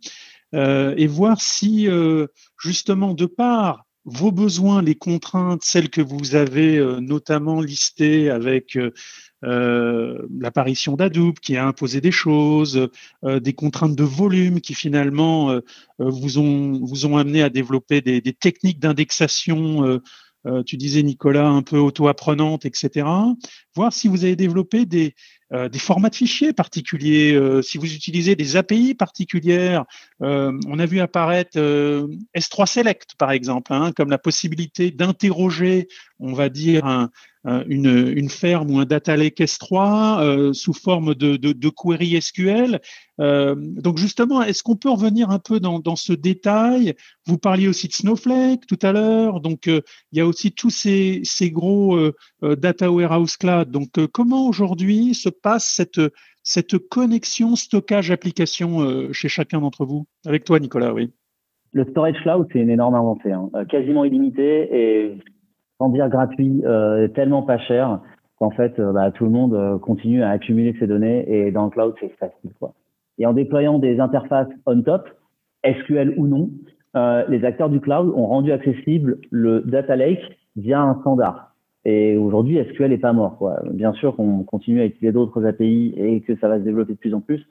et 0.53 1.07
voir 1.07 1.39
si 1.39 1.87
justement 2.57 3.13
de 3.13 3.27
part 3.27 3.82
vos 4.05 4.31
besoins, 4.31 4.81
les 4.81 4.95
contraintes, 4.95 5.63
celles 5.63 5.89
que 5.89 6.01
vous 6.01 6.35
avez 6.35 6.77
euh, 6.77 6.99
notamment 6.99 7.61
listées 7.61 8.29
avec 8.29 8.75
euh, 8.75 8.91
euh, 9.43 10.25
l'apparition 10.39 10.95
d'Adobe 10.95 11.39
qui 11.39 11.57
a 11.57 11.65
imposé 11.65 12.01
des 12.01 12.11
choses, 12.11 12.89
des 13.23 13.53
contraintes 13.53 13.95
de 13.95 14.03
volume 14.03 14.61
qui 14.61 14.73
finalement 14.73 15.59
vous, 15.99 16.37
ont, 16.37 17.17
amené 17.17 17.43
à 17.43 17.49
développer 17.49 17.99
des, 17.99 18.21
des 18.21 18.31
techniques 18.31 18.79
d'indexation, 18.79 19.99
tu 20.65 20.77
disais 20.77 21.03
Nicolas, 21.03 21.49
un 21.49 21.61
peu 21.61 21.77
auto-apprenantes, 21.77 22.65
etc. 22.65 23.05
Voir 23.75 23.91
si 23.91 24.07
vous 24.07 24.23
avez 24.23 24.35
développé 24.35 24.85
des, 24.85 25.15
euh, 25.53 25.69
formats 25.77 26.09
de 26.09 26.15
fichiers 26.15 26.51
particuliers, 26.51 27.33
euh, 27.33 27.61
si 27.61 27.77
vous 27.77 27.93
utilisez 27.93 28.35
des 28.35 28.55
API 28.55 28.95
particulières. 28.95 29.85
Euh, 30.21 30.51
on 30.67 30.79
a 30.79 30.85
vu 30.85 30.99
apparaître 30.99 31.57
S3 32.35 32.65
Select, 32.65 33.15
par 33.17 33.31
exemple, 33.31 33.71
hein, 33.71 33.91
comme 33.95 34.09
la 34.09 34.17
possibilité 34.17 34.89
d'interroger, 34.89 35.87
on 36.19 36.33
va 36.33 36.49
dire, 36.49 36.85
un, 36.85 37.09
une, 37.67 38.29
ferme 38.29 38.71
ou 38.71 38.79
un 38.79 38.85
data 38.85 39.17
lake 39.17 39.39
S3 39.39 40.53
sous 40.53 40.73
forme 40.73 41.13
de, 41.13 41.69
query 41.69 42.19
SQL. 42.21 42.79
donc 43.19 43.97
justement, 43.97 44.41
est-ce 44.41 44.63
qu'on 44.63 44.77
peut 44.77 44.89
revenir 44.89 45.29
un 45.29 45.39
peu 45.39 45.59
dans, 45.59 45.95
ce 45.97 46.13
détail? 46.13 46.95
Vous 47.25 47.37
parliez 47.37 47.67
aussi 47.67 47.89
de 47.89 47.93
Snowflake 47.93 48.65
tout 48.65 48.79
à 48.81 48.93
l'heure, 48.93 49.41
donc 49.41 49.65
il 49.67 49.81
y 50.13 50.21
a 50.21 50.25
aussi 50.25 50.53
tous 50.53 50.69
ces, 50.69 51.19
ces 51.25 51.51
gros 51.51 51.99
data 52.41 52.89
warehouse 52.89 53.35
cloud. 53.35 53.62
Donc 53.69 53.89
comment 54.11 54.47
aujourd'hui 54.47 55.13
se 55.13 55.29
passe 55.29 55.65
cette, 55.65 55.99
cette 56.43 56.77
connexion 56.77 57.55
stockage-application 57.55 58.81
euh, 58.81 59.11
chez 59.13 59.29
chacun 59.29 59.59
d'entre 59.59 59.85
vous? 59.85 60.05
Avec 60.25 60.43
toi, 60.43 60.59
Nicolas, 60.59 60.93
oui. 60.93 61.11
Le 61.71 61.85
storage 61.85 62.21
cloud, 62.21 62.47
c'est 62.51 62.59
une 62.59 62.69
énorme 62.69 62.95
avancée, 62.95 63.31
hein. 63.31 63.49
euh, 63.55 63.65
quasiment 63.65 64.03
illimité 64.03 64.69
et 64.71 65.17
sans 65.79 65.89
dire 65.89 66.07
gratuit, 66.09 66.61
euh, 66.65 67.07
tellement 67.07 67.41
pas 67.41 67.57
cher 67.57 67.99
qu'en 68.37 68.51
fait, 68.51 68.79
bah, 68.79 69.11
tout 69.11 69.25
le 69.25 69.31
monde 69.31 69.79
continue 69.81 70.21
à 70.21 70.29
accumuler 70.29 70.75
ses 70.79 70.87
données 70.87 71.25
et 71.27 71.51
dans 71.51 71.65
le 71.65 71.69
cloud, 71.71 71.95
c'est 71.99 72.11
facile. 72.17 72.51
Quoi. 72.59 72.73
Et 73.17 73.25
en 73.25 73.33
déployant 73.33 73.79
des 73.79 73.99
interfaces 73.99 74.49
on-top, 74.65 75.07
SQL 75.63 76.13
ou 76.17 76.27
non, 76.27 76.49
les 77.29 77.45
acteurs 77.45 77.69
du 77.69 77.79
cloud 77.79 78.11
ont 78.15 78.25
rendu 78.25 78.51
accessible 78.51 79.19
le 79.29 79.61
data 79.61 79.95
lake 79.95 80.19
via 80.55 80.81
un 80.81 80.99
standard. 81.01 81.52
Et 81.85 82.17
aujourd'hui, 82.17 82.63
SQL 82.63 82.89
n'est 82.89 82.97
pas 82.97 83.13
mort. 83.13 83.37
Quoi. 83.37 83.61
Bien 83.71 83.93
sûr 83.93 84.15
qu'on 84.15 84.43
continue 84.43 84.81
à 84.81 84.85
utiliser 84.85 85.11
d'autres 85.11 85.45
API 85.45 85.93
et 85.97 86.21
que 86.21 86.35
ça 86.37 86.47
va 86.47 86.59
se 86.59 86.63
développer 86.63 86.93
de 86.93 86.97
plus 86.97 87.13
en 87.13 87.21
plus, 87.21 87.45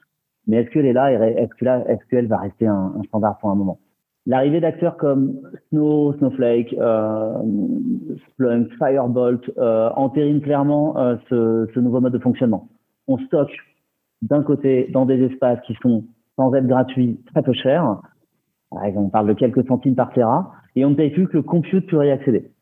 mais 0.47 0.65
SQL 0.65 0.85
est 0.85 0.93
là 0.93 1.11
et 1.11 1.47
SQL, 1.47 2.27
va 2.27 2.37
rester 2.37 2.67
un, 2.67 2.93
standard 3.07 3.37
pour 3.37 3.51
un 3.51 3.55
moment. 3.55 3.79
L'arrivée 4.25 4.61
d'acteurs 4.61 4.97
comme 4.97 5.39
Snow, 5.69 6.13
Snowflake, 6.13 6.73
euh, 6.79 7.33
Splunk, 8.29 8.69
Firebolt 8.77 9.51
euh, 9.57 9.89
entérine 9.95 10.41
clairement 10.41 10.97
euh, 10.97 11.17
ce, 11.29 11.79
nouveau 11.79 11.99
mode 11.99 12.13
de 12.13 12.19
fonctionnement. 12.19 12.69
On 13.07 13.17
stocke 13.17 13.53
d'un 14.21 14.41
côté 14.41 14.89
dans 14.93 15.05
des 15.05 15.21
espaces 15.23 15.59
qui 15.67 15.75
sont 15.81 16.05
sans 16.37 16.53
être 16.55 16.67
gratuits, 16.67 17.19
très 17.33 17.43
peu 17.43 17.51
chers. 17.51 17.99
On 18.71 19.09
parle 19.09 19.27
de 19.27 19.33
quelques 19.33 19.67
centimes 19.67 19.95
par 19.95 20.13
terra, 20.13 20.53
et 20.75 20.85
on 20.85 20.91
ne 20.91 20.95
paye 20.95 21.11
plus 21.11 21.27
que 21.27 21.37
le 21.37 21.43
compute 21.43 21.87
pour 21.89 22.03
y 22.03 22.09
accéder 22.09 22.52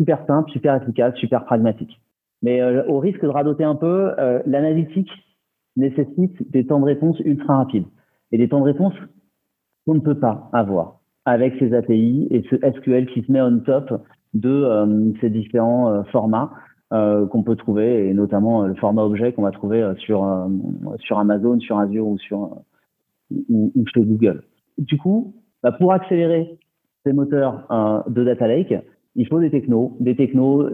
super 0.00 0.24
simple, 0.26 0.50
super 0.50 0.76
efficace, 0.76 1.14
super 1.16 1.44
pragmatique. 1.44 2.00
Mais 2.42 2.62
euh, 2.62 2.86
au 2.88 2.98
risque 3.00 3.20
de 3.20 3.28
radoter 3.28 3.64
un 3.64 3.74
peu, 3.74 4.12
euh, 4.18 4.40
l'analytique 4.46 5.10
nécessite 5.76 6.50
des 6.50 6.66
temps 6.66 6.80
de 6.80 6.86
réponse 6.86 7.20
ultra 7.20 7.58
rapides 7.58 7.84
et 8.32 8.38
des 8.38 8.48
temps 8.48 8.60
de 8.60 8.64
réponse 8.64 8.94
qu'on 9.84 9.94
ne 9.94 10.00
peut 10.00 10.18
pas 10.18 10.48
avoir 10.54 11.00
avec 11.26 11.54
ces 11.58 11.74
API 11.74 12.28
et 12.30 12.42
ce 12.48 12.56
SQL 12.56 13.06
qui 13.06 13.22
se 13.22 13.30
met 13.30 13.42
on 13.42 13.58
top 13.60 14.02
de 14.32 14.48
euh, 14.48 15.12
ces 15.20 15.28
différents 15.28 16.02
formats 16.04 16.50
qu'on 16.90 17.44
peut 17.44 17.54
trouver 17.54 18.08
et 18.08 18.14
notamment 18.14 18.66
le 18.66 18.74
format 18.74 19.04
objet 19.04 19.32
qu'on 19.32 19.42
va 19.42 19.52
trouver 19.52 19.92
sur 19.98 20.26
sur 20.98 21.20
Amazon, 21.20 21.60
sur 21.60 21.78
Azure 21.78 22.04
ou 22.04 22.18
sur 22.18 22.62
chez 23.30 24.00
Google. 24.00 24.42
Du 24.76 24.98
coup, 24.98 25.36
bah, 25.62 25.70
pour 25.70 25.92
accélérer 25.92 26.58
ces 27.06 27.12
moteurs 27.12 27.68
de 28.08 28.24
data 28.24 28.48
lake, 28.48 28.74
il 29.16 29.26
faut 29.26 29.40
des 29.40 29.50
technos, 29.50 29.96
des 30.00 30.16
technos 30.16 30.68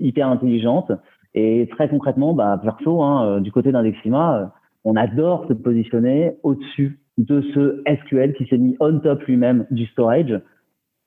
hyper 0.00 0.28
intelligentes. 0.28 0.92
Et 1.34 1.68
très 1.70 1.88
concrètement, 1.88 2.34
bah, 2.34 2.58
perso, 2.62 3.02
hein, 3.02 3.26
euh, 3.26 3.40
du 3.40 3.52
côté 3.52 3.70
d'Indexima, 3.72 4.38
euh, 4.38 4.46
on 4.84 4.96
adore 4.96 5.46
se 5.48 5.52
positionner 5.52 6.36
au-dessus 6.42 7.00
de 7.18 7.42
ce 7.54 7.82
SQL 7.86 8.34
qui 8.34 8.46
s'est 8.46 8.58
mis 8.58 8.76
on 8.80 8.98
top 9.00 9.22
lui-même 9.22 9.66
du 9.70 9.86
storage 9.86 10.40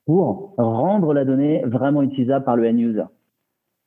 pour 0.05 0.53
rendre 0.57 1.13
la 1.13 1.25
donnée 1.25 1.63
vraiment 1.65 2.01
utilisable 2.01 2.45
par 2.45 2.55
le 2.55 2.67
end 2.67 2.77
user. 2.77 3.03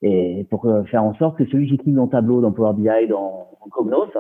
et 0.03 0.47
pour 0.51 0.67
faire 0.87 1.05
en 1.05 1.15
sorte 1.15 1.37
que 1.37 1.45
celui 1.47 1.69
qui 1.69 1.79
clique 1.79 1.95
dans 1.95 2.07
Tableau, 2.07 2.41
dans 2.41 2.53
Power 2.53 2.75
BI, 2.75 3.09
dans 3.09 3.49
Cognos, 3.71 4.11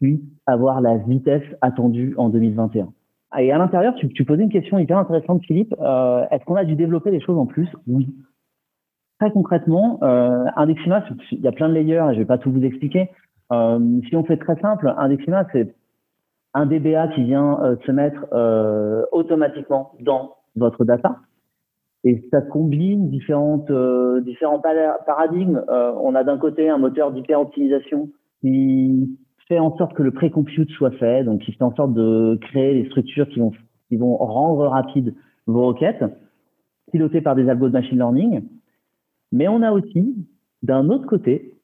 puisse 0.00 0.20
avoir 0.46 0.80
la 0.80 0.96
vitesse 0.96 1.44
attendue 1.60 2.14
en 2.16 2.28
2021. 2.28 2.88
Et 3.38 3.52
à 3.52 3.58
l'intérieur, 3.58 3.94
tu, 3.96 4.08
tu, 4.08 4.24
posais 4.24 4.42
une 4.42 4.50
question 4.50 4.78
hyper 4.78 4.98
intéressante, 4.98 5.42
Philippe. 5.44 5.74
Euh, 5.80 6.24
Est-ce 6.30 6.44
qu'on 6.44 6.54
a 6.54 6.64
dû 6.64 6.76
développer 6.76 7.10
des 7.10 7.20
choses 7.20 7.36
en 7.36 7.46
plus? 7.46 7.68
Oui. 7.86 8.08
Très 9.20 9.30
concrètement, 9.32 9.98
euh, 10.02 10.44
Indexima, 10.56 11.04
il 11.32 11.40
y 11.40 11.48
a 11.48 11.52
plein 11.52 11.68
de 11.68 11.74
layers 11.74 12.06
et 12.10 12.14
je 12.14 12.20
vais 12.20 12.24
pas 12.24 12.38
tout 12.38 12.52
vous 12.52 12.62
expliquer. 12.62 13.10
Euh, 13.52 14.00
si 14.08 14.16
on 14.16 14.24
fait 14.24 14.36
très 14.36 14.56
simple, 14.60 14.94
Indexima, 14.96 15.46
c'est 15.52 15.74
un 16.54 16.66
DBA 16.66 17.08
qui 17.08 17.24
vient 17.24 17.60
euh, 17.62 17.76
se 17.86 17.92
mettre 17.92 18.26
euh, 18.32 19.04
automatiquement 19.12 19.92
dans 20.00 20.36
votre 20.56 20.84
data. 20.84 21.18
Et 22.04 22.24
ça 22.30 22.40
combine 22.40 23.10
différentes, 23.10 23.70
euh, 23.70 24.20
différents 24.20 24.60
paradigmes. 24.60 25.64
on 25.68 26.14
a 26.14 26.24
d'un 26.24 26.38
côté 26.38 26.68
un 26.68 26.78
moteur 26.78 27.10
d'hyper-optimisation 27.12 28.10
qui 28.40 29.18
fait 29.48 29.58
en 29.58 29.76
sorte 29.76 29.94
que 29.94 30.02
le 30.02 30.10
pré-compute 30.10 30.70
soit 30.70 30.90
fait, 30.92 31.24
donc 31.24 31.40
qui 31.40 31.52
fait 31.52 31.64
en 31.64 31.74
sorte 31.74 31.94
de 31.94 32.38
créer 32.40 32.74
les 32.74 32.88
structures 32.88 33.28
qui 33.28 33.40
vont, 33.40 33.52
qui 33.88 33.96
vont 33.96 34.16
rendre 34.16 34.66
rapide 34.68 35.14
vos 35.46 35.66
requêtes, 35.66 36.04
pilotées 36.92 37.22
par 37.22 37.34
des 37.34 37.48
algos 37.48 37.68
de 37.68 37.72
machine 37.72 37.96
learning. 37.96 38.42
Mais 39.32 39.48
on 39.48 39.62
a 39.62 39.72
aussi, 39.72 40.14
d'un 40.62 40.90
autre 40.90 41.06
côté, 41.06 41.54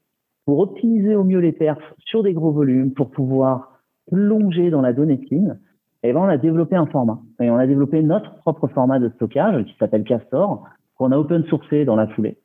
pour 0.47 0.59
optimiser 0.61 1.15
au 1.15 1.25
mieux 1.25 1.41
les 1.41 1.53
perfs 1.53 1.95
sur 1.99 2.23
des 2.23 2.33
gros 2.33 2.53
volumes, 2.53 2.93
pour 2.93 3.11
pouvoir 3.11 3.81
plonger 4.11 4.71
dans 4.71 4.83
la 4.83 4.93
donnée 4.93 5.21
clean, 5.21 5.57
et 6.03 6.09
eh 6.09 6.13
ben 6.13 6.21
on 6.21 6.29
a 6.29 6.37
développé 6.37 6.77
un 6.77 6.85
format. 6.85 7.19
Et 7.41 7.49
on 7.49 7.57
a 7.57 7.67
développé 7.67 8.03
notre 8.03 8.35
propre 8.41 8.69
format 8.69 8.99
de 8.99 9.09
stockage 9.11 9.65
qui 9.65 9.75
s'appelle 9.79 10.05
Castor, 10.05 10.69
qu'on 10.97 11.13
a 11.13 11.17
open 11.17 11.45
sourcé 11.45 11.87
dans 11.87 11.97
la 11.97 12.07
foulée 12.09 12.37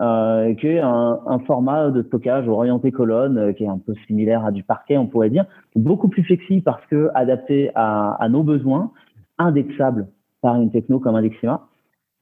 euh, 0.00 0.54
qui 0.54 0.66
est 0.68 0.80
un, 0.80 1.38
format 1.46 1.90
de 1.90 2.02
stockage 2.02 2.48
orienté 2.48 2.90
colonne, 2.90 3.38
euh, 3.38 3.52
qui 3.52 3.64
est 3.64 3.68
un 3.68 3.78
peu 3.78 3.94
similaire 4.06 4.44
à 4.44 4.50
du 4.50 4.62
parquet, 4.62 4.96
on 4.96 5.06
pourrait 5.06 5.30
dire, 5.30 5.44
beaucoup 5.76 6.08
plus 6.08 6.24
flexible 6.24 6.62
parce 6.62 6.84
que 6.86 7.10
adapté 7.14 7.70
à, 7.74 8.12
à 8.12 8.28
nos 8.28 8.42
besoins, 8.42 8.92
indexable 9.38 10.08
par 10.40 10.60
une 10.60 10.70
techno 10.70 11.00
comme 11.00 11.16
Indexima. 11.16 11.68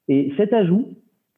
Et 0.08 0.32
cet 0.36 0.52
ajout, 0.52 0.86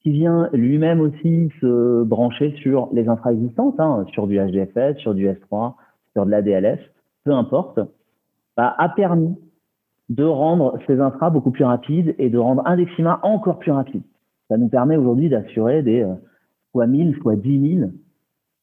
qui 0.03 0.11
vient 0.13 0.49
lui-même 0.53 1.01
aussi 1.01 1.51
se 1.61 2.03
brancher 2.05 2.55
sur 2.63 2.89
les 2.93 3.09
infra 3.09 3.33
existantes, 3.33 3.79
hein, 3.79 4.07
sur 4.13 4.27
du 4.27 4.39
HDFS, 4.39 4.97
sur 4.99 5.15
du 5.15 5.29
S3, 5.29 5.75
sur 6.13 6.25
de 6.25 6.31
l'ADLS, 6.31 6.79
peu 7.25 7.33
importe, 7.33 7.81
bah, 8.57 8.75
a 8.79 8.89
permis 8.89 9.37
de 10.09 10.25
rendre 10.25 10.79
ces 10.87 11.01
infras 11.01 11.31
beaucoup 11.31 11.51
plus 11.51 11.65
rapides 11.65 12.15
et 12.19 12.31
de 12.31 12.39
rendre 12.39 12.63
Indexima 12.67 13.21
encore 13.23 13.59
plus 13.59 13.73
rapide. 13.73 14.03
Ça 14.49 14.57
nous 14.57 14.69
permet 14.69 14.97
aujourd'hui 14.97 15.29
d'assurer 15.29 15.83
des 15.83 16.03
euh, 16.03 16.15
fois 16.73 16.87
1000, 16.87 17.17
fois 17.17 17.37
10 17.37 17.77
000 17.79 17.91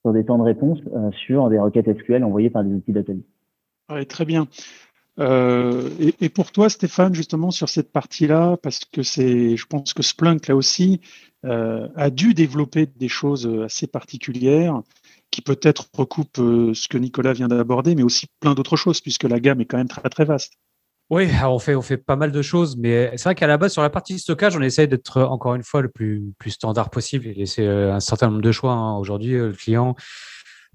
sur 0.02 0.14
des 0.14 0.26
temps 0.26 0.38
de 0.38 0.44
réponse 0.44 0.80
euh, 0.94 1.12
sur 1.12 1.50
des 1.50 1.60
requêtes 1.60 1.92
SQL 2.00 2.24
envoyées 2.24 2.50
par 2.50 2.64
des 2.64 2.74
outils 2.74 2.94
d'atelier. 2.94 3.24
Très 4.10 4.26
bien. 4.26 4.48
Euh, 5.20 5.90
et, 6.20 6.30
pour 6.30 6.52
toi, 6.52 6.70
Stéphane, 6.70 7.16
justement 7.16 7.52
sur 7.52 7.70
cette 7.70 7.92
partie-là, 7.92 8.58
parce 8.58 8.86
que 8.86 9.02
c'est, 9.02 9.56
je 9.58 9.66
pense 9.66 9.94
que 9.94 10.04
Splunk 10.04 10.48
là 10.48 10.56
aussi 10.56 11.02
euh, 11.46 11.88
a 11.96 12.10
dû 12.10 12.34
développer 12.34 12.86
des 12.86 13.08
choses 13.08 13.48
assez 13.64 13.88
particulières 13.88 14.82
qui 15.32 15.42
peut-être 15.42 15.88
recoupent 15.94 16.38
ce 16.38 16.88
que 16.88 16.98
Nicolas 16.98 17.34
vient 17.34 17.48
d'aborder, 17.48 17.96
mais 17.96 18.04
aussi 18.04 18.28
plein 18.40 18.54
d'autres 18.54 18.76
choses, 18.76 19.02
puisque 19.02 19.24
la 19.24 19.40
gamme 19.40 19.62
est 19.62 19.66
quand 19.66 19.78
même 19.78 19.88
très 19.88 20.08
très 20.10 20.26
vaste. 20.26 20.54
Oui, 21.10 21.30
on 21.42 21.58
fait, 21.58 21.74
on 21.74 21.82
fait 21.82 21.98
pas 21.98 22.18
mal 22.18 22.34
de 22.34 22.42
choses, 22.42 22.76
mais 22.76 23.12
c'est 23.16 23.24
vrai 23.24 23.36
qu'à 23.36 23.48
la 23.48 23.58
base, 23.58 23.72
sur 23.72 23.82
la 23.82 23.90
partie 23.90 24.20
stockage, 24.20 24.58
on 24.58 24.62
essaye 24.62 24.90
d'être 24.90 25.22
encore 25.22 25.56
une 25.56 25.64
fois 25.64 25.82
le 25.82 25.88
plus, 25.88 26.34
plus 26.38 26.52
standard 26.52 26.90
possible 26.90 27.28
et 27.28 27.34
laisser 27.34 27.66
euh, 27.66 27.94
un 27.94 28.02
certain 28.02 28.28
nombre 28.28 28.42
de 28.42 28.52
choix. 28.52 28.74
Hein. 28.74 28.98
Aujourd'hui, 28.98 29.36
euh, 29.36 29.48
le 29.48 29.54
client 29.54 29.96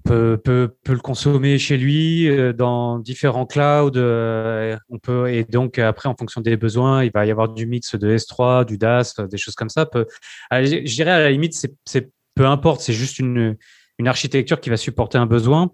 peut, 0.03 0.41
peut, 0.43 0.75
peut 0.83 0.93
le 0.93 0.99
consommer 0.99 1.59
chez 1.59 1.77
lui 1.77 2.27
euh, 2.27 2.51
dans 2.51 2.97
différents 2.97 3.45
clouds. 3.45 3.91
On 4.89 4.97
peut, 4.97 5.31
et 5.31 5.43
donc, 5.43 5.77
après, 5.77 6.09
en 6.09 6.15
fonction 6.15 6.41
des 6.41 6.57
besoins, 6.57 7.03
il 7.03 7.11
va 7.13 7.27
y 7.27 7.31
avoir 7.31 7.49
du 7.49 7.67
mix 7.67 7.93
de 7.93 8.17
S3, 8.17 8.65
du 8.65 8.79
DAS, 8.79 9.13
des 9.29 9.37
choses 9.37 9.55
comme 9.55 9.69
ça. 9.69 9.87
Je 10.51 10.95
dirais 10.95 11.11
à 11.11 11.19
la 11.19 11.29
limite, 11.29 11.53
c'est 11.85 12.11
peu 12.33 12.47
importe, 12.47 12.81
c'est 12.81 12.93
juste 12.93 13.19
une, 13.19 13.55
une 13.99 14.07
architecture 14.07 14.59
qui 14.59 14.71
va 14.71 14.77
supporter 14.77 15.19
un 15.19 15.27
besoin. 15.27 15.69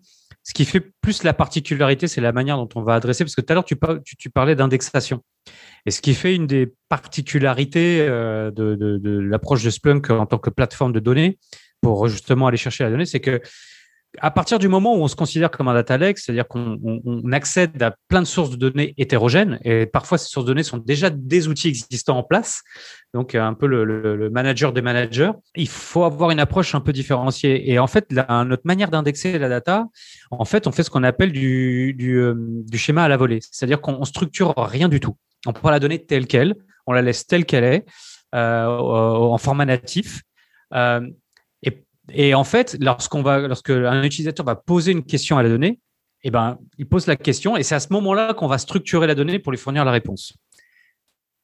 Ce 0.49 0.53
qui 0.55 0.65
fait 0.65 0.79
plus 1.01 1.21
la 1.21 1.35
particularité, 1.35 2.07
c'est 2.07 2.21
la 2.21 2.31
manière 2.31 2.57
dont 2.57 2.67
on 2.73 2.81
va 2.81 2.95
adresser, 2.95 3.23
parce 3.23 3.35
que 3.35 3.41
tout 3.41 3.51
à 3.51 3.53
l'heure, 3.53 3.65
tu, 3.65 4.29
parlais 4.31 4.55
d'indexation. 4.55 5.23
Et 5.85 5.91
ce 5.91 6.01
qui 6.01 6.15
fait 6.15 6.33
une 6.33 6.47
des 6.47 6.73
particularités 6.89 8.01
euh, 8.01 8.49
de 8.49 9.19
l'approche 9.19 9.63
de 9.63 9.69
Splunk 9.69 10.09
en 10.09 10.25
tant 10.25 10.39
que 10.39 10.49
plateforme 10.49 10.91
de 10.91 10.99
données, 10.99 11.37
pour 11.81 12.07
justement 12.07 12.47
aller 12.47 12.57
chercher 12.57 12.83
la 12.83 12.89
donnée, 12.89 13.05
c'est 13.05 13.19
que 13.19 13.41
à 14.17 14.31
partir 14.31 14.57
du 14.57 14.67
moment 14.67 14.95
où 14.95 15.03
on 15.03 15.07
se 15.07 15.15
considère 15.15 15.51
comme 15.51 15.67
un 15.67 15.73
data 15.73 15.97
lake, 15.97 16.17
c'est-à-dire 16.17 16.47
qu'on 16.47 16.79
on, 16.83 17.31
accède 17.31 17.81
à 17.81 17.95
plein 18.07 18.21
de 18.21 18.27
sources 18.27 18.49
de 18.49 18.55
données 18.55 18.95
hétérogènes, 18.97 19.59
et 19.63 19.85
parfois 19.85 20.17
ces 20.17 20.27
sources 20.29 20.45
de 20.45 20.51
données 20.51 20.63
sont 20.63 20.77
déjà 20.77 21.11
des 21.11 21.47
outils 21.47 21.67
existants 21.67 22.17
en 22.17 22.23
place, 22.23 22.63
donc 23.13 23.35
un 23.35 23.53
peu 23.53 23.67
le, 23.67 24.29
manager 24.31 24.73
des 24.73 24.81
managers, 24.81 25.31
il 25.55 25.67
faut 25.67 26.03
avoir 26.03 26.31
une 26.31 26.39
approche 26.39 26.73
un 26.73 26.81
peu 26.81 26.91
différenciée. 26.91 27.71
Et 27.71 27.77
en 27.77 27.87
fait, 27.87 28.11
notre 28.11 28.63
manière 28.65 28.89
d'indexer 28.89 29.37
la 29.37 29.49
data, 29.49 29.85
en 30.31 30.45
fait, 30.45 30.65
on 30.65 30.71
fait 30.71 30.83
ce 30.83 30.89
qu'on 30.89 31.03
appelle 31.03 31.31
du, 31.31 31.95
euh, 32.01 32.35
schéma 32.73 33.03
à 33.03 33.07
la 33.07 33.17
volée, 33.17 33.39
c'est-à-dire 33.51 33.79
qu'on 33.79 34.03
structure 34.05 34.53
rien 34.57 34.89
du 34.89 34.99
tout. 34.99 35.15
On 35.45 35.53
prend 35.53 35.69
la 35.69 35.79
donnée 35.79 36.03
telle 36.03 36.25
qu'elle, 36.25 36.55
on 36.87 36.93
la 36.93 37.01
laisse 37.01 37.27
telle 37.27 37.45
qu'elle 37.45 37.63
est, 37.63 37.85
euh, 38.33 38.65
en 38.65 39.37
format 39.37 39.65
natif. 39.65 40.21
Euh, 40.73 41.01
et 42.13 42.33
en 42.33 42.43
fait, 42.43 42.77
lorsqu'on 42.79 43.21
va, 43.21 43.39
lorsque 43.47 43.69
un 43.69 44.03
utilisateur 44.03 44.45
va 44.45 44.55
poser 44.55 44.91
une 44.91 45.03
question 45.03 45.37
à 45.37 45.43
la 45.43 45.49
donnée, 45.49 45.79
eh 46.23 46.31
ben, 46.31 46.57
il 46.77 46.87
pose 46.87 47.07
la 47.07 47.15
question 47.15 47.55
et 47.55 47.63
c'est 47.63 47.75
à 47.75 47.79
ce 47.79 47.91
moment-là 47.91 48.33
qu'on 48.33 48.47
va 48.47 48.57
structurer 48.57 49.07
la 49.07 49.15
donnée 49.15 49.39
pour 49.39 49.51
lui 49.51 49.59
fournir 49.59 49.85
la 49.85 49.91
réponse. 49.91 50.33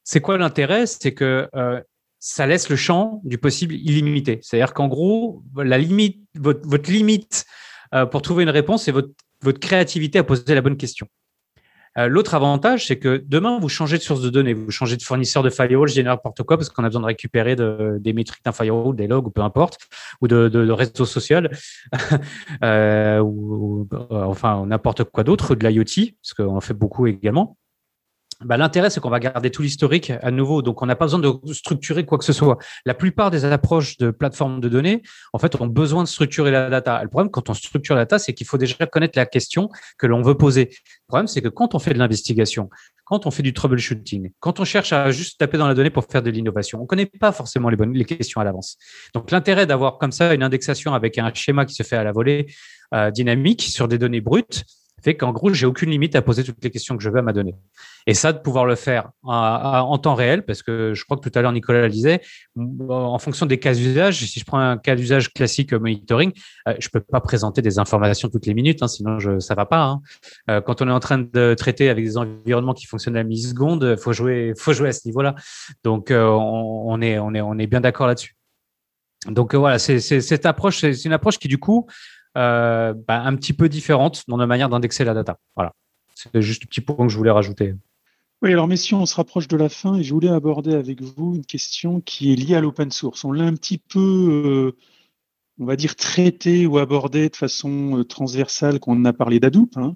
C'est 0.03 0.21
quoi 0.21 0.37
l'intérêt? 0.37 0.85
C'est 0.85 1.13
que 1.13 1.49
euh, 1.55 1.81
ça 2.19 2.45
laisse 2.45 2.69
le 2.69 2.75
champ 2.75 3.21
du 3.23 3.37
possible 3.37 3.73
illimité. 3.73 4.39
C'est-à-dire 4.41 4.73
qu'en 4.73 4.87
gros, 4.87 5.43
la 5.55 5.77
limite, 5.77 6.21
votre, 6.35 6.91
limite 6.91 7.45
euh, 7.93 8.05
pour 8.05 8.21
trouver 8.21 8.43
une 8.43 8.49
réponse, 8.49 8.83
c'est 8.83 8.91
votre 8.91 9.59
créativité 9.59 10.19
à 10.19 10.23
poser 10.23 10.53
la 10.53 10.61
bonne 10.61 10.77
question. 10.77 11.07
Euh, 11.97 12.07
l'autre 12.07 12.35
avantage, 12.35 12.87
c'est 12.87 12.97
que 12.97 13.23
demain, 13.25 13.57
vous 13.59 13.69
changez 13.69 13.97
de 13.97 14.03
source 14.03 14.21
de 14.21 14.29
données, 14.29 14.53
vous 14.53 14.71
changez 14.71 14.97
de 14.97 15.01
fournisseur 15.03 15.43
de 15.43 15.49
firewall, 15.49 15.87
je 15.87 16.01
n'importe 16.01 16.43
quoi 16.43 16.57
parce 16.57 16.69
qu'on 16.69 16.83
a 16.83 16.87
besoin 16.87 17.01
de 17.01 17.07
récupérer 17.07 17.55
des 17.55 18.13
métriques 18.13 18.43
d'un 18.43 18.51
firewall, 18.51 18.95
des 18.95 19.07
logs 19.07 19.27
ou 19.27 19.31
peu 19.31 19.41
importe, 19.41 19.79
ou 20.21 20.27
de, 20.27 20.49
de, 20.49 20.65
de 20.65 20.71
réseau 20.71 21.05
social, 21.05 21.49
euh, 22.63 23.19
ou, 23.19 23.87
enfin 24.11 24.65
n'importe 24.65 25.05
quoi 25.05 25.23
d'autre, 25.23 25.55
de 25.55 25.67
l'IoT, 25.67 26.13
parce 26.21 26.33
qu'on 26.35 26.55
en 26.55 26.61
fait 26.61 26.73
beaucoup 26.73 27.07
également. 27.07 27.57
Bah, 28.45 28.57
l'intérêt, 28.57 28.91
c'est 28.91 28.99
qu'on 28.99 29.09
va 29.09 29.19
garder 29.19 29.49
tout 29.49 29.63
l'historique 29.63 30.11
à 30.21 30.29
nouveau. 30.29 30.61
Donc, 30.61 30.83
on 30.83 30.85
n'a 30.85 30.95
pas 30.95 31.05
besoin 31.05 31.19
de 31.19 31.33
structurer 31.51 32.05
quoi 32.05 32.19
que 32.19 32.23
ce 32.23 32.31
soit. 32.31 32.59
La 32.85 32.93
plupart 32.93 33.31
des 33.31 33.43
approches 33.43 33.97
de 33.97 34.11
plateformes 34.11 34.59
de 34.59 34.69
données, 34.69 35.01
en 35.33 35.39
fait, 35.39 35.59
ont 35.59 35.65
besoin 35.65 36.03
de 36.03 36.07
structurer 36.07 36.51
la 36.51 36.69
data. 36.69 37.01
Le 37.01 37.09
problème, 37.09 37.31
quand 37.31 37.49
on 37.49 37.55
structure 37.55 37.95
la 37.95 38.01
data, 38.01 38.19
c'est 38.19 38.33
qu'il 38.33 38.45
faut 38.45 38.59
déjà 38.59 38.85
connaître 38.85 39.17
la 39.17 39.25
question 39.25 39.69
que 39.97 40.05
l'on 40.05 40.21
veut 40.21 40.35
poser. 40.35 40.65
Le 40.69 41.07
problème, 41.07 41.27
c'est 41.27 41.41
que 41.41 41.47
quand 41.47 41.73
on 41.73 41.79
fait 41.79 41.95
de 41.95 41.97
l'investigation, 41.97 42.69
quand 43.03 43.25
on 43.25 43.31
fait 43.31 43.43
du 43.43 43.53
troubleshooting, 43.53 44.29
quand 44.39 44.59
on 44.59 44.65
cherche 44.65 44.93
à 44.93 45.09
juste 45.09 45.39
taper 45.39 45.57
dans 45.57 45.67
la 45.67 45.73
donnée 45.73 45.89
pour 45.89 46.05
faire 46.05 46.21
de 46.21 46.29
l'innovation, 46.29 46.79
on 46.81 46.85
connaît 46.85 47.07
pas 47.07 47.31
forcément 47.31 47.69
les 47.69 47.77
bonnes 47.77 47.93
les 47.93 48.05
questions 48.05 48.41
à 48.41 48.43
l'avance. 48.43 48.77
Donc, 49.15 49.31
l'intérêt 49.31 49.65
d'avoir 49.65 49.97
comme 49.97 50.11
ça 50.11 50.35
une 50.35 50.43
indexation 50.43 50.93
avec 50.93 51.17
un 51.17 51.33
schéma 51.33 51.65
qui 51.65 51.73
se 51.73 51.81
fait 51.81 51.97
à 51.97 52.03
la 52.03 52.11
volée 52.11 52.45
euh, 52.93 53.09
dynamique 53.09 53.63
sur 53.63 53.87
des 53.87 53.97
données 53.97 54.21
brutes, 54.21 54.65
fait 55.03 55.15
qu'en 55.15 55.31
gros, 55.31 55.53
j'ai 55.53 55.65
aucune 55.65 55.89
limite 55.89 56.15
à 56.15 56.21
poser 56.21 56.43
toutes 56.43 56.63
les 56.63 56.71
questions 56.71 56.97
que 56.97 57.03
je 57.03 57.09
veux 57.09 57.19
à 57.19 57.21
ma 57.21 57.33
donnée. 57.33 57.55
Et 58.07 58.13
ça, 58.13 58.33
de 58.33 58.39
pouvoir 58.39 58.65
le 58.65 58.75
faire 58.75 59.09
en, 59.23 59.97
temps 59.97 60.15
réel, 60.15 60.45
parce 60.45 60.61
que 60.61 60.93
je 60.93 61.03
crois 61.05 61.17
que 61.17 61.27
tout 61.27 61.37
à 61.37 61.41
l'heure, 61.41 61.51
Nicolas 61.51 61.81
le 61.81 61.89
disait, 61.89 62.21
en 62.89 63.17
fonction 63.17 63.45
des 63.45 63.59
cas 63.59 63.73
d'usage, 63.73 64.25
si 64.25 64.39
je 64.39 64.45
prends 64.45 64.59
un 64.59 64.77
cas 64.77 64.95
d'usage 64.95 65.33
classique 65.33 65.73
monitoring, 65.73 66.31
euh, 66.67 66.75
je 66.79 66.89
peux 66.89 66.99
pas 66.99 67.19
présenter 67.19 67.61
des 67.61 67.79
informations 67.79 68.29
toutes 68.29 68.45
les 68.45 68.53
minutes, 68.53 68.83
hein, 68.83 68.87
sinon 68.87 69.19
je, 69.19 69.39
ça 69.39 69.55
va 69.55 69.65
pas. 69.65 69.83
Hein. 69.83 70.01
Euh, 70.49 70.61
quand 70.61 70.81
on 70.81 70.87
est 70.87 70.91
en 70.91 70.99
train 70.99 71.17
de 71.19 71.55
traiter 71.57 71.89
avec 71.89 72.05
des 72.05 72.17
environnements 72.17 72.73
qui 72.73 72.85
fonctionnent 72.85 73.15
à 73.15 73.19
la 73.19 73.23
milliseconde, 73.23 73.95
faut 73.97 74.13
jouer, 74.13 74.53
faut 74.57 74.73
jouer 74.73 74.89
à 74.89 74.93
ce 74.93 75.07
niveau-là. 75.07 75.35
Donc, 75.83 76.11
euh, 76.11 76.27
on, 76.27 77.01
est, 77.01 77.17
on 77.17 77.33
est, 77.33 77.41
on 77.41 77.57
est 77.57 77.67
bien 77.67 77.81
d'accord 77.81 78.07
là-dessus. 78.07 78.35
Donc 79.27 79.55
voilà, 79.55 79.79
c'est 79.79 79.99
cette 79.99 80.45
approche, 80.45 80.81
c'est 80.81 81.05
une 81.05 81.13
approche 81.13 81.39
qui 81.39 81.47
du 81.47 81.57
coup 81.57 81.87
euh, 82.37 82.93
bah, 82.93 83.21
un 83.21 83.35
petit 83.35 83.53
peu 83.53 83.69
différente 83.69 84.23
dans 84.27 84.37
la 84.37 84.47
manière 84.47 84.69
d'indexer 84.69 85.03
la 85.03 85.13
data. 85.13 85.37
Voilà. 85.55 85.73
C'est 86.13 86.41
juste 86.41 86.63
un 86.63 86.67
petit 86.67 86.81
point 86.81 87.05
que 87.05 87.11
je 87.11 87.17
voulais 87.17 87.31
rajouter. 87.31 87.75
Oui, 88.41 88.51
alors 88.51 88.67
messieurs, 88.67 88.97
on 88.97 89.05
se 89.05 89.15
rapproche 89.15 89.47
de 89.47 89.57
la 89.57 89.69
fin 89.69 89.95
et 89.95 90.03
je 90.03 90.13
voulais 90.13 90.29
aborder 90.29 90.73
avec 90.73 91.01
vous 91.01 91.35
une 91.35 91.45
question 91.45 92.01
qui 92.01 92.31
est 92.31 92.35
liée 92.35 92.55
à 92.55 92.61
l'open 92.61 92.91
source. 92.91 93.23
On 93.23 93.31
l'a 93.31 93.45
un 93.45 93.53
petit 93.53 93.77
peu, 93.77 93.99
euh, 93.99 94.77
on 95.59 95.65
va 95.65 95.75
dire, 95.75 95.95
traité 95.95 96.65
ou 96.65 96.77
abordé 96.77 97.29
de 97.29 97.35
façon 97.35 97.99
euh, 97.99 98.03
transversale 98.03 98.79
quand 98.79 98.91
on 98.95 99.05
a 99.05 99.13
parlé 99.13 99.39
d'Hadoop. 99.39 99.77
Hein, 99.77 99.95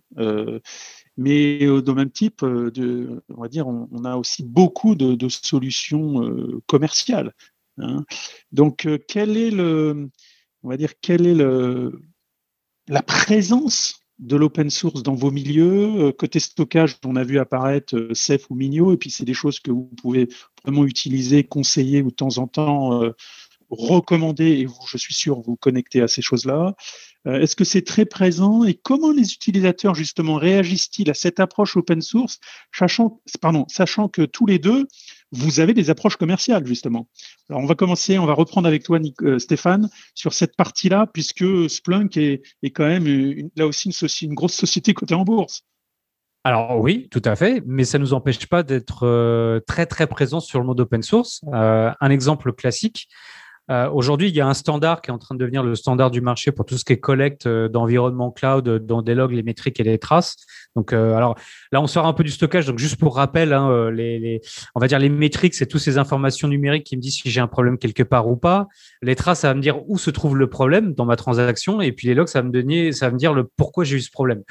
mais 1.17 1.65
dans 1.65 1.93
le 1.93 1.95
même 1.95 2.11
type, 2.11 2.43
on 2.43 3.41
va 3.41 3.49
dire, 3.49 3.67
on, 3.67 4.05
a 4.05 4.15
aussi 4.15 4.41
beaucoup 4.41 4.95
de, 4.95 5.27
solutions 5.27 6.61
commerciales 6.65 7.33
Hein. 7.79 8.05
Donc, 8.51 8.87
quel 9.07 9.37
est 9.37 9.51
le, 9.51 10.09
on 10.63 10.69
va 10.69 10.77
dire, 10.77 10.93
quelle 11.01 11.25
est 11.25 11.35
le, 11.35 12.01
la 12.89 13.01
présence 13.03 14.01
de 14.17 14.35
l'open 14.35 14.69
source 14.69 15.03
dans 15.03 15.15
vos 15.15 15.31
milieux 15.31 16.07
euh, 16.07 16.11
Côté 16.11 16.39
stockage, 16.39 16.97
on 17.05 17.15
a 17.15 17.23
vu 17.23 17.39
apparaître 17.39 17.95
euh, 17.95 18.13
Ceph 18.13 18.49
ou 18.49 18.55
Minio, 18.55 18.91
et 18.91 18.97
puis 18.97 19.11
c'est 19.11 19.23
des 19.23 19.33
choses 19.33 19.59
que 19.59 19.71
vous 19.71 19.89
pouvez 20.01 20.27
vraiment 20.63 20.85
utiliser, 20.85 21.45
conseiller 21.45 22.01
ou 22.01 22.09
de 22.09 22.15
temps 22.15 22.37
en 22.37 22.47
temps 22.47 23.01
recommander, 23.69 24.45
et 24.45 24.65
vous, 24.65 24.75
je 24.89 24.97
suis 24.97 25.13
sûr, 25.13 25.39
vous 25.41 25.55
connectez 25.55 26.01
à 26.01 26.07
ces 26.07 26.21
choses-là. 26.21 26.75
Euh, 27.27 27.41
est-ce 27.41 27.55
que 27.55 27.65
c'est 27.65 27.81
très 27.81 28.05
présent 28.05 28.63
et 28.63 28.73
comment 28.73 29.11
les 29.11 29.33
utilisateurs 29.33 29.93
justement 29.93 30.35
réagissent-ils 30.35 31.09
à 31.09 31.13
cette 31.13 31.39
approche 31.39 31.75
open 31.75 32.01
source, 32.01 32.39
sachant, 32.73 33.21
pardon, 33.41 33.65
sachant 33.67 34.07
que 34.07 34.21
tous 34.21 34.45
les 34.45 34.59
deux, 34.59 34.87
vous 35.31 35.59
avez 35.59 35.73
des 35.73 35.89
approches 35.89 36.15
commerciales 36.15 36.65
justement? 36.65 37.07
Alors 37.49 37.61
on 37.61 37.65
va 37.65 37.75
commencer, 37.75 38.17
on 38.17 38.25
va 38.25 38.33
reprendre 38.33 38.67
avec 38.67 38.83
toi 38.83 38.99
euh, 39.21 39.37
Stéphane 39.37 39.89
sur 40.15 40.33
cette 40.33 40.55
partie-là, 40.55 41.07
puisque 41.13 41.69
Splunk 41.69 42.15
est, 42.17 42.41
quand 42.71 42.87
même 42.87 43.49
là 43.55 43.67
aussi 43.67 43.89
une, 43.89 44.07
une 44.29 44.35
grosse 44.35 44.53
société 44.53 44.93
cotée 44.93 45.15
en 45.15 45.23
bourse. 45.23 45.63
Alors 46.45 46.79
oui, 46.79 47.09
tout 47.11 47.21
à 47.25 47.35
fait, 47.35 47.61
mais 47.65 47.83
ça 47.83 47.97
ne 47.97 48.03
nous 48.03 48.13
empêche 48.13 48.47
pas 48.47 48.63
d'être 48.63 49.05
euh, 49.05 49.59
très 49.67 49.85
très 49.85 50.07
présent 50.07 50.39
sur 50.39 50.59
le 50.59 50.65
mode 50.65 50.79
open 50.79 51.03
source. 51.03 51.41
un 51.51 52.09
exemple 52.09 52.53
classique, 52.53 53.09
euh, 53.69 53.89
aujourd'hui, 53.91 54.29
il 54.29 54.35
y 54.35 54.41
a 54.41 54.47
un 54.47 54.55
standard 54.55 55.01
qui 55.01 55.11
est 55.11 55.13
en 55.13 55.19
train 55.19 55.35
de 55.35 55.39
devenir 55.39 55.61
le 55.61 55.75
standard 55.75 56.09
du 56.09 56.21
marché 56.21 56.51
pour 56.51 56.65
tout 56.65 56.77
ce 56.77 56.83
qui 56.83 56.93
est 56.93 56.99
collecte 56.99 57.45
euh, 57.45 57.69
d'environnement 57.69 58.31
cloud, 58.31 58.67
euh, 58.67 58.79
dont 58.79 59.03
des 59.03 59.13
logs, 59.13 59.31
les 59.31 59.43
métriques 59.43 59.79
et 59.79 59.83
les 59.83 59.99
traces. 59.99 60.37
Donc, 60.75 60.93
alors 60.93 61.35
là, 61.71 61.81
on 61.81 61.87
sort 61.87 62.05
un 62.05 62.13
peu 62.13 62.23
du 62.23 62.31
stockage. 62.31 62.65
Donc, 62.65 62.79
juste 62.79 62.95
pour 62.95 63.15
rappel, 63.15 63.53
hein, 63.53 63.89
les, 63.91 64.39
on 64.75 64.79
va 64.79 64.87
dire 64.87 64.99
les 64.99 65.09
métriques, 65.09 65.55
c'est 65.55 65.65
toutes 65.65 65.81
ces 65.81 65.97
informations 65.97 66.47
numériques 66.47 66.85
qui 66.85 66.95
me 66.95 67.01
disent 67.01 67.15
si 67.15 67.29
j'ai 67.29 67.41
un 67.41 67.47
problème 67.47 67.77
quelque 67.77 68.03
part 68.03 68.27
ou 68.27 68.37
pas. 68.37 68.67
Les 69.01 69.15
traces, 69.15 69.39
ça 69.39 69.49
va 69.49 69.55
me 69.55 69.61
dire 69.61 69.81
où 69.89 69.97
se 69.97 70.09
trouve 70.09 70.37
le 70.37 70.47
problème 70.47 70.93
dans 70.93 71.05
ma 71.05 71.15
transaction. 71.15 71.81
Et 71.81 71.91
puis 71.91 72.07
les 72.07 72.13
logs, 72.13 72.27
ça 72.27 72.41
va 72.41 72.47
me 72.47 72.51
donner, 72.51 72.91
ça 72.91 73.07
va 73.07 73.13
me 73.13 73.17
dire 73.17 73.33
le 73.33 73.43
pourquoi 73.43 73.83
j'ai 73.83 73.97
eu 73.97 74.01
ce 74.01 74.11
problème. 74.11 74.43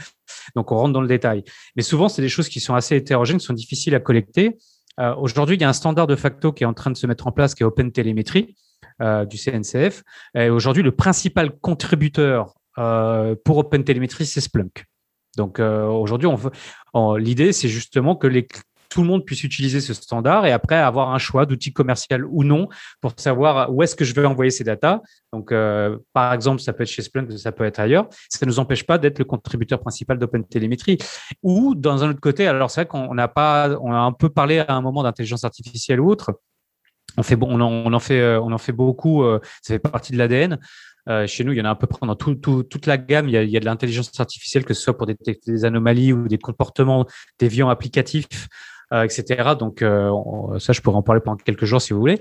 Donc, 0.57 0.73
on 0.73 0.77
rentre 0.77 0.93
dans 0.93 1.01
le 1.01 1.09
détail. 1.09 1.45
Mais 1.77 1.83
souvent, 1.83 2.09
c'est 2.09 2.23
des 2.23 2.29
choses 2.29 2.49
qui 2.49 2.61
sont 2.61 2.75
assez 2.75 2.97
hétérogènes, 2.97 3.39
qui 3.39 3.47
sont 3.47 3.55
difficiles 3.55 3.95
à 3.95 4.01
collecter. 4.01 4.59
Aujourd'hui, 5.17 5.55
il 5.55 5.63
y 5.63 5.65
a 5.65 5.69
un 5.69 5.73
standard 5.73 6.09
de 6.09 6.17
facto 6.17 6.53
qui 6.53 6.65
est 6.65 6.67
en 6.67 6.75
train 6.75 6.91
de 6.91 6.97
se 6.97 7.07
mettre 7.07 7.29
en 7.29 7.33
place, 7.33 7.55
qui 7.55 7.63
est 7.63 7.67
Open 7.67 7.93
Telemetry 7.93 8.57
euh, 9.01 9.25
du 9.25 9.37
CNCF. 9.37 10.03
Et 10.35 10.51
aujourd'hui, 10.51 10.83
le 10.83 10.91
principal 10.91 11.53
contributeur 11.61 12.55
euh, 12.79 13.37
pour 13.45 13.59
OpenTelemetry, 13.59 14.27
c'est 14.27 14.41
Splunk. 14.41 14.87
Donc 15.37 15.61
euh, 15.61 15.87
aujourd'hui, 15.87 16.29
l'idée, 17.19 17.53
c'est 17.53 17.69
justement 17.69 18.17
que 18.17 18.27
tout 18.89 19.03
le 19.03 19.07
monde 19.07 19.25
puisse 19.25 19.45
utiliser 19.45 19.81
ce 19.81 19.95
standard 19.95 20.47
et 20.47 20.51
après 20.51 20.75
avoir 20.75 21.11
un 21.15 21.19
choix 21.19 21.47
d'outil 21.47 21.73
commercial 21.73 22.25
ou 22.25 22.43
non 22.43 22.69
pour 23.01 23.13
savoir 23.19 23.73
où 23.73 23.85
est-ce 23.85 23.95
que 23.95 24.05
je 24.05 24.13
vais 24.15 24.25
envoyer 24.25 24.51
ces 24.51 24.65
datas. 24.65 25.01
Donc, 25.33 25.55
par 26.13 26.33
exemple, 26.33 26.61
ça 26.61 26.73
peut 26.73 26.83
être 26.83 26.89
chez 26.89 27.03
Splunk, 27.03 27.31
ça 27.39 27.53
peut 27.53 27.65
être 27.65 27.79
ailleurs. 27.79 28.09
Ça 28.31 28.47
ne 28.47 28.51
nous 28.51 28.59
empêche 28.59 28.85
pas 28.85 28.99
d'être 28.99 29.21
le 29.21 29.27
contributeur 29.27 29.79
principal 29.79 30.19
d'OpenTelemetry. 30.19 30.99
Ou 31.45 31.77
dans 31.77 32.03
un 32.03 32.11
autre 32.11 32.21
côté, 32.21 32.49
alors 32.49 32.71
c'est 32.71 32.81
vrai 32.81 32.89
qu'on 32.89 33.15
pas, 33.29 33.79
on 33.81 33.93
a 33.93 33.99
un 33.99 34.13
peu 34.13 34.29
parlé 34.29 34.59
à 34.59 34.75
un 34.75 34.81
moment 34.81 35.05
d'intelligence 35.05 35.45
artificielle 35.45 36.01
ou 36.01 36.11
autre 36.11 36.33
on 37.19 37.23
fait 37.23 37.37
on 37.41 37.61
en, 37.61 37.99
fait 37.99 38.21
euh, 38.21 38.41
en 38.41 38.59
fait 38.59 38.73
beaucoup. 38.73 39.25
Euh, 39.25 39.41
ça 39.63 39.75
fait 39.75 39.79
partie 39.79 40.13
de 40.13 40.19
l'ADN. 40.19 40.59
Euh, 41.09 41.27
chez 41.27 41.43
nous, 41.43 41.53
il 41.53 41.59
y 41.59 41.61
en 41.61 41.65
a 41.65 41.71
un 41.71 41.75
peu 41.75 41.87
près 41.87 42.07
dans 42.07 42.15
toute 42.15 42.87
la 42.87 42.97
gamme. 42.97 43.29
Il 43.29 43.33
y 43.33 43.57
a, 43.57 43.61
de 43.61 43.65
l'intelligence 43.65 44.13
artificielle, 44.21 44.65
que 44.65 44.75
ce 44.75 44.83
soit 44.83 44.97
pour 44.97 45.07
détecter 45.07 45.51
des 45.51 45.65
anomalies 45.65 46.13
ou 46.13 46.29
des 46.29 46.39
comportements 46.39 47.07
déviants 47.39 47.71
applicatifs, 47.71 48.49
etc. 48.93 49.55
Donc 49.59 49.81
ça, 49.81 50.73
je 50.75 50.81
pourrais 50.83 50.99
en 50.99 51.03
parler 51.03 51.23
pendant 51.23 51.39
quelques 51.39 51.65
jours 51.65 51.81
si 51.81 51.95
vous 51.95 52.01
voulez. 52.01 52.21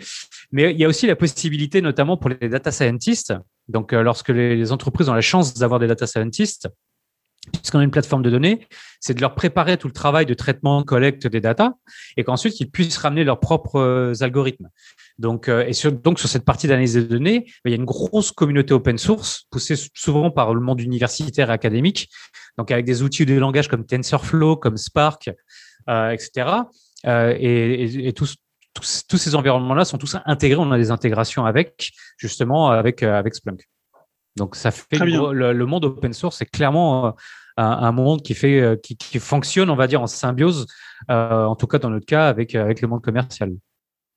Mais 0.54 0.72
il 0.72 0.80
y 0.80 0.86
a 0.86 0.88
aussi 0.88 1.06
la 1.06 1.18
possibilité, 1.18 1.82
notamment 1.82 2.16
pour 2.16 2.30
les 2.30 2.48
data 2.48 2.72
scientists. 2.72 3.34
Donc 3.68 3.92
lorsque 3.92 4.30
les 4.30 4.72
entreprises 4.72 5.10
ont 5.10 5.14
la 5.14 5.20
chance 5.20 5.54
d'avoir 5.54 5.82
des 5.82 5.88
data 5.88 6.08
scientists, 6.08 6.70
puisqu'on 7.52 7.80
a 7.80 7.84
une 7.84 7.92
plateforme 7.92 8.24
de 8.24 8.30
données, 8.30 8.68
c'est 9.00 9.14
de 9.14 9.22
leur 9.22 9.36
préparer 9.36 9.78
tout 9.78 9.88
le 9.88 9.94
travail 9.94 10.26
de 10.26 10.34
traitement, 10.34 10.82
de 10.82 10.86
collecte 10.86 11.28
des 11.28 11.42
datas, 11.42 11.74
et 12.16 12.24
qu'ensuite 12.24 12.60
ils 12.60 12.70
puissent 12.70 12.98
ramener 12.98 13.24
leurs 13.24 13.40
propres 13.40 13.80
euh, 13.80 14.14
algorithmes. 14.22 14.70
Donc, 15.20 15.50
euh, 15.50 15.66
et 15.66 15.74
sur, 15.74 15.92
donc 15.92 16.20
sur 16.20 16.30
cette 16.30 16.46
partie 16.46 16.68
d'analyse 16.68 16.94
des 16.94 17.04
données, 17.04 17.40
ben, 17.64 17.70
il 17.70 17.72
y 17.72 17.74
a 17.74 17.78
une 17.78 17.86
grosse 17.86 18.32
communauté 18.32 18.74
open 18.74 18.98
source 18.98 19.46
poussée 19.50 19.76
souvent 19.94 20.32
par 20.32 20.54
le 20.54 20.62
monde 20.62 20.82
universitaire 20.82 21.50
et 21.50 21.54
académique, 21.54 22.10
donc 22.58 22.72
avec 22.72 22.86
des 22.86 23.02
outils 23.02 23.24
ou 23.24 23.26
des 23.26 23.40
langages 23.40 23.68
comme 23.68 23.86
TensorFlow, 23.86 24.58
comme 24.58 24.78
Spark, 24.78 25.30
euh, 25.90 26.10
etc. 26.12 26.50
et, 27.06 28.08
et, 28.08 28.14
tous, 28.14 28.36
ces 28.82 29.36
environnements-là 29.36 29.86
sont 29.86 29.98
tous 29.98 30.18
intégrés. 30.26 30.60
On 30.60 30.72
a 30.72 30.78
des 30.78 30.92
intégrations 30.92 31.46
avec 31.46 31.92
justement 32.18 32.70
avec 32.70 33.04
Splunk. 33.34 33.68
Donc 34.38 34.56
ça 34.56 34.72
fait 34.72 35.00
le, 35.00 35.66
monde 35.66 35.86
open 35.86 36.14
source, 36.14 36.38
c'est 36.38 36.50
clairement 36.50 37.08
euh, 37.08 37.12
un, 37.58 37.92
monde 37.92 38.22
qui 38.22 38.36
fait 38.36 38.62
euh, 38.62 38.76
qui, 38.76 39.20
fonctionne, 39.20 39.70
on 39.70 39.76
va 39.76 39.88
dire, 39.88 40.02
en 40.02 40.08
symbiose, 40.08 40.68
euh, 41.10 41.44
en 41.46 41.56
tout 41.56 41.68
cas 41.68 41.80
dans 41.80 41.90
notre 41.90 42.06
cas 42.06 42.28
avec 42.28 42.56
avec 42.56 42.82
le 42.82 42.88
monde 42.88 43.02
commercial. 43.02 43.52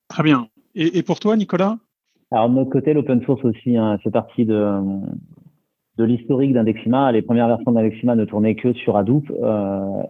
Très 0.09 0.23
bien. 0.23 0.47
Et, 0.75 1.03
pour 1.03 1.19
toi, 1.19 1.37
Nicolas? 1.37 1.79
Alors 2.31 2.49
de 2.49 2.55
notre 2.55 2.71
côté, 2.71 2.93
l'open 2.93 3.23
source 3.25 3.45
aussi 3.45 3.77
hein, 3.77 3.99
fait 4.05 4.11
partie 4.11 4.45
de 4.45 4.79
de 5.99 6.05
l'historique 6.05 6.53
d'Indexima. 6.53 7.11
Les 7.13 7.23
premières 7.23 7.49
versions 7.49 7.73
d'Indexima 7.73 8.15
ne 8.15 8.25
tournaient 8.25 8.55
que 8.55 8.73
sur 8.73 8.97
Hadoop 8.97 9.31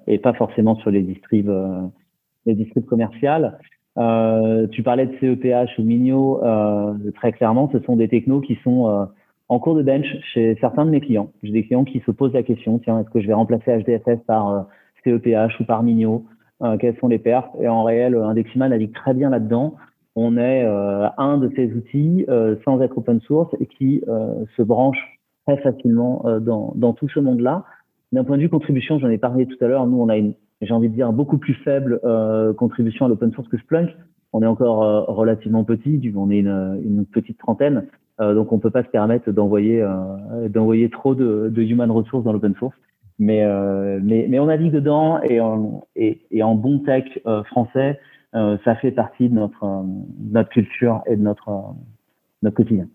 et 0.06 0.18
pas 0.18 0.34
forcément 0.34 0.76
sur 0.76 0.90
les 0.90 1.02
distribs 1.02 1.52
les 2.46 2.54
distribs 2.54 2.84
commerciales. 2.84 3.58
tu 3.96 4.82
parlais 4.82 5.06
de 5.06 5.16
CEPH 5.20 5.78
ou 5.78 5.82
Minio, 5.82 6.40
très 7.16 7.32
clairement, 7.32 7.70
ce 7.72 7.80
sont 7.80 7.96
des 7.96 8.08
technos 8.08 8.40
qui 8.40 8.58
sont 8.62 9.08
en 9.50 9.58
cours 9.58 9.74
de 9.74 9.82
bench 9.82 10.06
chez 10.32 10.56
certains 10.60 10.86
de 10.86 10.90
mes 10.90 11.00
clients. 11.00 11.32
J'ai 11.42 11.50
des 11.50 11.64
clients 11.64 11.84
qui 11.84 12.00
se 12.06 12.12
posent 12.12 12.32
la 12.32 12.44
question, 12.44 12.78
tiens, 12.78 13.00
est-ce 13.00 13.10
que 13.10 13.20
je 13.20 13.26
vais 13.26 13.34
remplacer 13.34 13.76
HDFS 13.82 14.24
par 14.24 14.48
euh, 14.48 14.60
CEPH 15.04 15.58
ou 15.58 15.64
par 15.64 15.82
Migno 15.82 16.24
euh, 16.62 16.76
Quelles 16.78 16.96
sont 16.98 17.08
les 17.08 17.18
pertes? 17.18 17.50
Et 17.60 17.66
en 17.66 17.82
réel, 17.82 18.14
Indexima 18.14 18.68
navigue 18.68 18.94
très 18.94 19.12
bien 19.12 19.28
là-dedans. 19.28 19.74
On 20.14 20.36
est 20.36 20.64
euh, 20.64 21.08
un 21.18 21.36
de 21.38 21.50
ces 21.56 21.72
outils 21.74 22.26
sans 22.64 22.80
être 22.80 22.96
open 22.96 23.20
source 23.22 23.52
et 23.58 23.66
qui 23.66 24.02
se 24.56 24.62
branche 24.62 25.20
très 25.46 25.56
facilement 25.58 26.24
dans, 26.40 26.72
dans 26.76 26.92
tout 26.92 27.08
ce 27.08 27.18
monde-là. 27.18 27.64
D'un 28.12 28.22
point 28.22 28.36
de 28.36 28.42
vue 28.42 28.48
contribution, 28.48 29.00
j'en 29.00 29.08
ai 29.08 29.18
parlé 29.18 29.46
tout 29.46 29.56
à 29.64 29.66
l'heure, 29.66 29.86
nous, 29.86 30.00
on 30.00 30.08
a 30.08 30.16
une, 30.16 30.34
j'ai 30.60 30.72
envie 30.72 30.88
de 30.88 30.94
dire, 30.94 31.12
beaucoup 31.12 31.38
plus 31.38 31.54
faible 31.54 32.00
contribution 32.56 33.06
à 33.06 33.08
l'open 33.08 33.32
source 33.32 33.48
que 33.48 33.58
Splunk. 33.58 33.90
On 34.32 34.42
est 34.42 34.46
encore 34.46 35.06
relativement 35.08 35.64
petit, 35.64 36.00
on 36.14 36.30
est 36.30 36.38
une, 36.38 36.80
une 36.84 37.04
petite 37.04 37.38
trentaine, 37.38 37.78
euh, 37.78 37.99
donc 38.34 38.52
on 38.52 38.58
peut 38.58 38.70
pas 38.70 38.82
se 38.82 38.88
permettre 38.88 39.30
d'envoyer 39.30 39.82
euh, 39.82 40.48
d'envoyer 40.48 40.90
trop 40.90 41.14
de, 41.14 41.48
de 41.48 41.62
human 41.62 41.90
resources 41.90 42.24
dans 42.24 42.32
l'open 42.32 42.54
source. 42.56 42.76
Mais, 43.18 43.44
euh, 43.44 44.00
mais, 44.02 44.26
mais 44.30 44.38
on 44.38 44.46
dedans 44.70 45.20
et 45.22 45.40
en, 45.40 45.84
et, 45.94 46.42
en 46.42 46.54
bon 46.54 46.78
tech 46.78 47.04
français, 47.48 48.00
ça 48.32 48.76
fait 48.76 48.92
partie 48.92 49.28
de 49.28 49.34
notre, 49.34 49.84
culture 50.48 51.02
et 51.06 51.16
de 51.16 51.22
notre 51.22 51.74
quotidien. 52.54 52.86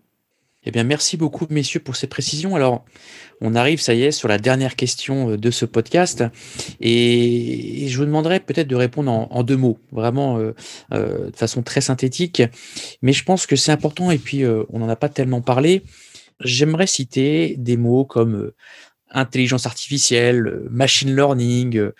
Eh 0.68 0.72
bien, 0.72 0.82
merci 0.82 1.16
beaucoup, 1.16 1.46
messieurs, 1.48 1.78
pour 1.78 1.94
ces 1.94 2.08
précisions. 2.08 2.56
Alors, 2.56 2.84
on 3.40 3.54
arrive, 3.54 3.80
ça 3.80 3.94
y 3.94 4.02
est, 4.02 4.10
sur 4.10 4.26
la 4.26 4.36
dernière 4.36 4.74
question 4.74 5.30
euh, 5.30 5.36
de 5.36 5.52
ce 5.52 5.64
podcast. 5.64 6.24
Et 6.80 7.86
je 7.88 7.96
vous 7.96 8.04
demanderai 8.04 8.40
peut-être 8.40 8.66
de 8.66 8.74
répondre 8.74 9.12
en, 9.30 9.42
deux 9.44 9.56
mots, 9.56 9.78
vraiment 9.92 10.38
euh, 10.38 10.54
euh, 10.92 11.30
de 11.30 11.36
façon 11.36 11.62
très 11.62 11.80
synthétique. 11.80 12.42
Mais 13.00 13.12
je 13.12 13.22
pense 13.22 13.46
que 13.46 13.54
c'est 13.54 13.70
important, 13.70 14.10
et 14.10 14.18
puis 14.18 14.44
on 14.44 14.80
n'en 14.80 14.88
a 14.88 14.96
pas 14.96 15.08
tellement 15.08 15.40
parlé. 15.40 15.84
J'aimerais 16.40 16.88
citer 16.88 17.54
des 17.56 17.76
mots 17.76 18.04
comme 18.04 18.50
intelligence 19.12 19.66
artificielle, 19.66 20.62
machine 20.68 21.14
learning, 21.14 21.90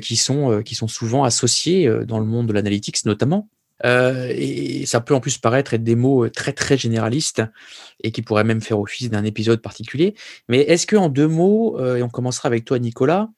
qui, 0.00 0.16
sont, 0.16 0.62
qui 0.62 0.76
sont 0.76 0.88
souvent 0.88 1.24
associés 1.24 1.90
dans 2.06 2.20
le 2.20 2.24
monde 2.24 2.46
de 2.46 2.52
l'analytics 2.52 3.04
notamment. 3.04 3.48
Euh, 3.84 4.32
et 4.34 4.86
ça 4.86 5.00
peut 5.00 5.14
en 5.14 5.20
plus 5.20 5.38
paraître 5.38 5.74
être 5.74 5.82
des 5.82 5.96
mots 5.96 6.24
euh, 6.24 6.30
très 6.30 6.52
très 6.52 6.76
généralistes 6.76 7.42
et 8.02 8.12
qui 8.12 8.22
pourraient 8.22 8.44
même 8.44 8.60
faire 8.60 8.78
office 8.78 9.10
d'un 9.10 9.24
épisode 9.24 9.60
particulier. 9.60 10.14
Mais 10.48 10.60
est-ce 10.60 10.86
que 10.86 10.96
en 10.96 11.08
deux 11.08 11.28
mots, 11.28 11.78
euh, 11.78 11.96
et 11.96 12.02
on 12.02 12.08
commencera 12.08 12.46
avec 12.46 12.64
toi 12.64 12.78
Nicolas, 12.78 13.28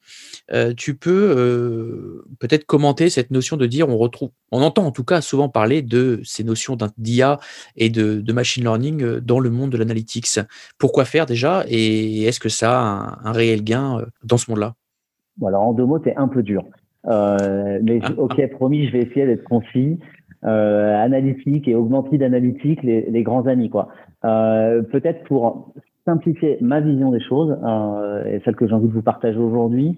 tu 0.77 0.95
peux 0.95 2.23
peut-être 2.39 2.65
commenter 2.65 3.09
cette 3.09 3.31
notion 3.31 3.57
de 3.57 3.65
dire 3.65 3.89
on 3.89 3.97
retrouve, 3.97 4.29
on 4.51 4.61
entend 4.61 4.85
en 4.85 4.91
tout 4.91 5.03
cas 5.03 5.21
souvent 5.21 5.49
parler 5.49 5.81
de 5.81 6.21
ces 6.23 6.43
notions 6.43 6.77
d'IA 6.97 7.39
et 7.75 7.89
de, 7.89 8.21
de, 8.21 8.33
machine 8.33 8.63
learning 8.63 9.19
dans 9.19 9.39
le 9.39 9.49
monde 9.49 9.71
de 9.71 9.77
l'analytics. 9.77 10.39
Pourquoi 10.77 11.05
faire 11.05 11.25
déjà 11.25 11.63
et 11.67 12.23
est-ce 12.23 12.39
que 12.39 12.49
ça 12.49 12.79
a 12.79 13.19
un, 13.23 13.31
réel 13.31 13.63
gain 13.63 14.05
dans 14.23 14.37
ce 14.37 14.51
monde-là? 14.51 14.75
Alors 15.45 15.63
en 15.63 15.73
deux 15.73 15.85
mots, 15.85 15.99
c'est 16.03 16.15
un 16.15 16.27
peu 16.27 16.43
dur. 16.43 16.63
mais 17.05 17.99
ah, 18.03 18.11
ok, 18.17 18.39
ah. 18.39 18.47
promis, 18.49 18.87
je 18.87 18.91
vais 18.91 19.01
essayer 19.01 19.25
d'être 19.25 19.43
concis 19.43 19.97
euh, 20.45 20.95
analytique 20.95 21.67
et 21.67 21.75
augmented 21.75 22.21
analytique, 22.21 22.83
les, 22.83 23.23
grands 23.23 23.47
amis 23.47 23.69
quoi. 23.69 23.89
Euh, 24.23 24.81
Peut-être 24.83 25.23
pour 25.23 25.73
simplifier 26.05 26.57
ma 26.61 26.81
vision 26.81 27.11
des 27.11 27.19
choses 27.19 27.57
euh, 27.63 28.25
et 28.25 28.41
celle 28.45 28.55
que 28.55 28.67
j'ai 28.67 28.73
envie 28.73 28.87
de 28.87 28.93
vous 28.93 29.01
partager 29.01 29.37
aujourd'hui, 29.37 29.97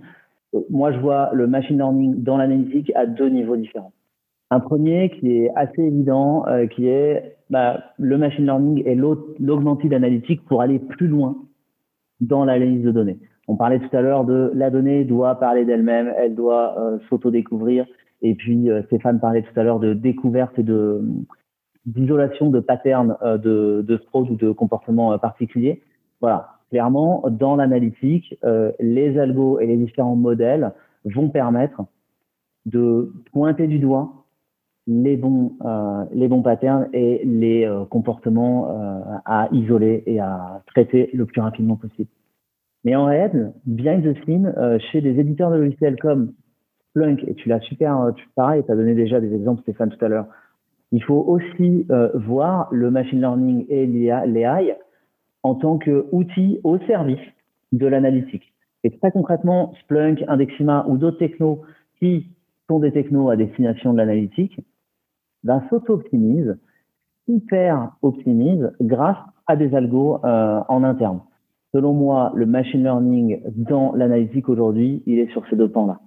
moi 0.69 0.91
je 0.91 0.99
vois 0.99 1.29
le 1.33 1.47
machine 1.47 1.77
learning 1.77 2.23
dans 2.23 2.37
l'analytique 2.37 2.91
à 2.95 3.05
deux 3.05 3.29
niveaux 3.29 3.57
différents. 3.57 3.91
Un 4.49 4.61
premier 4.61 5.09
qui 5.09 5.31
est 5.31 5.51
assez 5.55 5.81
évident, 5.81 6.45
qui 6.71 6.87
est 6.87 7.35
bah, 7.49 7.83
le 7.97 8.17
machine 8.17 8.45
learning 8.45 8.83
et 8.85 8.95
l'augmented 8.95 9.93
analytique 9.93 10.45
pour 10.45 10.61
aller 10.61 10.79
plus 10.79 11.07
loin 11.07 11.35
dans 12.21 12.45
l'analyse 12.45 12.83
de 12.83 12.91
données. 12.91 13.17
On 13.47 13.55
parlait 13.55 13.79
tout 13.79 13.95
à 13.95 14.01
l'heure 14.01 14.25
de 14.25 14.51
la 14.53 14.69
donnée 14.69 15.05
doit 15.05 15.35
parler 15.35 15.63
d'elle-même, 15.63 16.13
elle 16.17 16.35
doit 16.35 16.75
euh, 16.79 16.97
s'auto-découvrir. 17.09 17.85
Et 18.22 18.36
puis 18.36 18.70
euh, 18.70 18.84
Stéphane 18.84 19.20
parlait 19.20 19.43
tout 19.43 19.59
à 19.59 19.63
l'heure 19.63 19.80
de 19.80 19.93
découverte 19.93 20.57
et 20.59 20.65
d'isolation 21.86 22.49
de 22.49 22.59
patterns 22.59 23.15
euh, 23.22 23.38
de, 23.38 23.84
de 23.88 23.97
fraude 23.97 24.30
ou 24.30 24.36
de 24.36 24.51
comportements 24.51 25.18
particuliers. 25.20 25.82
Voilà, 26.22 26.59
clairement, 26.70 27.24
dans 27.30 27.55
l'analytique, 27.55 28.36
les 28.80 29.20
algos 29.20 29.59
et 29.59 29.68
les 29.68 29.78
différents 29.78 30.15
modèles 30.15 30.74
vont 31.05 31.30
permettre 31.30 31.84
de 32.65 33.13
pointer 33.32 33.68
du 33.68 33.78
doigt 33.78 34.26
les 34.88 35.15
bons, 35.15 35.53
les 36.11 36.28
bons 36.28 36.41
patterns 36.41 36.89
et 36.91 37.22
les 37.24 37.72
comportements 37.91 39.22
à 39.26 39.47
isoler 39.51 40.01
et 40.07 40.20
à 40.20 40.63
traiter 40.65 41.11
le 41.13 41.28
plus 41.28 41.39
rapidement 41.39 41.76
possible. 41.76 42.09
Mais 42.88 42.95
en 42.95 43.05
réel, 43.05 43.51
behind 43.65 44.01
the 44.01 44.18
scene, 44.24 44.53
euh, 44.57 44.80
chez 44.80 45.01
des 45.01 45.20
éditeurs 45.20 45.51
de 45.51 45.57
logiciels 45.57 45.97
comme 45.99 46.32
Splunk, 46.97 47.23
et 47.27 47.35
tu 47.35 47.47
l'as 47.49 47.59
super, 47.59 47.99
euh, 48.01 48.11
tu, 48.11 48.27
pareil, 48.35 48.63
tu 48.65 48.71
as 48.71 48.75
donné 48.75 48.95
déjà 48.95 49.21
des 49.21 49.33
exemples, 49.33 49.61
Stéphane, 49.61 49.89
tout 49.89 50.03
à 50.03 50.07
l'heure, 50.07 50.25
il 50.91 51.03
faut 51.03 51.23
aussi 51.27 51.85
euh, 51.91 52.09
voir 52.15 52.69
le 52.71 52.89
machine 52.89 53.19
learning 53.19 53.65
et 53.69 53.85
l'AI 53.85 54.75
en 55.43 55.55
tant 55.55 55.77
qu'outil 55.77 56.59
au 56.63 56.79
service 56.79 57.19
de 57.71 57.85
l'analytique. 57.85 58.53
Et 58.83 58.89
très 58.97 59.11
concrètement, 59.11 59.73
Splunk, 59.81 60.23
Indexima 60.27 60.85
ou 60.87 60.97
d'autres 60.97 61.17
technos 61.17 61.61
qui 61.99 62.27
sont 62.67 62.79
des 62.79 62.91
technos 62.91 63.29
à 63.29 63.35
destination 63.35 63.93
de 63.93 63.97
l'analytique, 63.97 64.59
ben, 65.43 65.63
s'auto-optimisent, 65.69 66.57
hyper 67.27 67.91
optimisent 68.01 68.71
grâce 68.81 69.17
à 69.45 69.55
des 69.55 69.75
algos 69.75 70.19
en 70.23 70.83
interne. 70.83 71.21
Selon 71.73 71.93
moi, 71.93 72.31
le 72.35 72.45
machine 72.45 72.83
learning 72.83 73.41
dans 73.55 73.93
l'analytique 73.93 74.49
aujourd'hui, 74.49 75.03
il 75.05 75.19
est 75.19 75.31
sur 75.31 75.45
ces 75.49 75.55
deux 75.55 75.69
pans-là. 75.69 75.99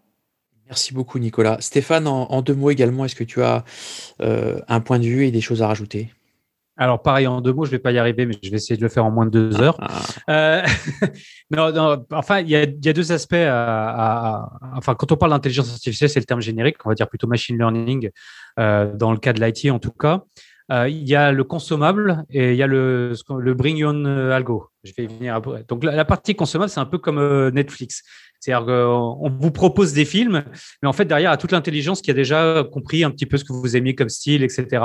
Merci 0.70 0.94
beaucoup, 0.94 1.18
Nicolas. 1.18 1.56
Stéphane, 1.58 2.06
en, 2.06 2.42
deux 2.42 2.54
mots 2.54 2.70
également, 2.70 3.04
est-ce 3.04 3.16
que 3.16 3.24
tu 3.24 3.42
as 3.42 3.64
euh, 4.22 4.60
un 4.68 4.80
point 4.80 5.00
de 5.00 5.04
vue 5.04 5.26
et 5.26 5.32
des 5.32 5.40
choses 5.40 5.62
à 5.62 5.66
rajouter? 5.66 6.12
Alors, 6.76 7.02
pareil, 7.02 7.26
en 7.26 7.40
deux 7.40 7.52
mots, 7.52 7.64
je 7.64 7.70
ne 7.70 7.72
vais 7.72 7.80
pas 7.80 7.90
y 7.90 7.98
arriver, 7.98 8.24
mais 8.24 8.36
je 8.40 8.50
vais 8.50 8.56
essayer 8.56 8.76
de 8.76 8.82
le 8.82 8.88
faire 8.88 9.04
en 9.04 9.10
moins 9.10 9.26
de 9.26 9.30
deux 9.30 9.60
heures. 9.60 9.76
Ah. 9.80 10.00
Euh, 10.30 10.62
non, 11.50 11.72
non, 11.72 12.06
enfin, 12.12 12.38
il 12.38 12.48
y 12.48 12.54
a, 12.54 12.62
y 12.62 12.88
a, 12.88 12.92
deux 12.92 13.10
aspects 13.10 13.34
à, 13.34 14.48
Enfin, 14.76 14.94
quand 14.94 15.10
on 15.10 15.16
parle 15.16 15.32
d'intelligence 15.32 15.72
artificielle, 15.72 16.08
c'est 16.08 16.20
le 16.20 16.24
terme 16.24 16.40
générique, 16.40 16.76
on 16.86 16.88
va 16.88 16.94
dire 16.94 17.08
plutôt 17.08 17.26
machine 17.26 17.58
learning, 17.58 18.10
euh, 18.60 18.94
dans 18.94 19.10
le 19.10 19.18
cas 19.18 19.32
de 19.32 19.44
l'IT 19.44 19.72
en 19.72 19.80
tout 19.80 19.90
cas. 19.90 20.22
Euh, 20.70 20.88
il 20.88 21.06
y 21.06 21.16
a 21.16 21.32
le 21.32 21.42
consommable 21.42 22.24
et 22.30 22.52
il 22.52 22.56
y 22.56 22.62
a 22.62 22.68
le, 22.68 23.12
le 23.40 23.54
bring 23.54 23.84
on 23.84 24.04
algo. 24.30 24.68
Je 24.84 24.92
vais 24.96 25.04
y 25.04 25.06
venir 25.08 25.34
après. 25.34 25.64
Donc 25.66 25.82
la, 25.82 26.04
partie 26.04 26.36
consommable, 26.36 26.70
c'est 26.70 26.78
un 26.78 26.86
peu 26.86 26.98
comme 26.98 27.50
Netflix. 27.50 28.04
C'est-à-dire 28.40 28.66
qu'on 28.66 29.30
vous 29.38 29.50
propose 29.50 29.92
des 29.92 30.04
films, 30.04 30.44
mais 30.82 30.88
en 30.88 30.92
fait, 30.92 31.04
derrière, 31.04 31.30
a 31.30 31.36
toute 31.36 31.52
l'intelligence 31.52 32.00
qui 32.00 32.10
a 32.10 32.14
déjà 32.14 32.64
compris 32.72 33.04
un 33.04 33.10
petit 33.10 33.26
peu 33.26 33.36
ce 33.36 33.44
que 33.44 33.52
vous 33.52 33.76
aimiez 33.76 33.94
comme 33.94 34.08
style, 34.08 34.42
etc. 34.42 34.82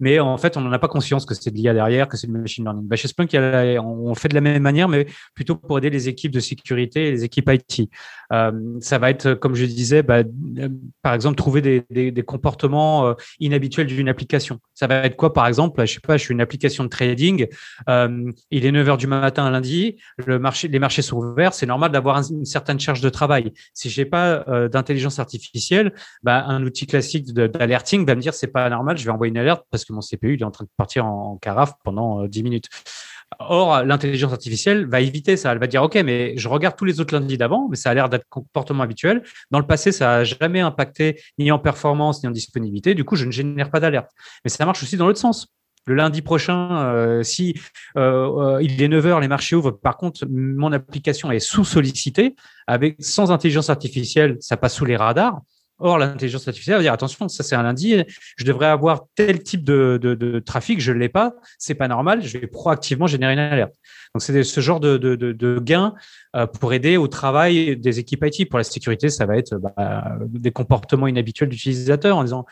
Mais 0.00 0.18
en 0.18 0.36
fait, 0.38 0.56
on 0.56 0.60
n'en 0.60 0.72
a 0.72 0.78
pas 0.78 0.88
conscience 0.88 1.24
que 1.24 1.34
c'est 1.34 1.50
de 1.50 1.56
l'IA 1.56 1.72
derrière, 1.72 2.08
que 2.08 2.16
c'est 2.16 2.26
du 2.26 2.32
machine 2.32 2.64
learning. 2.64 2.86
Bah, 2.86 2.96
chez 2.96 3.08
Splunk, 3.08 3.30
on 3.34 4.14
fait 4.14 4.28
de 4.28 4.34
la 4.34 4.40
même 4.40 4.62
manière, 4.62 4.88
mais 4.88 5.06
plutôt 5.34 5.56
pour 5.56 5.78
aider 5.78 5.90
les 5.90 6.08
équipes 6.08 6.32
de 6.32 6.40
sécurité 6.40 7.08
et 7.08 7.10
les 7.10 7.24
équipes 7.24 7.50
IT. 7.50 7.88
Euh, 8.32 8.52
ça 8.80 8.98
va 8.98 9.10
être, 9.10 9.34
comme 9.34 9.54
je 9.54 9.64
disais, 9.64 10.02
bah, 10.02 10.22
euh, 10.58 10.68
par 11.02 11.14
exemple, 11.14 11.36
trouver 11.36 11.60
des, 11.62 12.22
comportements 12.26 13.06
euh, 13.06 13.14
inhabituels 13.38 13.86
d'une 13.86 14.08
application. 14.08 14.58
Ça 14.74 14.86
va 14.86 14.96
être 14.96 15.16
quoi, 15.16 15.32
par 15.32 15.46
exemple? 15.46 15.84
Je 15.86 15.94
sais 15.94 16.00
pas, 16.00 16.16
je 16.16 16.24
suis 16.24 16.32
une 16.32 16.40
application 16.40 16.84
de 16.84 16.88
trading. 16.88 17.46
Euh, 17.88 18.32
il 18.50 18.66
est 18.66 18.72
9 18.72 18.88
heures 18.88 18.96
du 18.96 19.06
matin 19.06 19.44
un 19.44 19.50
lundi. 19.50 19.96
Les 20.26 20.38
marchés 20.78 21.02
sont 21.02 21.16
ouverts. 21.16 21.54
C'est 21.54 21.66
normal 21.66 21.92
d'avoir 21.92 22.18
une 22.18 22.44
certaine 22.44 22.80
charge 22.80 22.95
de 23.00 23.08
travail. 23.08 23.52
Si 23.74 23.90
j'ai 23.90 24.04
pas 24.04 24.44
d'intelligence 24.68 25.18
artificielle, 25.18 25.94
bah, 26.22 26.44
un 26.46 26.62
outil 26.62 26.86
classique 26.86 27.32
d'alerting 27.32 28.06
va 28.06 28.14
me 28.14 28.20
dire 28.20 28.34
c'est 28.34 28.46
pas 28.46 28.68
normal. 28.68 28.96
Je 28.98 29.04
vais 29.04 29.10
envoyer 29.10 29.30
une 29.30 29.38
alerte 29.38 29.64
parce 29.70 29.84
que 29.84 29.92
mon 29.92 30.00
CPU 30.00 30.36
est 30.38 30.44
en 30.44 30.50
train 30.50 30.64
de 30.64 30.70
partir 30.76 31.06
en 31.06 31.36
carafe 31.38 31.72
pendant 31.84 32.26
10 32.26 32.42
minutes. 32.42 32.68
Or, 33.40 33.82
l'intelligence 33.82 34.32
artificielle 34.32 34.86
va 34.86 35.00
éviter 35.00 35.36
ça. 35.36 35.52
Elle 35.52 35.58
va 35.58 35.66
dire, 35.66 35.82
OK, 35.82 35.94
mais 35.96 36.36
je 36.36 36.48
regarde 36.48 36.76
tous 36.76 36.84
les 36.84 37.00
autres 37.00 37.14
lundis 37.14 37.36
d'avant, 37.36 37.68
mais 37.68 37.76
ça 37.76 37.90
a 37.90 37.94
l'air 37.94 38.08
d'être 38.08 38.24
comportement 38.28 38.84
habituel. 38.84 39.22
Dans 39.50 39.58
le 39.58 39.66
passé, 39.66 39.92
ça 39.92 40.06
n'a 40.06 40.24
jamais 40.24 40.60
impacté 40.60 41.20
ni 41.38 41.50
en 41.50 41.58
performance, 41.58 42.22
ni 42.22 42.28
en 42.28 42.32
disponibilité. 42.32 42.94
Du 42.94 43.04
coup, 43.04 43.16
je 43.16 43.26
ne 43.26 43.32
génère 43.32 43.70
pas 43.70 43.80
d'alerte. 43.80 44.10
Mais 44.44 44.50
ça 44.50 44.64
marche 44.64 44.82
aussi 44.82 44.96
dans 44.96 45.06
l'autre 45.06 45.18
sens. 45.18 45.55
Le 45.86 45.94
lundi 45.94 46.20
prochain, 46.20 46.82
euh, 46.82 47.22
si 47.22 47.54
euh, 47.96 48.56
euh, 48.56 48.62
il 48.62 48.82
est 48.82 48.88
9 48.88 49.06
heures, 49.06 49.20
les 49.20 49.28
marchés 49.28 49.54
ouvrent. 49.54 49.70
Par 49.70 49.96
contre, 49.96 50.26
mon 50.28 50.72
application 50.72 51.30
est 51.30 51.38
sous 51.38 51.64
sollicitée. 51.64 52.34
Avec 52.66 52.96
sans 52.98 53.30
intelligence 53.30 53.70
artificielle, 53.70 54.36
ça 54.40 54.56
passe 54.56 54.74
sous 54.74 54.84
les 54.84 54.96
radars. 54.96 55.40
Or, 55.78 55.98
l'intelligence 55.98 56.48
artificielle 56.48 56.76
va 56.76 56.82
dire 56.82 56.92
attention, 56.92 57.28
ça 57.28 57.42
c'est 57.42 57.54
un 57.54 57.62
lundi, 57.62 58.02
je 58.38 58.44
devrais 58.44 58.66
avoir 58.66 59.04
tel 59.14 59.42
type 59.42 59.62
de, 59.62 60.42
trafic, 60.44 60.80
je 60.80 60.90
ne 60.90 60.96
l'ai 60.96 61.10
pas, 61.10 61.34
c'est 61.58 61.74
pas 61.74 61.86
normal, 61.86 62.22
je 62.22 62.38
vais 62.38 62.46
proactivement 62.46 63.06
générer 63.06 63.34
une 63.34 63.38
alerte. 63.40 63.74
Donc, 64.14 64.22
c'est 64.22 64.42
ce 64.42 64.60
genre 64.60 64.80
de, 64.80 64.96
de, 64.96 65.14
de 65.14 65.58
gain 65.58 65.94
euh, 66.34 66.46
pour 66.46 66.72
aider 66.72 66.96
au 66.96 67.08
travail 67.08 67.76
des 67.76 67.98
équipes 67.98 68.24
IT. 68.24 68.48
Pour 68.48 68.58
la 68.58 68.64
sécurité, 68.64 69.10
ça 69.10 69.26
va 69.26 69.36
être 69.36 69.56
bah, 69.56 70.16
des 70.26 70.50
comportements 70.50 71.08
inhabituels 71.08 71.50
d'utilisateurs 71.50 72.16
en 72.16 72.24
disant 72.24 72.46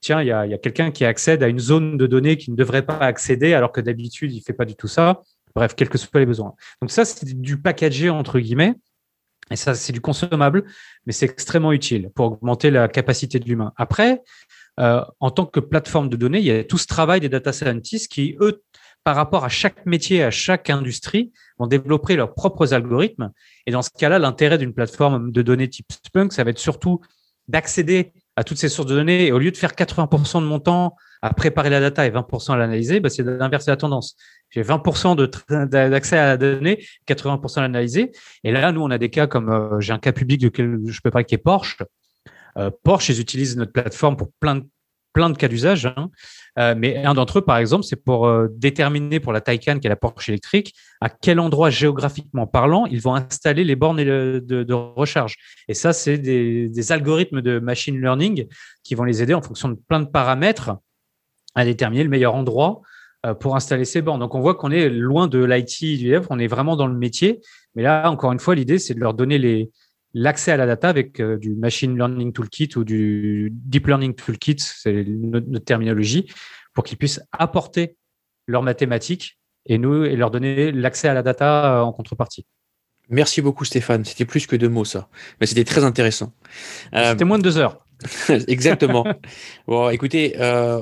tiens, 0.00 0.22
il 0.22 0.28
y 0.28 0.32
a, 0.32 0.58
quelqu'un 0.58 0.90
qui 0.90 1.04
accède 1.04 1.42
à 1.42 1.48
une 1.48 1.58
zone 1.58 1.96
de 1.96 2.06
données 2.06 2.36
qui 2.36 2.50
ne 2.50 2.56
devrait 2.56 2.84
pas 2.84 2.98
accéder 2.98 3.54
alors 3.54 3.72
que 3.72 3.80
d'habitude, 3.80 4.32
il 4.32 4.40
fait 4.40 4.52
pas 4.52 4.64
du 4.64 4.74
tout 4.74 4.88
ça. 4.88 5.22
Bref, 5.54 5.74
quels 5.74 5.88
que 5.88 5.98
soient 5.98 6.20
les 6.20 6.26
besoins. 6.26 6.54
Donc 6.80 6.90
ça, 6.90 7.04
c'est 7.04 7.40
du 7.40 7.60
packagé 7.60 8.10
entre 8.10 8.38
guillemets. 8.38 8.74
Et 9.50 9.56
ça, 9.56 9.74
c'est 9.74 9.92
du 9.92 10.00
consommable, 10.00 10.64
mais 11.06 11.12
c'est 11.12 11.24
extrêmement 11.24 11.72
utile 11.72 12.10
pour 12.14 12.26
augmenter 12.26 12.70
la 12.70 12.86
capacité 12.86 13.38
de 13.38 13.46
l'humain. 13.46 13.72
Après, 13.76 14.20
euh, 14.78 15.02
en 15.20 15.30
tant 15.30 15.46
que 15.46 15.58
plateforme 15.58 16.08
de 16.08 16.16
données, 16.16 16.38
il 16.38 16.44
y 16.44 16.50
a 16.50 16.64
tout 16.64 16.78
ce 16.78 16.86
travail 16.86 17.20
des 17.20 17.28
data 17.28 17.52
scientists 17.52 18.12
qui, 18.12 18.36
eux, 18.40 18.62
par 19.04 19.16
rapport 19.16 19.44
à 19.44 19.48
chaque 19.48 19.86
métier, 19.86 20.22
à 20.22 20.30
chaque 20.30 20.68
industrie, 20.68 21.32
vont 21.58 21.66
développer 21.66 22.14
leurs 22.14 22.34
propres 22.34 22.74
algorithmes. 22.74 23.32
Et 23.66 23.70
dans 23.70 23.82
ce 23.82 23.90
cas-là, 23.90 24.18
l'intérêt 24.18 24.58
d'une 24.58 24.74
plateforme 24.74 25.32
de 25.32 25.42
données 25.42 25.68
type 25.68 25.90
Spunk, 25.90 26.32
ça 26.32 26.44
va 26.44 26.50
être 26.50 26.58
surtout 26.58 27.00
d'accéder 27.48 28.12
à 28.38 28.44
toutes 28.44 28.58
ces 28.58 28.68
sources 28.68 28.86
de 28.86 28.94
données. 28.94 29.32
Au 29.32 29.38
lieu 29.40 29.50
de 29.50 29.56
faire 29.56 29.72
80% 29.72 30.40
de 30.40 30.46
mon 30.46 30.60
temps 30.60 30.94
à 31.22 31.34
préparer 31.34 31.70
la 31.70 31.80
data 31.80 32.06
et 32.06 32.10
20% 32.10 32.52
à 32.52 32.56
l'analyser, 32.56 33.00
bah, 33.00 33.10
c'est 33.10 33.24
d'inverser 33.24 33.72
la 33.72 33.76
tendance. 33.76 34.14
J'ai 34.50 34.62
20% 34.62 35.16
d'accès 35.66 36.16
à 36.16 36.26
la 36.26 36.36
donnée, 36.36 36.84
80% 37.08 37.58
à 37.58 37.62
l'analyser. 37.62 38.12
Et 38.44 38.52
là, 38.52 38.70
nous, 38.70 38.80
on 38.80 38.90
a 38.90 38.98
des 38.98 39.10
cas 39.10 39.26
comme, 39.26 39.50
euh, 39.50 39.80
j'ai 39.80 39.92
un 39.92 39.98
cas 39.98 40.12
public 40.12 40.40
duquel 40.40 40.78
je 40.86 41.00
peux 41.00 41.10
parler 41.10 41.24
qui 41.24 41.34
est 41.34 41.38
Porsche. 41.38 41.78
Euh, 42.56 42.70
Porsche, 42.84 43.08
ils 43.08 43.20
utilisent 43.20 43.56
notre 43.56 43.72
plateforme 43.72 44.16
pour 44.16 44.30
plein 44.38 44.54
de, 44.54 44.64
plein 45.12 45.30
de 45.30 45.36
cas 45.36 45.48
d'usage. 45.48 45.86
Hein. 45.86 46.10
Euh, 46.58 46.74
mais 46.76 47.04
un 47.04 47.14
d'entre 47.14 47.38
eux, 47.38 47.42
par 47.42 47.58
exemple, 47.58 47.84
c'est 47.84 48.02
pour 48.02 48.30
déterminer 48.50 49.20
pour 49.20 49.32
la 49.32 49.40
Taycan, 49.40 49.78
qui 49.78 49.86
est 49.86 49.90
la 49.90 49.96
Porsche 49.96 50.28
électrique, 50.28 50.74
à 51.00 51.08
quel 51.08 51.40
endroit 51.40 51.70
géographiquement 51.70 52.46
parlant 52.46 52.86
ils 52.86 53.00
vont 53.00 53.14
installer 53.14 53.64
les 53.64 53.76
bornes 53.76 54.02
de, 54.02 54.72
recharge. 54.72 55.36
Et 55.68 55.74
ça, 55.74 55.92
c'est 55.92 56.18
des, 56.18 56.92
algorithmes 56.92 57.42
de 57.42 57.58
machine 57.58 58.00
learning 58.00 58.46
qui 58.82 58.94
vont 58.94 59.04
les 59.04 59.22
aider 59.22 59.34
en 59.34 59.42
fonction 59.42 59.68
de 59.68 59.78
plein 59.88 60.00
de 60.00 60.06
paramètres 60.06 60.72
à 61.54 61.64
déterminer 61.64 62.04
le 62.04 62.10
meilleur 62.10 62.34
endroit 62.34 62.80
euh, 63.26 63.34
pour 63.34 63.56
installer 63.56 63.84
ces 63.84 64.00
bornes. 64.00 64.20
Donc 64.20 64.34
on 64.34 64.40
voit 64.40 64.54
qu'on 64.54 64.70
est 64.70 64.88
loin 64.88 65.26
de 65.26 65.42
l'IT 65.42 65.98
du 65.98 66.16
on 66.30 66.38
est 66.38 66.46
vraiment 66.46 66.76
dans 66.76 66.86
le 66.86 66.94
métier. 66.94 67.40
Mais 67.74 67.82
là, 67.82 68.10
encore 68.10 68.32
une 68.32 68.38
fois, 68.38 68.54
l'idée, 68.54 68.78
c'est 68.78 68.94
de 68.94 69.00
leur 69.00 69.14
donner 69.14 69.38
les, 69.38 69.70
l'accès 70.14 70.52
à 70.52 70.56
la 70.56 70.66
data 70.66 70.88
avec 70.88 71.20
euh, 71.20 71.36
du 71.36 71.54
machine 71.54 71.96
learning 71.96 72.32
toolkit 72.32 72.70
ou 72.76 72.84
du 72.84 73.50
deep 73.52 73.86
learning 73.86 74.14
toolkit, 74.14 74.56
c'est 74.58 75.04
notre, 75.06 75.58
terminologie, 75.58 76.30
pour 76.74 76.84
qu'ils 76.84 76.98
puissent 76.98 77.20
apporter 77.32 77.96
leurs 78.46 78.62
mathématiques 78.62 79.38
et 79.66 79.78
nous 79.78 80.04
et 80.04 80.16
leur 80.16 80.30
donner 80.30 80.72
l'accès 80.72 81.08
à 81.08 81.14
la 81.14 81.22
data 81.22 81.78
euh, 81.78 81.82
en 81.82 81.92
contrepartie. 81.92 82.46
Merci 83.10 83.40
beaucoup 83.40 83.64
Stéphane, 83.64 84.04
c'était 84.04 84.26
plus 84.26 84.46
que 84.46 84.54
deux 84.54 84.68
mots 84.68 84.84
ça, 84.84 85.08
mais 85.40 85.46
c'était 85.46 85.64
très 85.64 85.82
intéressant. 85.82 86.34
C'était 86.92 87.24
moins 87.24 87.38
de 87.38 87.42
deux 87.42 87.56
heures. 87.56 87.82
Exactement. 88.46 89.04
bon, 89.66 89.90
écoutez, 89.90 90.36
euh, 90.38 90.80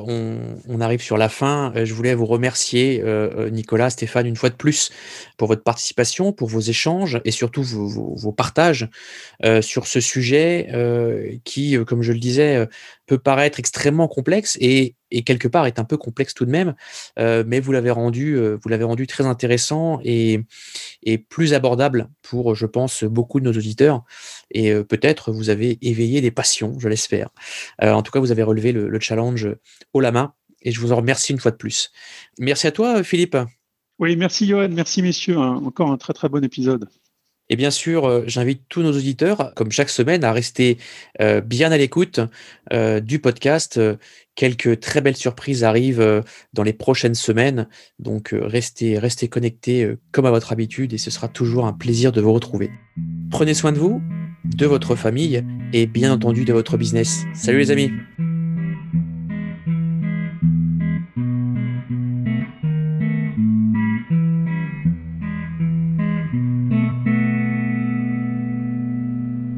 on, 0.69 0.81
arrive 0.81 1.01
sur 1.01 1.17
la 1.17 1.29
fin. 1.29 1.73
Euh, 1.75 1.85
je 1.85 1.95
voulais 1.95 2.15
vous 2.15 2.27
remercier, 2.27 3.01
euh, 3.03 3.49
Nicolas, 3.49 3.89
Stéphane, 3.91 4.27
une 4.27 4.37
fois 4.37 4.51
de 4.51 4.55
plus, 4.55 4.91
pour 5.39 5.49
votre 5.49 5.63
participation, 5.63 6.33
pour 6.33 6.49
vos 6.49 6.61
échanges 6.61 7.21
et 7.25 7.31
surtout 7.31 7.63
vos, 7.63 8.33
partages 8.33 8.89
sur 9.63 9.87
ce 9.87 10.01
sujet 10.01 11.41
qui, 11.45 11.77
comme 11.87 12.03
je 12.03 12.13
le 12.13 12.19
disais, 12.19 12.67
peut 13.07 13.19
paraître 13.19 13.59
extrêmement 13.59 14.09
complexe 14.09 14.57
et, 14.61 14.97
et, 15.11 15.23
quelque 15.23 15.49
part 15.49 15.67
est 15.67 15.79
un 15.79 15.85
peu 15.85 15.97
complexe 15.97 16.35
tout 16.35 16.45
de 16.45 16.51
même, 16.51 16.75
mais 17.17 17.61
vous 17.61 17.73
l'avez 17.73 17.91
rendu, 17.91 18.37
vous 18.37 18.69
l'avez 18.69 18.85
rendu 18.85 19.07
très 19.07 19.25
intéressant 19.27 20.01
et, 20.05 20.41
et 21.03 21.19
plus 21.19 21.55
abordable 21.55 22.09
pour, 22.23 22.55
je 22.55 22.67
pense, 22.67 23.05
beaucoup 23.05 23.41
de 23.41 23.45
nos 23.45 23.53
auditeurs. 23.53 24.05
Et 24.51 24.75
peut-être 24.83 25.33
vous 25.33 25.51
avez 25.51 25.79
éveillé 25.83 26.21
des 26.21 26.31
passions, 26.31 26.79
je 26.79 26.89
l'espère. 26.89 27.31
en 27.81 28.03
tout 28.03 28.11
cas, 28.11 28.21
vous 28.21 28.33
avez 28.33 28.43
relevé 28.43 28.73
le, 28.73 28.89
le 28.89 29.01
challenge 29.01 29.49
haut 29.93 30.01
la 30.01 30.13
main 30.13 30.35
et 30.63 30.73
je 30.73 30.81
vous 30.81 30.93
en 30.93 30.97
remercie 30.97 31.33
une 31.33 31.39
fois 31.39 31.53
de 31.53 31.57
plus. 31.57 31.91
Merci 32.39 32.67
à 32.67 32.73
toi, 32.73 33.03
Philippe. 33.03 33.37
Oui, 33.99 34.17
merci 34.17 34.47
Johan, 34.47 34.69
merci 34.69 35.01
messieurs. 35.01 35.39
Encore 35.39 35.91
un 35.91 35.97
très 35.97 36.13
très 36.13 36.29
bon 36.29 36.45
épisode. 36.45 36.89
Et 37.49 37.57
bien 37.57 37.71
sûr, 37.71 38.07
euh, 38.07 38.25
j'invite 38.27 38.63
tous 38.69 38.83
nos 38.83 38.93
auditeurs, 38.93 39.53
comme 39.55 39.71
chaque 39.71 39.91
semaine, 39.91 40.25
à 40.25 40.33
rester 40.33 40.79
euh, 41.21 41.41
bien 41.41 41.71
à 41.71 41.77
l'écoute 41.77 42.21
euh, 42.73 43.01
du 43.01 43.19
podcast. 43.19 43.81
Quelques 44.35 44.81
très 44.81 45.01
belles 45.01 45.17
surprises 45.17 45.65
arrivent 45.65 46.23
dans 46.53 46.63
les 46.63 46.75
prochaines 46.75 47.15
semaines. 47.15 47.69
Donc, 47.99 48.35
restez, 48.39 48.99
restez 48.99 49.29
connectés 49.29 49.91
comme 50.13 50.27
à 50.27 50.31
votre 50.31 50.53
habitude 50.53 50.93
et 50.93 50.99
ce 50.99 51.11
sera 51.11 51.27
toujours 51.29 51.67
un 51.67 51.73
plaisir 51.73 52.13
de 52.13 52.21
vous 52.21 52.35
retrouver. 52.35 52.71
Prenez 53.31 53.55
soin 53.55 53.73
de 53.73 53.79
vous, 53.79 54.03
de 54.45 54.67
votre 54.67 54.95
famille 54.95 55.43
et 55.73 55.87
bien 55.87 56.13
entendu 56.13 56.45
de 56.45 56.53
votre 56.53 56.77
business. 56.77 57.25
Salut 57.35 57.61
les 57.61 57.71
amis 57.71 57.91